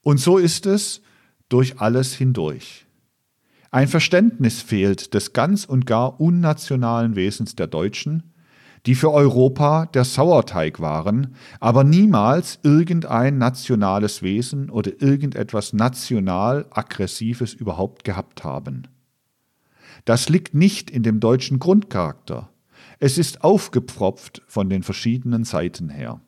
Und 0.01 0.19
so 0.19 0.39
ist 0.39 0.65
es 0.65 1.03
durch 1.49 1.79
alles 1.79 2.15
hindurch. 2.15 2.86
Ein 3.72 3.88
Verständnis 3.88 4.61
fehlt 4.61 5.13
des 5.13 5.34
ganz 5.34 5.65
und 5.65 5.86
gar 5.86 6.20
unnationalen 6.20 7.15
Wesens 7.15 7.55
der 7.55 7.68
Deutschen, 7.68 8.34
die 8.86 8.95
für 8.95 9.11
Europa 9.11 9.88
der 9.88 10.05
Sauerteig 10.05 10.80
waren, 10.80 11.36
aber 11.59 11.84
niemals 11.84 12.59
irgendein 12.63 13.38
nationales 13.38 14.22
Wesen 14.22 14.70
oder 14.70 15.01
irgendetwas 15.01 15.74
national 15.74 16.65
Aggressives 16.70 17.53
überhaupt 17.53 18.05
gehabt 18.05 18.45
haben. 18.45 18.88
Das 20.05 20.30
liegt 20.30 20.53
nicht 20.53 20.89
in 20.89 21.03
dem 21.03 21.20
deutschen 21.20 21.59
Grundcharakter. 21.59 22.49
Es 22.99 23.18
ist 23.18 23.43
aufgepfropft 23.43 24.41
von 24.47 24.70
den 24.70 24.84
verschiedenen 24.84 25.43
Seiten 25.43 25.89
her. 25.89 26.22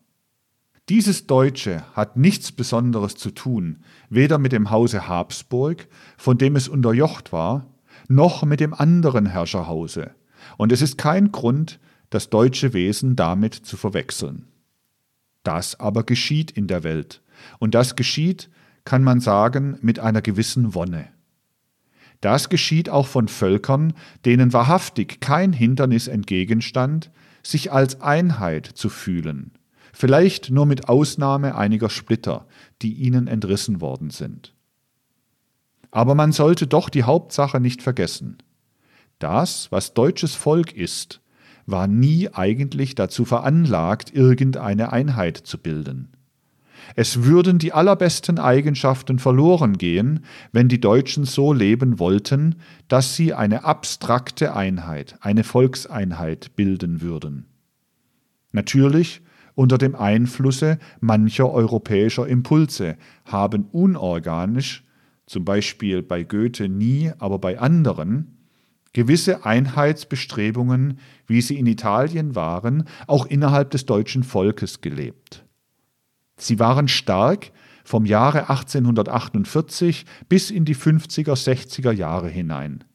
Dieses 0.89 1.27
Deutsche 1.27 1.83
hat 1.93 2.17
nichts 2.17 2.51
Besonderes 2.51 3.13
zu 3.15 3.29
tun, 3.29 3.77
weder 4.09 4.39
mit 4.39 4.51
dem 4.53 4.71
Hause 4.71 5.07
Habsburg, 5.07 5.87
von 6.17 6.39
dem 6.39 6.55
es 6.55 6.67
unterjocht 6.67 7.31
war, 7.31 7.67
noch 8.07 8.43
mit 8.43 8.59
dem 8.59 8.73
anderen 8.73 9.27
Herrscherhause, 9.27 10.15
und 10.57 10.71
es 10.71 10.81
ist 10.81 10.97
kein 10.97 11.31
Grund, 11.31 11.79
das 12.09 12.31
deutsche 12.31 12.73
Wesen 12.73 13.15
damit 13.15 13.53
zu 13.53 13.77
verwechseln. 13.77 14.47
Das 15.43 15.79
aber 15.79 16.03
geschieht 16.03 16.49
in 16.49 16.65
der 16.65 16.83
Welt, 16.83 17.21
und 17.59 17.75
das 17.75 17.95
geschieht, 17.95 18.49
kann 18.83 19.03
man 19.03 19.19
sagen, 19.19 19.77
mit 19.81 19.99
einer 19.99 20.23
gewissen 20.23 20.73
Wonne. 20.73 21.09
Das 22.19 22.49
geschieht 22.49 22.89
auch 22.89 23.05
von 23.05 23.27
Völkern, 23.27 23.93
denen 24.25 24.53
wahrhaftig 24.53 25.19
kein 25.19 25.53
Hindernis 25.53 26.07
entgegenstand, 26.07 27.11
sich 27.43 27.71
als 27.71 28.01
Einheit 28.01 28.65
zu 28.65 28.89
fühlen, 28.89 29.51
vielleicht 29.93 30.51
nur 30.51 30.65
mit 30.65 30.89
Ausnahme 30.89 31.55
einiger 31.55 31.89
Splitter, 31.89 32.45
die 32.81 32.93
ihnen 32.93 33.27
entrissen 33.27 33.81
worden 33.81 34.09
sind. 34.09 34.53
Aber 35.91 36.15
man 36.15 36.31
sollte 36.31 36.67
doch 36.67 36.89
die 36.89 37.03
Hauptsache 37.03 37.59
nicht 37.59 37.81
vergessen. 37.81 38.37
Das, 39.17 39.71
was 39.71 39.93
deutsches 39.93 40.35
Volk 40.35 40.73
ist, 40.73 41.21
war 41.65 41.87
nie 41.87 42.29
eigentlich 42.33 42.95
dazu 42.95 43.25
veranlagt, 43.25 44.13
irgendeine 44.13 44.91
Einheit 44.91 45.37
zu 45.37 45.57
bilden. 45.57 46.09
Es 46.95 47.23
würden 47.23 47.59
die 47.59 47.73
allerbesten 47.73 48.39
Eigenschaften 48.39 49.19
verloren 49.19 49.77
gehen, 49.77 50.25
wenn 50.51 50.69
die 50.69 50.79
Deutschen 50.79 51.25
so 51.25 51.53
leben 51.53 51.99
wollten, 51.99 52.55
dass 52.87 53.15
sie 53.15 53.33
eine 53.33 53.63
abstrakte 53.63 54.55
Einheit, 54.55 55.17
eine 55.21 55.43
Volkseinheit 55.43 56.55
bilden 56.55 57.01
würden. 57.01 57.45
Natürlich 58.51 59.21
unter 59.59 59.77
dem 59.77 59.93
Einflusse 59.93 60.79
mancher 61.01 61.51
europäischer 61.51 62.25
Impulse 62.25 62.95
haben 63.25 63.65
unorganisch, 63.73 64.85
zum 65.25 65.43
Beispiel 65.43 66.01
bei 66.01 66.23
Goethe 66.23 66.69
nie, 66.69 67.11
aber 67.19 67.39
bei 67.39 67.59
anderen, 67.59 68.37
gewisse 68.93 69.43
Einheitsbestrebungen, 69.45 70.99
wie 71.27 71.41
sie 71.41 71.59
in 71.59 71.67
Italien 71.67 72.35
waren, 72.35 72.85
auch 73.05 73.25
innerhalb 73.25 73.71
des 73.71 73.85
deutschen 73.85 74.23
Volkes 74.23 74.79
gelebt. 74.79 75.43
Sie 76.37 76.57
waren 76.57 76.87
stark 76.87 77.51
vom 77.83 78.05
Jahre 78.05 78.49
1848 78.49 80.05
bis 80.29 80.51
in 80.51 80.63
die 80.63 80.75
50er, 80.75 81.33
60er 81.33 81.91
Jahre 81.91 82.29
hinein. 82.29 82.85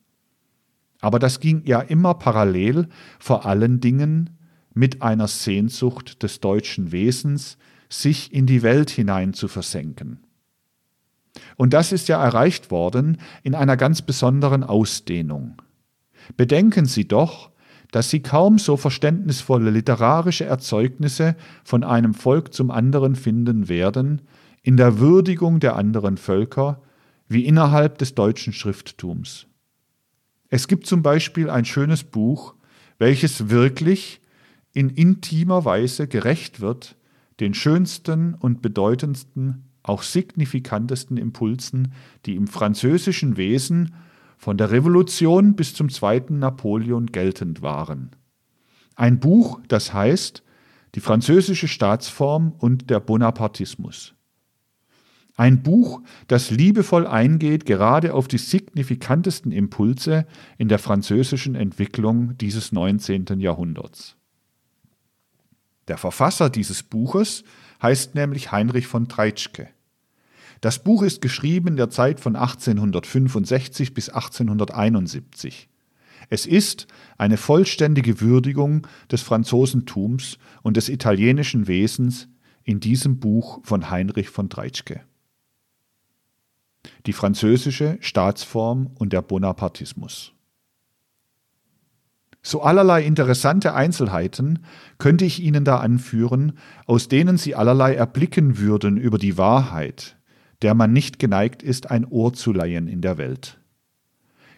Aber 1.02 1.18
das 1.18 1.40
ging 1.40 1.60
ja 1.66 1.80
immer 1.80 2.14
parallel, 2.14 2.88
vor 3.18 3.44
allen 3.44 3.80
Dingen 3.80 4.33
mit 4.74 5.02
einer 5.02 5.28
Sehnsucht 5.28 6.22
des 6.22 6.40
deutschen 6.40 6.92
Wesens, 6.92 7.56
sich 7.88 8.32
in 8.32 8.46
die 8.46 8.62
Welt 8.62 8.90
hinein 8.90 9.32
zu 9.32 9.48
versenken. 9.48 10.24
Und 11.56 11.72
das 11.72 11.92
ist 11.92 12.08
ja 12.08 12.22
erreicht 12.22 12.70
worden 12.70 13.18
in 13.42 13.54
einer 13.54 13.76
ganz 13.76 14.02
besonderen 14.02 14.64
Ausdehnung. 14.64 15.62
Bedenken 16.36 16.86
Sie 16.86 17.06
doch, 17.06 17.50
dass 17.94 18.10
sie 18.10 18.20
kaum 18.20 18.58
so 18.58 18.76
verständnisvolle 18.76 19.70
literarische 19.70 20.44
Erzeugnisse 20.44 21.36
von 21.62 21.84
einem 21.84 22.12
Volk 22.12 22.52
zum 22.52 22.72
anderen 22.72 23.14
finden 23.14 23.68
werden, 23.68 24.22
in 24.62 24.76
der 24.76 24.98
Würdigung 24.98 25.60
der 25.60 25.76
anderen 25.76 26.16
Völker, 26.16 26.82
wie 27.28 27.44
innerhalb 27.44 27.98
des 27.98 28.16
deutschen 28.16 28.52
Schrifttums. 28.52 29.46
Es 30.48 30.66
gibt 30.66 30.86
zum 30.86 31.02
Beispiel 31.02 31.48
ein 31.48 31.64
schönes 31.64 32.02
Buch, 32.02 32.54
welches 32.98 33.48
wirklich 33.48 34.20
in 34.74 34.90
intimer 34.90 35.64
Weise 35.64 36.06
gerecht 36.06 36.60
wird 36.60 36.96
den 37.40 37.54
schönsten 37.54 38.34
und 38.34 38.62
bedeutendsten, 38.62 39.64
auch 39.82 40.02
signifikantesten 40.02 41.16
Impulsen, 41.16 41.92
die 42.26 42.36
im 42.36 42.46
französischen 42.46 43.36
Wesen 43.36 43.94
von 44.36 44.56
der 44.56 44.70
Revolution 44.70 45.56
bis 45.56 45.74
zum 45.74 45.88
zweiten 45.88 46.38
Napoleon 46.38 47.06
geltend 47.06 47.62
waren. 47.62 48.10
Ein 48.94 49.20
Buch, 49.20 49.60
das 49.68 49.92
heißt 49.92 50.42
Die 50.94 51.00
französische 51.00 51.66
Staatsform 51.66 52.52
und 52.52 52.88
der 52.88 53.00
Bonapartismus. 53.00 54.14
Ein 55.36 55.64
Buch, 55.64 56.00
das 56.28 56.52
liebevoll 56.52 57.08
eingeht 57.08 57.66
gerade 57.66 58.14
auf 58.14 58.28
die 58.28 58.38
signifikantesten 58.38 59.50
Impulse 59.50 60.26
in 60.58 60.68
der 60.68 60.78
französischen 60.78 61.56
Entwicklung 61.56 62.38
dieses 62.38 62.70
19. 62.70 63.40
Jahrhunderts. 63.40 64.16
Der 65.88 65.98
Verfasser 65.98 66.50
dieses 66.50 66.82
Buches 66.82 67.44
heißt 67.82 68.14
nämlich 68.14 68.52
Heinrich 68.52 68.86
von 68.86 69.08
Treitschke. 69.08 69.68
Das 70.60 70.82
Buch 70.82 71.02
ist 71.02 71.20
geschrieben 71.20 71.68
in 71.68 71.76
der 71.76 71.90
Zeit 71.90 72.20
von 72.20 72.36
1865 72.36 73.92
bis 73.92 74.08
1871. 74.08 75.68
Es 76.30 76.46
ist 76.46 76.86
eine 77.18 77.36
vollständige 77.36 78.20
Würdigung 78.20 78.86
des 79.10 79.20
Franzosentums 79.20 80.38
und 80.62 80.76
des 80.76 80.88
italienischen 80.88 81.66
Wesens 81.66 82.28
in 82.62 82.80
diesem 82.80 83.20
Buch 83.20 83.60
von 83.62 83.90
Heinrich 83.90 84.30
von 84.30 84.48
Treitschke. 84.48 85.02
Die 87.06 87.12
französische 87.12 87.98
Staatsform 88.00 88.90
und 88.98 89.12
der 89.12 89.22
Bonapartismus. 89.22 90.32
So 92.46 92.60
allerlei 92.60 93.02
interessante 93.02 93.72
Einzelheiten 93.72 94.58
könnte 94.98 95.24
ich 95.24 95.42
Ihnen 95.42 95.64
da 95.64 95.78
anführen, 95.78 96.52
aus 96.84 97.08
denen 97.08 97.38
Sie 97.38 97.54
allerlei 97.54 97.94
erblicken 97.94 98.58
würden 98.58 98.98
über 98.98 99.16
die 99.16 99.38
Wahrheit, 99.38 100.18
der 100.60 100.74
man 100.74 100.92
nicht 100.92 101.18
geneigt 101.18 101.62
ist, 101.62 101.90
ein 101.90 102.04
Ohr 102.04 102.34
zu 102.34 102.52
leihen 102.52 102.86
in 102.86 103.00
der 103.00 103.16
Welt. 103.16 103.58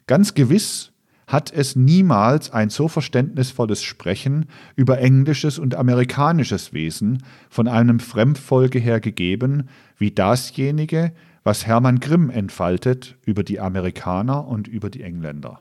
Ganz 0.09 0.35
gewiss 0.35 0.93
hat 1.29 1.53
es 1.53 1.77
niemals 1.77 2.51
ein 2.51 2.71
so 2.71 2.89
verständnisvolles 2.89 3.85
Sprechen 3.85 4.47
über 4.75 4.99
englisches 4.99 5.57
und 5.61 5.77
amerikanisches 5.77 6.73
Wesen 6.73 7.23
von 7.49 7.69
einem 7.69 8.01
Fremdvolke 8.01 8.81
her 8.81 8.99
gegeben, 8.99 9.69
wie 9.97 10.11
dasjenige, 10.11 11.13
was 11.45 11.67
Hermann 11.67 12.01
Grimm 12.01 12.31
entfaltet 12.31 13.17
über 13.25 13.45
die 13.45 13.61
Amerikaner 13.61 14.49
und 14.49 14.67
über 14.67 14.91
die 14.91 15.03
Engländer. 15.03 15.61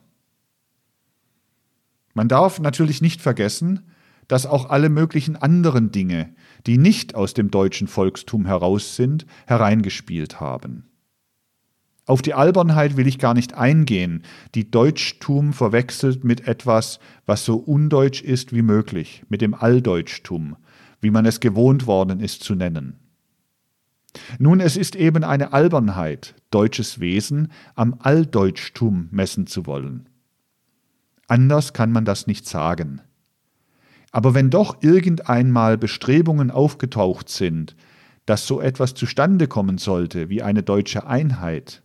Man 2.15 2.29
darf 2.29 2.59
natürlich 2.59 3.01
nicht 3.01 3.21
vergessen, 3.21 3.91
dass 4.27 4.47
auch 4.47 4.69
alle 4.69 4.89
möglichen 4.89 5.35
anderen 5.35 5.91
Dinge, 5.91 6.33
die 6.65 6.79
nicht 6.79 7.13
aus 7.13 7.35
dem 7.35 7.51
deutschen 7.51 7.87
Volkstum 7.87 8.45
heraus 8.45 8.95
sind, 8.95 9.27
hereingespielt 9.45 10.39
haben. 10.39 10.89
Auf 12.07 12.21
die 12.21 12.33
Albernheit 12.33 12.97
will 12.97 13.07
ich 13.07 13.19
gar 13.19 13.33
nicht 13.33 13.55
eingehen, 13.55 14.23
die 14.53 14.71
Deutschtum 14.71 15.53
verwechselt 15.53 16.23
mit 16.23 16.47
etwas, 16.47 16.99
was 17.25 17.45
so 17.45 17.57
undeutsch 17.57 18.21
ist 18.21 18.53
wie 18.53 18.61
möglich, 18.61 19.23
mit 19.27 19.41
dem 19.41 19.53
Alldeutschtum, 19.53 20.55
wie 21.01 21.11
man 21.11 21.25
es 21.25 21.39
gewohnt 21.39 21.85
worden 21.85 22.19
ist 22.21 22.43
zu 22.43 22.55
nennen. 22.55 22.99
Nun, 24.39 24.61
es 24.61 24.77
ist 24.77 24.95
eben 24.95 25.23
eine 25.25 25.51
Albernheit, 25.51 26.35
deutsches 26.49 26.99
Wesen 27.01 27.51
am 27.73 27.95
Alldeutschtum 27.99 29.09
messen 29.11 29.47
zu 29.47 29.65
wollen. 29.65 30.07
Anders 31.27 31.73
kann 31.73 31.91
man 31.91 32.05
das 32.05 32.27
nicht 32.27 32.47
sagen. 32.47 33.01
Aber 34.11 34.33
wenn 34.33 34.49
doch 34.49 34.81
irgendeinmal 34.81 35.77
Bestrebungen 35.77 36.51
aufgetaucht 36.51 37.29
sind, 37.29 37.75
dass 38.25 38.47
so 38.47 38.61
etwas 38.61 38.93
zustande 38.93 39.47
kommen 39.47 39.77
sollte 39.77 40.29
wie 40.29 40.41
eine 40.41 40.63
deutsche 40.63 41.05
Einheit, 41.05 41.83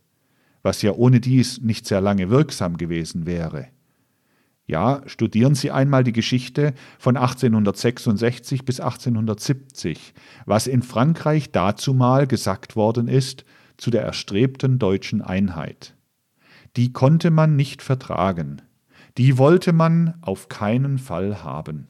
was 0.63 0.81
ja 0.81 0.91
ohne 0.91 1.19
dies 1.19 1.61
nicht 1.61 1.85
sehr 1.85 2.01
lange 2.01 2.29
wirksam 2.29 2.77
gewesen 2.77 3.25
wäre. 3.25 3.67
Ja, 4.65 5.01
studieren 5.05 5.55
Sie 5.55 5.71
einmal 5.71 6.03
die 6.03 6.13
Geschichte 6.13 6.73
von 6.97 7.17
1866 7.17 8.63
bis 8.63 8.79
1870, 8.79 10.13
was 10.45 10.67
in 10.67 10.81
Frankreich 10.81 11.51
dazumal 11.51 12.27
gesagt 12.27 12.75
worden 12.75 13.07
ist 13.07 13.43
zu 13.75 13.91
der 13.91 14.03
erstrebten 14.03 14.79
deutschen 14.79 15.21
Einheit. 15.21 15.95
Die 16.77 16.93
konnte 16.93 17.31
man 17.31 17.57
nicht 17.57 17.81
vertragen, 17.81 18.61
die 19.17 19.37
wollte 19.37 19.73
man 19.73 20.15
auf 20.21 20.49
keinen 20.49 20.97
Fall 20.97 21.43
haben. 21.43 21.87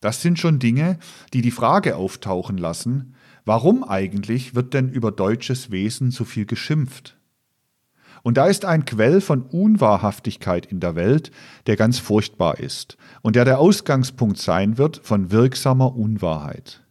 Das 0.00 0.22
sind 0.22 0.38
schon 0.38 0.58
Dinge, 0.58 0.98
die 1.32 1.42
die 1.42 1.50
Frage 1.50 1.96
auftauchen 1.96 2.58
lassen, 2.58 3.14
warum 3.44 3.82
eigentlich 3.82 4.54
wird 4.54 4.74
denn 4.74 4.88
über 4.88 5.10
deutsches 5.10 5.70
Wesen 5.70 6.10
so 6.10 6.24
viel 6.24 6.46
geschimpft? 6.46 7.16
Und 8.22 8.36
da 8.36 8.46
ist 8.46 8.64
ein 8.64 8.84
Quell 8.84 9.20
von 9.20 9.42
Unwahrhaftigkeit 9.42 10.66
in 10.66 10.80
der 10.80 10.96
Welt, 10.96 11.30
der 11.66 11.76
ganz 11.76 11.98
furchtbar 11.98 12.58
ist 12.58 12.96
und 13.22 13.36
der 13.36 13.44
der 13.44 13.58
Ausgangspunkt 13.58 14.38
sein 14.38 14.78
wird 14.78 14.98
von 14.98 15.30
wirksamer 15.30 15.94
Unwahrheit. 15.94 16.85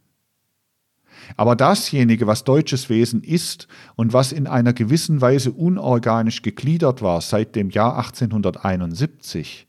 Aber 1.36 1.56
dasjenige, 1.56 2.26
was 2.26 2.44
deutsches 2.44 2.88
Wesen 2.88 3.22
ist 3.22 3.68
und 3.96 4.12
was 4.12 4.32
in 4.32 4.46
einer 4.46 4.72
gewissen 4.72 5.20
Weise 5.20 5.52
unorganisch 5.52 6.42
gegliedert 6.42 7.02
war 7.02 7.20
seit 7.20 7.56
dem 7.56 7.70
Jahr 7.70 7.96
1871, 7.96 9.66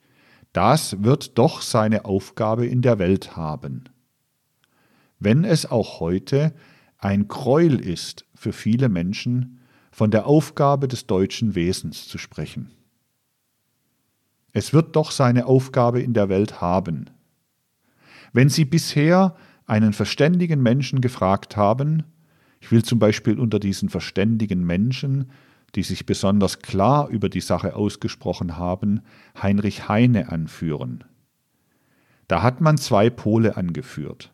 das 0.54 1.04
wird 1.04 1.38
doch 1.38 1.62
seine 1.62 2.06
Aufgabe 2.06 2.66
in 2.66 2.82
der 2.82 3.00
Welt 3.00 3.36
haben. 3.36 3.86
Wenn 5.20 5.44
es 5.44 5.66
auch 5.70 6.00
heute 6.00 6.54
ein 7.00 7.28
Gräuel 7.28 7.80
ist 7.80 8.26
für 8.36 8.54
viele 8.54 8.90
Menschen, 8.90 9.60
von 9.92 10.12
der 10.12 10.28
Aufgabe 10.28 10.88
des 10.88 11.08
deutschen 11.08 11.56
Wesens 11.56 12.08
zu 12.08 12.20
sprechen. 12.20 12.70
Es 14.54 14.72
wird 14.72 14.96
doch 14.96 15.10
seine 15.10 15.48
Aufgabe 15.48 16.02
in 16.02 16.14
der 16.14 16.30
Welt 16.30 16.62
haben. 16.62 17.10
Wenn 18.32 18.50
Sie 18.50 18.66
bisher 18.66 19.36
einen 19.68 19.94
verständigen 19.94 20.62
Menschen 20.64 21.02
gefragt 21.02 21.56
haben, 21.56 22.04
ich 22.60 22.72
will 22.72 22.84
zum 22.84 22.98
Beispiel 22.98 23.40
unter 23.40 23.60
diesen 23.60 23.90
verständigen 23.90 24.66
Menschen 24.66 25.30
die 25.76 25.84
sich 25.84 26.06
besonders 26.06 26.60
klar 26.60 27.08
über 27.10 27.30
die 27.30 27.42
Sache 27.42 27.76
ausgesprochen 27.76 28.58
haben, 28.58 29.02
Heinrich 29.42 29.88
Heine 29.88 30.32
anführen. 30.32 31.04
Da 32.28 32.42
hat 32.42 32.62
man 32.62 32.78
zwei 32.78 33.10
Pole 33.10 33.58
angeführt, 33.58 34.34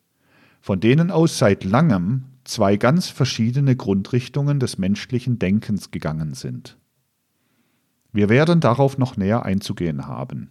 von 0.61 0.79
denen 0.79 1.11
aus 1.11 1.37
seit 1.37 1.63
langem 1.63 2.25
zwei 2.43 2.77
ganz 2.77 3.09
verschiedene 3.09 3.75
Grundrichtungen 3.75 4.59
des 4.59 4.77
menschlichen 4.77 5.39
Denkens 5.39 5.91
gegangen 5.91 6.33
sind. 6.33 6.77
Wir 8.11 8.29
werden 8.29 8.59
darauf 8.59 8.97
noch 8.97 9.17
näher 9.17 9.43
einzugehen 9.43 10.07
haben. 10.07 10.49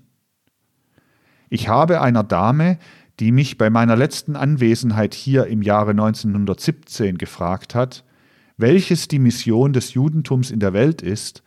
Ich 1.48 1.68
habe 1.68 2.00
einer 2.00 2.24
Dame, 2.24 2.78
die 3.22 3.30
mich 3.30 3.56
bei 3.56 3.70
meiner 3.70 3.94
letzten 3.94 4.34
Anwesenheit 4.34 5.14
hier 5.14 5.46
im 5.46 5.62
Jahre 5.62 5.92
1917 5.92 7.18
gefragt 7.18 7.72
hat, 7.72 8.02
welches 8.56 9.06
die 9.06 9.20
Mission 9.20 9.72
des 9.72 9.94
Judentums 9.94 10.50
in 10.50 10.58
der 10.58 10.72
Welt 10.72 11.02
ist, 11.02 11.44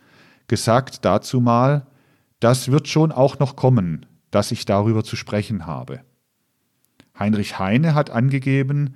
gesagt 0.48 1.04
dazu 1.04 1.38
mal, 1.38 1.86
das 2.40 2.70
wird 2.70 2.88
schon 2.88 3.12
auch 3.12 3.38
noch 3.38 3.56
kommen, 3.56 4.06
dass 4.30 4.52
ich 4.52 4.64
darüber 4.64 5.04
zu 5.04 5.16
sprechen 5.16 5.66
habe. 5.66 6.00
Heinrich 7.18 7.58
Heine 7.58 7.94
hat 7.94 8.08
angegeben, 8.08 8.94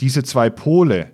diese 0.00 0.22
zwei 0.22 0.48
Pole, 0.48 1.12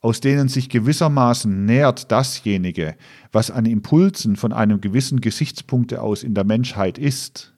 aus 0.00 0.18
denen 0.18 0.48
sich 0.48 0.68
gewissermaßen 0.68 1.64
nährt 1.64 2.10
dasjenige, 2.10 2.96
was 3.30 3.52
an 3.52 3.66
Impulsen 3.66 4.34
von 4.34 4.52
einem 4.52 4.80
gewissen 4.80 5.20
Gesichtspunkte 5.20 6.02
aus 6.02 6.24
in 6.24 6.34
der 6.34 6.42
Menschheit 6.42 6.98
ist. 6.98 7.54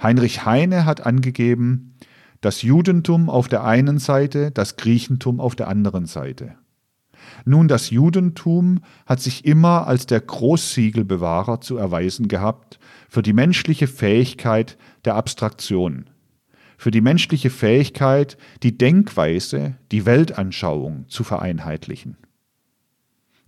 Heinrich 0.00 0.44
Heine 0.44 0.84
hat 0.84 1.04
angegeben, 1.04 1.96
das 2.40 2.62
Judentum 2.62 3.28
auf 3.28 3.48
der 3.48 3.64
einen 3.64 3.98
Seite, 3.98 4.50
das 4.50 4.76
Griechentum 4.76 5.40
auf 5.40 5.56
der 5.56 5.68
anderen 5.68 6.06
Seite. 6.06 6.54
Nun, 7.44 7.68
das 7.68 7.90
Judentum 7.90 8.80
hat 9.06 9.20
sich 9.20 9.44
immer 9.44 9.86
als 9.86 10.06
der 10.06 10.20
Großsiegelbewahrer 10.20 11.60
zu 11.60 11.76
erweisen 11.76 12.28
gehabt 12.28 12.78
für 13.08 13.22
die 13.22 13.32
menschliche 13.32 13.86
Fähigkeit 13.86 14.76
der 15.04 15.14
Abstraktion, 15.14 16.10
für 16.76 16.90
die 16.90 17.00
menschliche 17.00 17.50
Fähigkeit, 17.50 18.38
die 18.62 18.78
Denkweise, 18.78 19.76
die 19.90 20.06
Weltanschauung 20.06 21.06
zu 21.08 21.24
vereinheitlichen. 21.24 22.16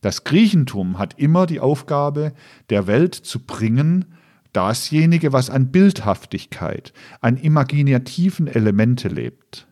Das 0.01 0.25
Griechentum 0.25 0.99
hat 0.99 1.19
immer 1.19 1.47
die 1.47 1.61
Aufgabe, 1.61 2.33
der 2.71 2.87
Welt 2.87 3.15
zu 3.15 3.39
bringen, 3.41 4.07
dasjenige, 4.53 5.33
was 5.33 5.51
an 5.51 5.71
Bildhaftigkeit, 5.71 6.93
an 7.21 7.37
imaginativen 7.37 8.47
Elemente 8.47 9.09
lebt. 9.09 9.67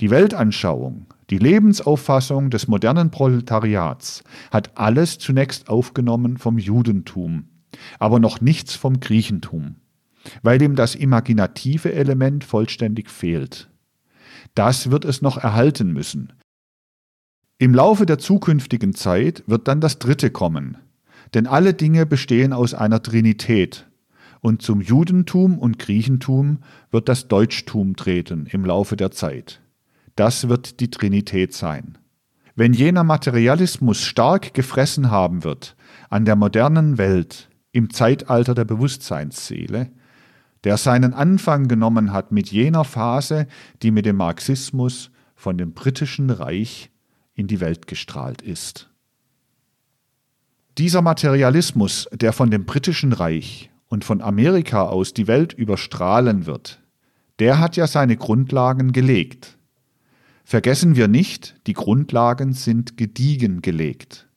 Die 0.00 0.10
Weltanschauung, 0.10 1.06
die 1.30 1.38
Lebensauffassung 1.38 2.50
des 2.50 2.68
modernen 2.68 3.10
Proletariats 3.10 4.22
hat 4.50 4.76
alles 4.76 5.18
zunächst 5.18 5.68
aufgenommen 5.68 6.36
vom 6.36 6.58
Judentum, 6.58 7.48
aber 7.98 8.20
noch 8.20 8.40
nichts 8.40 8.74
vom 8.76 9.00
Griechentum, 9.00 9.76
weil 10.42 10.60
ihm 10.60 10.76
das 10.76 10.94
imaginative 10.94 11.92
Element 11.92 12.44
vollständig 12.44 13.10
fehlt. 13.10 13.70
Das 14.54 14.90
wird 14.90 15.04
es 15.04 15.22
noch 15.22 15.38
erhalten 15.38 15.92
müssen. 15.92 16.32
Im 17.58 17.74
Laufe 17.74 18.04
der 18.04 18.18
zukünftigen 18.18 18.94
Zeit 18.94 19.42
wird 19.46 19.66
dann 19.66 19.80
das 19.80 19.98
Dritte 19.98 20.30
kommen, 20.30 20.76
denn 21.34 21.46
alle 21.46 21.74
Dinge 21.74 22.06
bestehen 22.06 22.52
aus 22.52 22.74
einer 22.74 23.02
Trinität, 23.02 23.86
und 24.40 24.62
zum 24.62 24.80
Judentum 24.80 25.58
und 25.58 25.78
Griechentum 25.78 26.58
wird 26.90 27.08
das 27.08 27.26
Deutschtum 27.26 27.96
treten 27.96 28.46
im 28.46 28.64
Laufe 28.64 28.96
der 28.96 29.10
Zeit. 29.10 29.60
Das 30.14 30.48
wird 30.48 30.80
die 30.80 30.90
Trinität 30.90 31.52
sein. 31.52 31.98
Wenn 32.54 32.72
jener 32.72 33.04
Materialismus 33.04 34.00
stark 34.00 34.54
gefressen 34.54 35.10
haben 35.10 35.44
wird 35.44 35.76
an 36.08 36.24
der 36.24 36.36
modernen 36.36 36.96
Welt 36.96 37.50
im 37.72 37.90
Zeitalter 37.90 38.54
der 38.54 38.64
Bewusstseinsseele, 38.64 39.90
der 40.64 40.76
seinen 40.78 41.12
Anfang 41.12 41.68
genommen 41.68 42.12
hat 42.12 42.32
mit 42.32 42.50
jener 42.50 42.84
Phase, 42.84 43.46
die 43.82 43.90
mit 43.90 44.06
dem 44.06 44.16
Marxismus 44.16 45.10
von 45.34 45.58
dem 45.58 45.74
britischen 45.74 46.30
Reich 46.30 46.90
in 47.34 47.46
die 47.46 47.60
Welt 47.60 47.86
gestrahlt 47.86 48.40
ist. 48.40 48.90
Dieser 50.78 51.00
Materialismus, 51.00 52.06
der 52.12 52.34
von 52.34 52.50
dem 52.50 52.66
britischen 52.66 53.14
Reich 53.14 53.70
und 53.88 54.04
von 54.04 54.20
Amerika 54.20 54.82
aus 54.82 55.14
die 55.14 55.26
Welt 55.26 55.54
überstrahlen 55.54 56.44
wird, 56.44 56.82
der 57.38 57.58
hat 57.58 57.76
ja 57.76 57.86
seine 57.86 58.18
Grundlagen 58.18 58.92
gelegt. 58.92 59.56
Vergessen 60.44 60.94
wir 60.94 61.08
nicht, 61.08 61.56
die 61.66 61.72
Grundlagen 61.72 62.52
sind 62.52 62.98
gediegen 62.98 63.62
gelegt. 63.62 64.28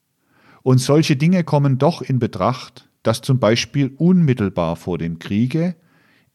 Und 0.64 0.80
solche 0.80 1.18
Dinge 1.18 1.44
kommen 1.44 1.78
doch 1.78 2.02
in 2.02 2.20
Betracht, 2.20 2.90
dass 3.04 3.22
zum 3.22 3.40
Beispiel 3.40 3.94
unmittelbar 3.98 4.78
vor 4.78 4.98
dem 4.98 5.20
Kriege 5.20 5.76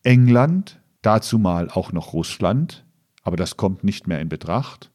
England, 0.02 0.80
dazu 1.00 1.38
mal 1.38 1.70
auch 1.70 1.92
noch 1.92 2.12
Russland, 2.12 2.84
aber 3.22 3.36
das 3.38 3.56
kommt 3.56 3.84
nicht 3.84 4.06
mehr 4.06 4.20
in 4.20 4.28
Betracht, 4.28 4.90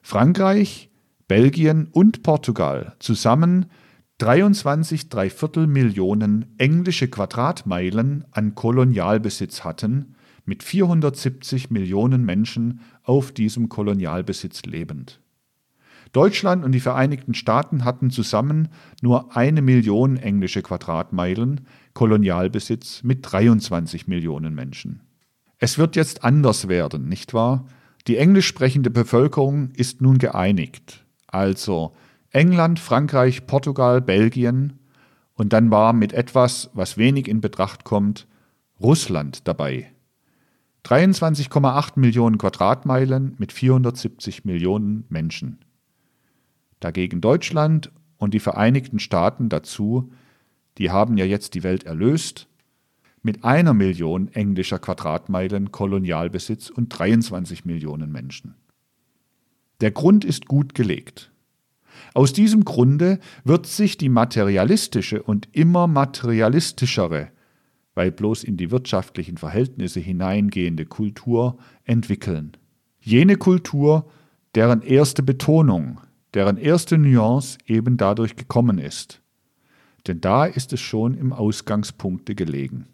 Frankreich, 0.00 0.88
Belgien 1.28 1.88
und 1.92 2.22
Portugal 2.22 2.96
zusammen 3.00 3.66
23 4.20 5.08
Dreiviertel 5.08 5.66
Millionen 5.66 6.44
englische 6.58 7.08
Quadratmeilen 7.08 8.26
an 8.32 8.54
Kolonialbesitz 8.54 9.64
hatten 9.64 10.14
mit 10.44 10.62
470 10.62 11.70
Millionen 11.70 12.26
Menschen 12.26 12.80
auf 13.02 13.32
diesem 13.32 13.70
Kolonialbesitz 13.70 14.64
lebend. 14.66 15.20
Deutschland 16.12 16.66
und 16.66 16.72
die 16.72 16.80
Vereinigten 16.80 17.32
Staaten 17.32 17.86
hatten 17.86 18.10
zusammen 18.10 18.68
nur 19.00 19.34
eine 19.34 19.62
Million 19.62 20.18
englische 20.18 20.60
Quadratmeilen 20.60 21.62
Kolonialbesitz 21.94 23.02
mit 23.02 23.20
23 23.22 24.06
Millionen 24.06 24.54
Menschen. 24.54 25.00
Es 25.56 25.78
wird 25.78 25.96
jetzt 25.96 26.24
anders 26.24 26.68
werden, 26.68 27.08
nicht 27.08 27.32
wahr? 27.32 27.64
Die 28.06 28.18
englisch 28.18 28.48
sprechende 28.48 28.90
Bevölkerung 28.90 29.70
ist 29.70 30.02
nun 30.02 30.18
geeinigt. 30.18 31.06
Also 31.26 31.94
England, 32.30 32.78
Frankreich, 32.78 33.46
Portugal, 33.46 34.00
Belgien 34.00 34.78
und 35.34 35.52
dann 35.52 35.70
war 35.70 35.92
mit 35.92 36.12
etwas, 36.12 36.70
was 36.74 36.96
wenig 36.96 37.28
in 37.28 37.40
Betracht 37.40 37.84
kommt, 37.84 38.26
Russland 38.80 39.46
dabei. 39.48 39.92
23,8 40.84 41.98
Millionen 41.98 42.38
Quadratmeilen 42.38 43.34
mit 43.38 43.52
470 43.52 44.44
Millionen 44.44 45.04
Menschen. 45.08 45.58
Dagegen 46.78 47.20
Deutschland 47.20 47.92
und 48.16 48.32
die 48.32 48.40
Vereinigten 48.40 48.98
Staaten 48.98 49.48
dazu 49.48 50.10
die 50.80 50.90
haben 50.90 51.18
ja 51.18 51.26
jetzt 51.26 51.54
die 51.54 51.62
Welt 51.62 51.84
erlöst, 51.84 52.48
mit 53.22 53.44
einer 53.44 53.74
Million 53.74 54.28
englischer 54.28 54.78
Quadratmeilen 54.78 55.70
Kolonialbesitz 55.72 56.70
und 56.70 56.88
23 56.88 57.66
Millionen 57.66 58.10
Menschen. 58.10 58.54
Der 59.82 59.90
Grund 59.90 60.24
ist 60.24 60.46
gut 60.46 60.74
gelegt. 60.74 61.30
Aus 62.14 62.32
diesem 62.32 62.64
Grunde 62.64 63.20
wird 63.44 63.66
sich 63.66 63.96
die 63.96 64.08
materialistische 64.08 65.22
und 65.22 65.48
immer 65.52 65.86
materialistischere, 65.86 67.28
weil 67.94 68.10
bloß 68.10 68.44
in 68.44 68.56
die 68.56 68.70
wirtschaftlichen 68.70 69.36
Verhältnisse 69.36 70.00
hineingehende 70.00 70.86
Kultur 70.86 71.58
entwickeln. 71.84 72.52
Jene 73.00 73.36
Kultur, 73.36 74.10
deren 74.54 74.82
erste 74.82 75.22
Betonung, 75.22 76.00
deren 76.34 76.56
erste 76.56 76.98
Nuance 76.98 77.58
eben 77.66 77.96
dadurch 77.96 78.36
gekommen 78.36 78.78
ist. 78.78 79.20
Denn 80.06 80.20
da 80.20 80.46
ist 80.46 80.72
es 80.72 80.80
schon 80.80 81.14
im 81.14 81.32
Ausgangspunkte 81.32 82.34
gelegen. 82.34 82.86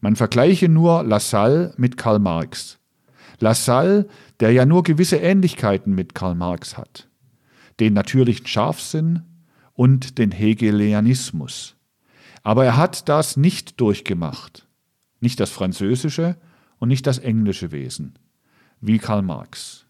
Man 0.00 0.16
vergleiche 0.16 0.68
nur 0.68 1.02
Lassalle 1.02 1.74
mit 1.76 1.96
Karl 1.96 2.18
Marx. 2.18 2.78
Lassalle, 3.40 4.08
der 4.40 4.52
ja 4.52 4.66
nur 4.66 4.82
gewisse 4.82 5.16
Ähnlichkeiten 5.16 5.94
mit 5.94 6.14
Karl 6.14 6.34
Marx 6.34 6.76
hat, 6.76 7.07
den 7.80 7.94
natürlichen 7.94 8.46
Scharfsinn 8.46 9.22
und 9.74 10.18
den 10.18 10.32
Hegelianismus. 10.32 11.76
Aber 12.42 12.64
er 12.64 12.76
hat 12.76 13.08
das 13.08 13.36
nicht 13.36 13.80
durchgemacht, 13.80 14.66
nicht 15.20 15.40
das 15.40 15.50
französische 15.50 16.36
und 16.78 16.88
nicht 16.88 17.06
das 17.06 17.18
englische 17.18 17.72
Wesen, 17.72 18.18
wie 18.80 18.98
Karl 18.98 19.22
Marx. 19.22 19.86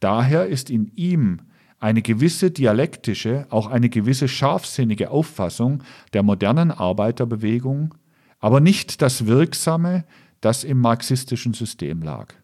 Daher 0.00 0.46
ist 0.46 0.70
in 0.70 0.90
ihm 0.96 1.42
eine 1.78 2.02
gewisse 2.02 2.50
dialektische, 2.50 3.46
auch 3.50 3.66
eine 3.66 3.88
gewisse 3.88 4.28
scharfsinnige 4.28 5.10
Auffassung 5.10 5.82
der 6.12 6.22
modernen 6.22 6.70
Arbeiterbewegung, 6.70 7.94
aber 8.38 8.60
nicht 8.60 9.02
das 9.02 9.26
Wirksame, 9.26 10.04
das 10.40 10.64
im 10.64 10.78
marxistischen 10.78 11.54
System 11.54 12.02
lag. 12.02 12.34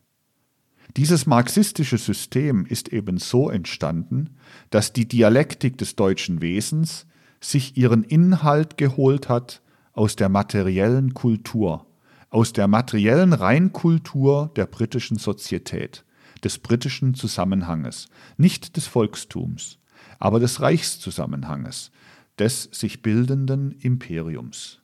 Dieses 0.97 1.27
marxistische 1.27 1.99
System 1.99 2.65
ist 2.65 2.89
eben 2.93 3.19
so 3.19 3.51
entstanden, 3.51 4.37
dass 4.71 4.93
die 4.93 5.09
Dialektik 5.09 5.79
des 5.79 5.97
deutschen 5.97 6.41
Wesens 6.41 7.07
sich 7.41 7.77
ihren 7.77 8.03
Inhalt 8.03 8.77
geholt 8.77 9.29
hat 9.29 9.63
aus 9.93 10.17
der 10.17 10.29
materiellen 10.29 11.15
Kultur, 11.15 11.87
aus 12.31 12.53
der 12.53 12.69
materiellen 12.69 13.33
Reinkultur 13.33 14.53
der 14.57 14.67
britischen 14.67 15.19
Sozietät 15.19 16.05
des 16.45 16.59
britischen 16.59 17.15
Zusammenhanges, 17.15 18.09
nicht 18.37 18.77
des 18.77 18.87
Volkstums, 18.87 19.79
aber 20.19 20.39
des 20.39 20.61
Reichszusammenhanges, 20.61 21.91
des 22.39 22.69
sich 22.73 23.03
bildenden 23.03 23.73
Imperiums. 23.73 24.81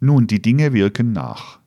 Nun, 0.00 0.26
die 0.26 0.42
Dinge 0.42 0.72
wirken 0.72 1.12
nach. 1.12 1.60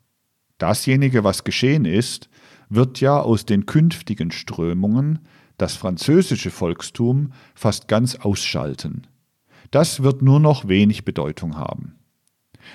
Dasjenige, 0.57 1.23
was 1.23 1.43
geschehen 1.43 1.85
ist, 1.85 2.29
wird 2.69 3.01
ja 3.01 3.19
aus 3.19 3.45
den 3.45 3.65
künftigen 3.65 4.31
Strömungen 4.31 5.19
das 5.57 5.75
französische 5.75 6.51
Volkstum 6.51 7.31
fast 7.53 7.87
ganz 7.87 8.15
ausschalten. 8.15 9.07
Das 9.71 10.03
wird 10.03 10.21
nur 10.21 10.39
noch 10.39 10.67
wenig 10.67 11.05
Bedeutung 11.05 11.57
haben. 11.57 11.95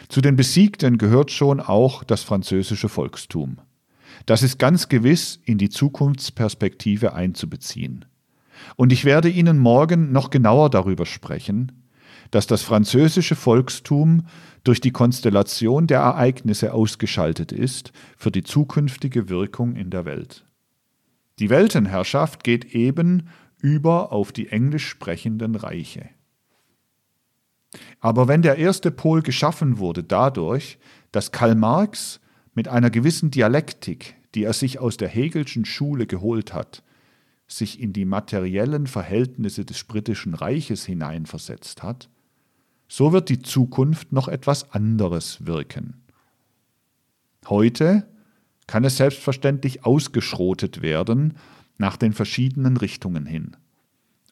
Zu 0.09 0.21
den 0.21 0.37
Besiegten 0.37 0.99
gehört 0.99 1.31
schon 1.31 1.61
auch 1.61 2.05
das 2.05 2.23
französische 2.23 2.89
Volkstum. 2.89 3.59
Das 4.27 4.43
ist 4.43 4.59
ganz 4.59 4.89
gewiss 4.89 5.41
in 5.45 5.59
die 5.59 5.71
Zukunftsperspektive 5.71 7.13
einzubeziehen. 7.13 8.05
Und 8.77 8.93
ich 8.93 9.05
werde 9.05 9.29
Ihnen 9.29 9.59
morgen 9.59 10.13
noch 10.13 10.31
genauer 10.31 10.71
darüber 10.71 11.07
sprechen, 11.07 11.80
dass 12.31 12.47
das 12.47 12.63
französische 12.63 13.35
Volkstum 13.37 14.27
durch 14.65 14.81
die 14.81 14.93
Konstellation 14.93 15.87
der 15.87 16.01
Ereignisse 16.01 16.73
ausgeschaltet 16.73 17.53
ist 17.53 17.93
für 18.17 18.31
die 18.31 18.43
zukünftige 18.43 19.29
Wirkung 19.29 19.75
in 19.75 19.91
der 19.91 20.05
Welt. 20.05 20.45
Die 21.39 21.51
Weltenherrschaft 21.51 22.45
geht 22.45 22.75
eben 22.75 23.29
über 23.61 24.13
auf 24.13 24.33
die 24.33 24.49
englisch 24.49 24.87
sprechenden 24.89 25.55
Reiche. 25.55 26.09
Aber 28.01 28.29
wenn 28.29 28.43
der 28.43 28.59
erste 28.59 28.91
Pol 28.91 29.23
geschaffen 29.23 29.79
wurde 29.79 30.03
dadurch, 30.03 30.79
dass 31.13 31.33
Karl 31.33 31.55
Marx 31.55 32.21
mit 32.55 32.69
einer 32.69 32.91
gewissen 32.91 33.31
Dialektik, 33.31 34.17
die 34.35 34.45
er 34.45 34.53
sich 34.53 34.79
aus 34.79 34.97
der 34.97 35.09
Hegelschen 35.09 35.65
Schule 35.65 36.07
geholt 36.07 36.53
hat, 36.53 36.83
sich 37.47 37.81
in 37.81 37.93
die 37.93 38.05
materiellen 38.05 38.87
Verhältnisse 38.87 39.65
des 39.65 39.85
britischen 39.85 40.35
Reiches 40.35 40.85
hineinversetzt 40.85 41.83
hat, 41.83 42.09
so 42.91 43.13
wird 43.13 43.29
die 43.29 43.41
Zukunft 43.41 44.13
noch 44.13 44.27
etwas 44.27 44.73
anderes 44.73 45.47
wirken. 45.47 46.03
Heute 47.49 48.09
kann 48.67 48.83
es 48.83 48.97
selbstverständlich 48.97 49.87
ausgeschrotet 49.87 50.83
werden 50.83 51.37
nach 51.79 51.97
den 51.97 52.13
verschiedenen 52.13 52.77
Richtungen 52.77 53.27
hin. 53.27 53.57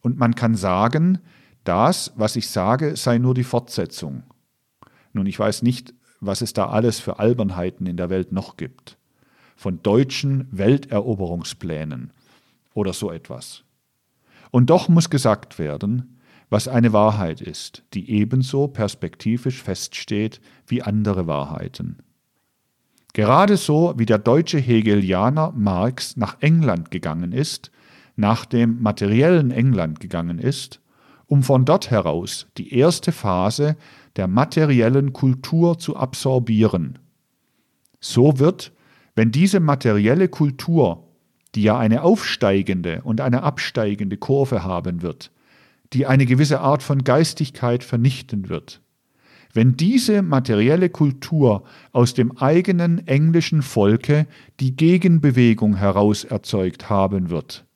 Und 0.03 0.19
man 0.19 0.35
kann 0.35 0.57
sagen, 0.57 1.21
das, 1.63 2.13
was 2.17 2.35
ich 2.35 2.49
sage, 2.49 2.97
sei 2.97 3.19
nur 3.19 3.33
die 3.33 3.45
Fortsetzung. 3.45 4.25
Nun, 5.13 5.27
ich 5.27 5.39
weiß 5.39 5.63
nicht, 5.63 5.95
was 6.21 6.41
es 6.41 6.53
da 6.53 6.69
alles 6.69 6.99
für 6.99 7.21
Albernheiten 7.21 7.87
in 7.87 7.97
der 7.97 8.11
Welt 8.11 8.33
noch 8.33 8.57
gibt. 8.57 8.99
Von 9.55 9.85
deutschen 9.85 10.49
Welteroberungsplänen 10.51 12.13
oder 12.75 12.93
so 12.93 13.13
etwas. 13.13 13.63
Und 14.51 14.69
doch 14.69 14.89
muss 14.89 15.11
gesagt 15.11 15.61
werden, 15.61 16.18
was 16.51 16.68
eine 16.68 16.92
Wahrheit 16.92 17.40
ist, 17.40 17.82
die 17.94 18.11
ebenso 18.11 18.68
perspektivisch 18.68 19.62
feststeht 19.62 20.40
wie 20.66 20.82
andere 20.82 21.26
Wahrheiten. 21.26 21.99
Gerade 23.12 23.57
so 23.57 23.94
wie 23.96 24.07
der 24.07 24.18
deutsche 24.18 24.59
Hegelianer 24.59 25.53
Marx 25.57 26.16
nach 26.16 26.36
England 26.40 26.90
gegangen 26.90 27.32
ist, 27.32 27.70
nach 28.16 28.44
dem 28.44 28.82
materiellen 28.82 29.51
England 29.51 30.01
gegangen 30.01 30.38
ist, 30.38 30.80
um 31.26 31.42
von 31.42 31.64
dort 31.64 31.90
heraus 31.90 32.46
die 32.57 32.74
erste 32.74 33.12
Phase 33.12 33.76
der 34.16 34.26
materiellen 34.26 35.12
Kultur 35.12 35.78
zu 35.78 35.96
absorbieren. 35.96 36.99
So 38.01 38.38
wird, 38.38 38.72
wenn 39.14 39.30
diese 39.30 39.61
materielle 39.61 40.28
Kultur, 40.28 41.05
die 41.55 41.62
ja 41.62 41.78
eine 41.78 42.03
aufsteigende 42.03 43.03
und 43.03 43.20
eine 43.20 43.42
absteigende 43.42 44.16
Kurve 44.16 44.64
haben 44.64 45.03
wird, 45.03 45.30
die 45.93 46.07
eine 46.07 46.26
gewisse 46.26 46.61
Art 46.61 46.82
von 46.82 47.05
Geistigkeit 47.05 47.84
vernichten 47.84 48.49
wird, 48.49 48.82
wenn 49.55 49.76
diese 49.76 50.22
materielle 50.22 50.91
Kultur 50.91 51.64
aus 51.93 52.14
dem 52.14 52.36
eigenen 52.36 53.07
englischen 53.07 53.62
Volke 53.62 54.26
die 54.61 54.76
Gegenbewegung 54.76 55.76
heraus 55.76 56.24
erzeugt 56.24 56.91
haben 56.91 57.30
wird, 57.30 57.66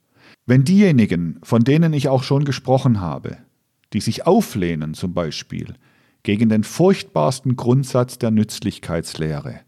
wenn 0.47 0.65
diejenigen, 0.65 1.39
von 1.43 1.65
denen 1.65 1.93
ich 1.93 2.09
auch 2.09 2.23
schon 2.23 2.45
gesprochen 2.45 3.01
habe, 3.01 3.39
die 3.93 4.01
sich 4.01 4.27
auflehnen 4.27 4.95
zum 4.95 5.15
Beispiel 5.15 5.75
gegen 6.23 6.49
den 6.49 6.65
furchtbarsten 6.65 7.57
Grundsatz 7.57 8.19
der 8.19 8.31
Nützlichkeitslehre, 8.31 9.61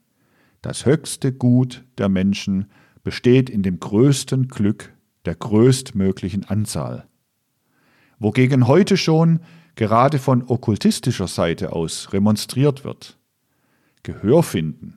das 0.62 0.86
höchste 0.86 1.32
Gut 1.32 1.84
der 1.98 2.08
Menschen 2.08 2.66
besteht 3.02 3.50
in 3.50 3.62
dem 3.62 3.80
größten 3.80 4.48
Glück 4.48 4.94
der 5.26 5.34
größtmöglichen 5.34 6.44
Anzahl, 6.44 7.06
wogegen 8.18 8.66
heute 8.66 8.96
schon 8.96 9.40
gerade 9.76 10.18
von 10.18 10.44
okkultistischer 10.46 11.28
Seite 11.28 11.72
aus 11.72 12.12
remonstriert 12.12 12.84
wird. 12.84 13.18
Gehör 14.02 14.42
finden 14.42 14.96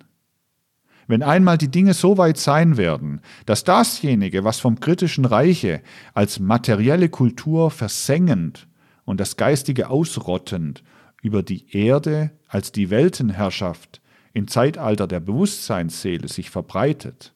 wenn 1.08 1.24
einmal 1.24 1.58
die 1.58 1.72
Dinge 1.72 1.94
so 1.94 2.18
weit 2.18 2.38
sein 2.38 2.78
werden, 2.78 3.22
dass 3.46 3.64
dasjenige, 3.64 4.44
was 4.44 4.60
vom 4.60 4.80
kritischen 4.80 5.26
Reiche 5.26 5.82
als 6.14 6.40
materielle 6.40 7.10
Kultur 7.10 7.72
versengend 7.72 8.68
und 9.06 9.20
das 9.20 9.38
Geistige 9.38 9.90
ausrottend 9.90 10.84
über 11.22 11.44
die 11.44 11.66
Erde 11.76 12.32
als 12.48 12.72
die 12.72 12.90
Weltenherrschaft 12.90 14.02
im 14.34 14.48
Zeitalter 14.48 15.08
der 15.08 15.22
Bewusstseinsseele 15.22 16.28
sich 16.28 16.50
verbreitet, 16.50 17.34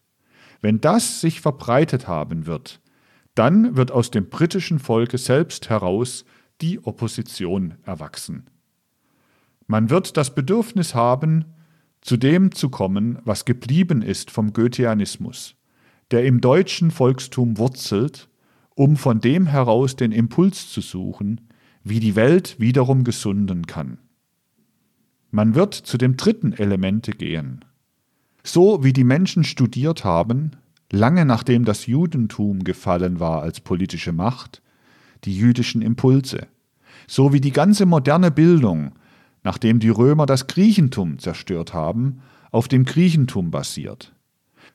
wenn 0.62 0.82
das 0.82 1.22
sich 1.22 1.42
verbreitet 1.42 2.08
haben 2.08 2.46
wird, 2.46 2.81
dann 3.36 3.76
wird 3.76 3.92
aus 3.92 4.12
dem 4.12 4.30
britischen 4.30 4.80
Volke 4.80 5.18
selbst 5.18 5.70
heraus 5.70 6.26
die 6.62 6.84
Opposition 6.84 7.76
erwachsen. 7.84 8.50
Man 9.68 9.90
wird 9.90 10.18
das 10.18 10.36
Bedürfnis 10.36 10.96
haben, 10.96 11.46
zu 12.02 12.18
dem 12.18 12.52
zu 12.52 12.70
kommen, 12.70 13.20
was 13.24 13.46
geblieben 13.46 14.02
ist 14.02 14.32
vom 14.32 14.54
Goetheanismus, 14.54 15.56
der 16.12 16.26
im 16.26 16.42
deutschen 16.42 16.92
Volkstum 16.92 17.58
wurzelt, 17.58 18.28
um 18.76 18.98
von 18.98 19.20
dem 19.20 19.48
heraus 19.48 19.96
den 19.96 20.12
Impuls 20.12 20.72
zu 20.72 20.82
suchen, 20.82 21.42
wie 21.84 22.00
die 22.00 22.16
Welt 22.16 22.60
wiederum 22.60 23.04
gesunden 23.04 23.66
kann. 23.66 24.00
Man 25.30 25.56
wird 25.56 25.74
zu 25.74 25.98
dem 25.98 26.18
dritten 26.18 26.54
Elemente 26.54 27.12
gehen. 27.12 27.64
So 28.44 28.84
wie 28.84 28.92
die 28.92 29.04
Menschen 29.04 29.44
studiert 29.44 30.04
haben, 30.04 30.52
lange 30.92 31.26
nachdem 31.26 31.66
das 31.66 31.88
Judentum 31.88 32.64
gefallen 32.64 33.20
war 33.20 33.42
als 33.42 33.62
politische 33.62 34.12
Macht, 34.12 34.62
die 35.24 35.36
jüdischen 35.36 35.82
Impulse, 35.82 36.48
so 37.08 37.34
wie 37.34 37.42
die 37.42 37.52
ganze 37.52 37.86
moderne 37.86 38.32
Bildung, 38.32 38.94
nachdem 39.44 39.80
die 39.80 39.90
Römer 39.90 40.26
das 40.26 40.48
Griechentum 40.48 41.20
zerstört 41.20 41.74
haben, 41.74 42.22
auf 42.52 42.68
dem 42.68 42.86
Griechentum 42.86 43.52
basiert. 43.52 44.14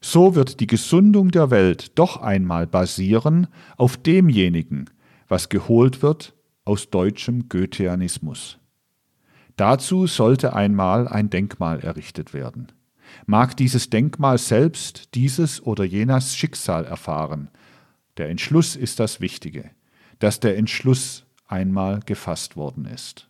So 0.01 0.35
wird 0.35 0.61
die 0.61 0.67
Gesundung 0.67 1.31
der 1.31 1.51
Welt 1.51 1.99
doch 1.99 2.21
einmal 2.21 2.67
basieren 2.67 3.47
auf 3.77 3.97
demjenigen, 3.97 4.91
was 5.29 5.49
geholt 5.49 6.03
wird 6.03 6.35
aus 6.65 6.91
deutschem 6.91 7.49
Goetheanismus. 7.49 8.59
Dazu 9.57 10.07
sollte 10.07 10.53
einmal 10.53 11.09
ein 11.09 11.31
Denkmal 11.31 11.81
errichtet 11.81 12.35
werden. 12.35 12.73
Mag 13.25 13.57
dieses 13.57 13.89
Denkmal 13.89 14.39
selbst 14.39 15.15
dieses 15.15 15.63
oder 15.63 15.85
jenes 15.85 16.37
Schicksal 16.37 16.85
erfahren, 16.85 17.49
der 18.17 18.29
Entschluss 18.29 18.77
ist 18.77 19.01
das 19.01 19.21
Wichtige, 19.21 19.71
dass 20.19 20.41
der 20.41 20.57
Entschluss 20.57 21.25
einmal 21.47 22.01
gefasst 22.01 22.57
worden 22.57 22.87
ist. 22.87 23.29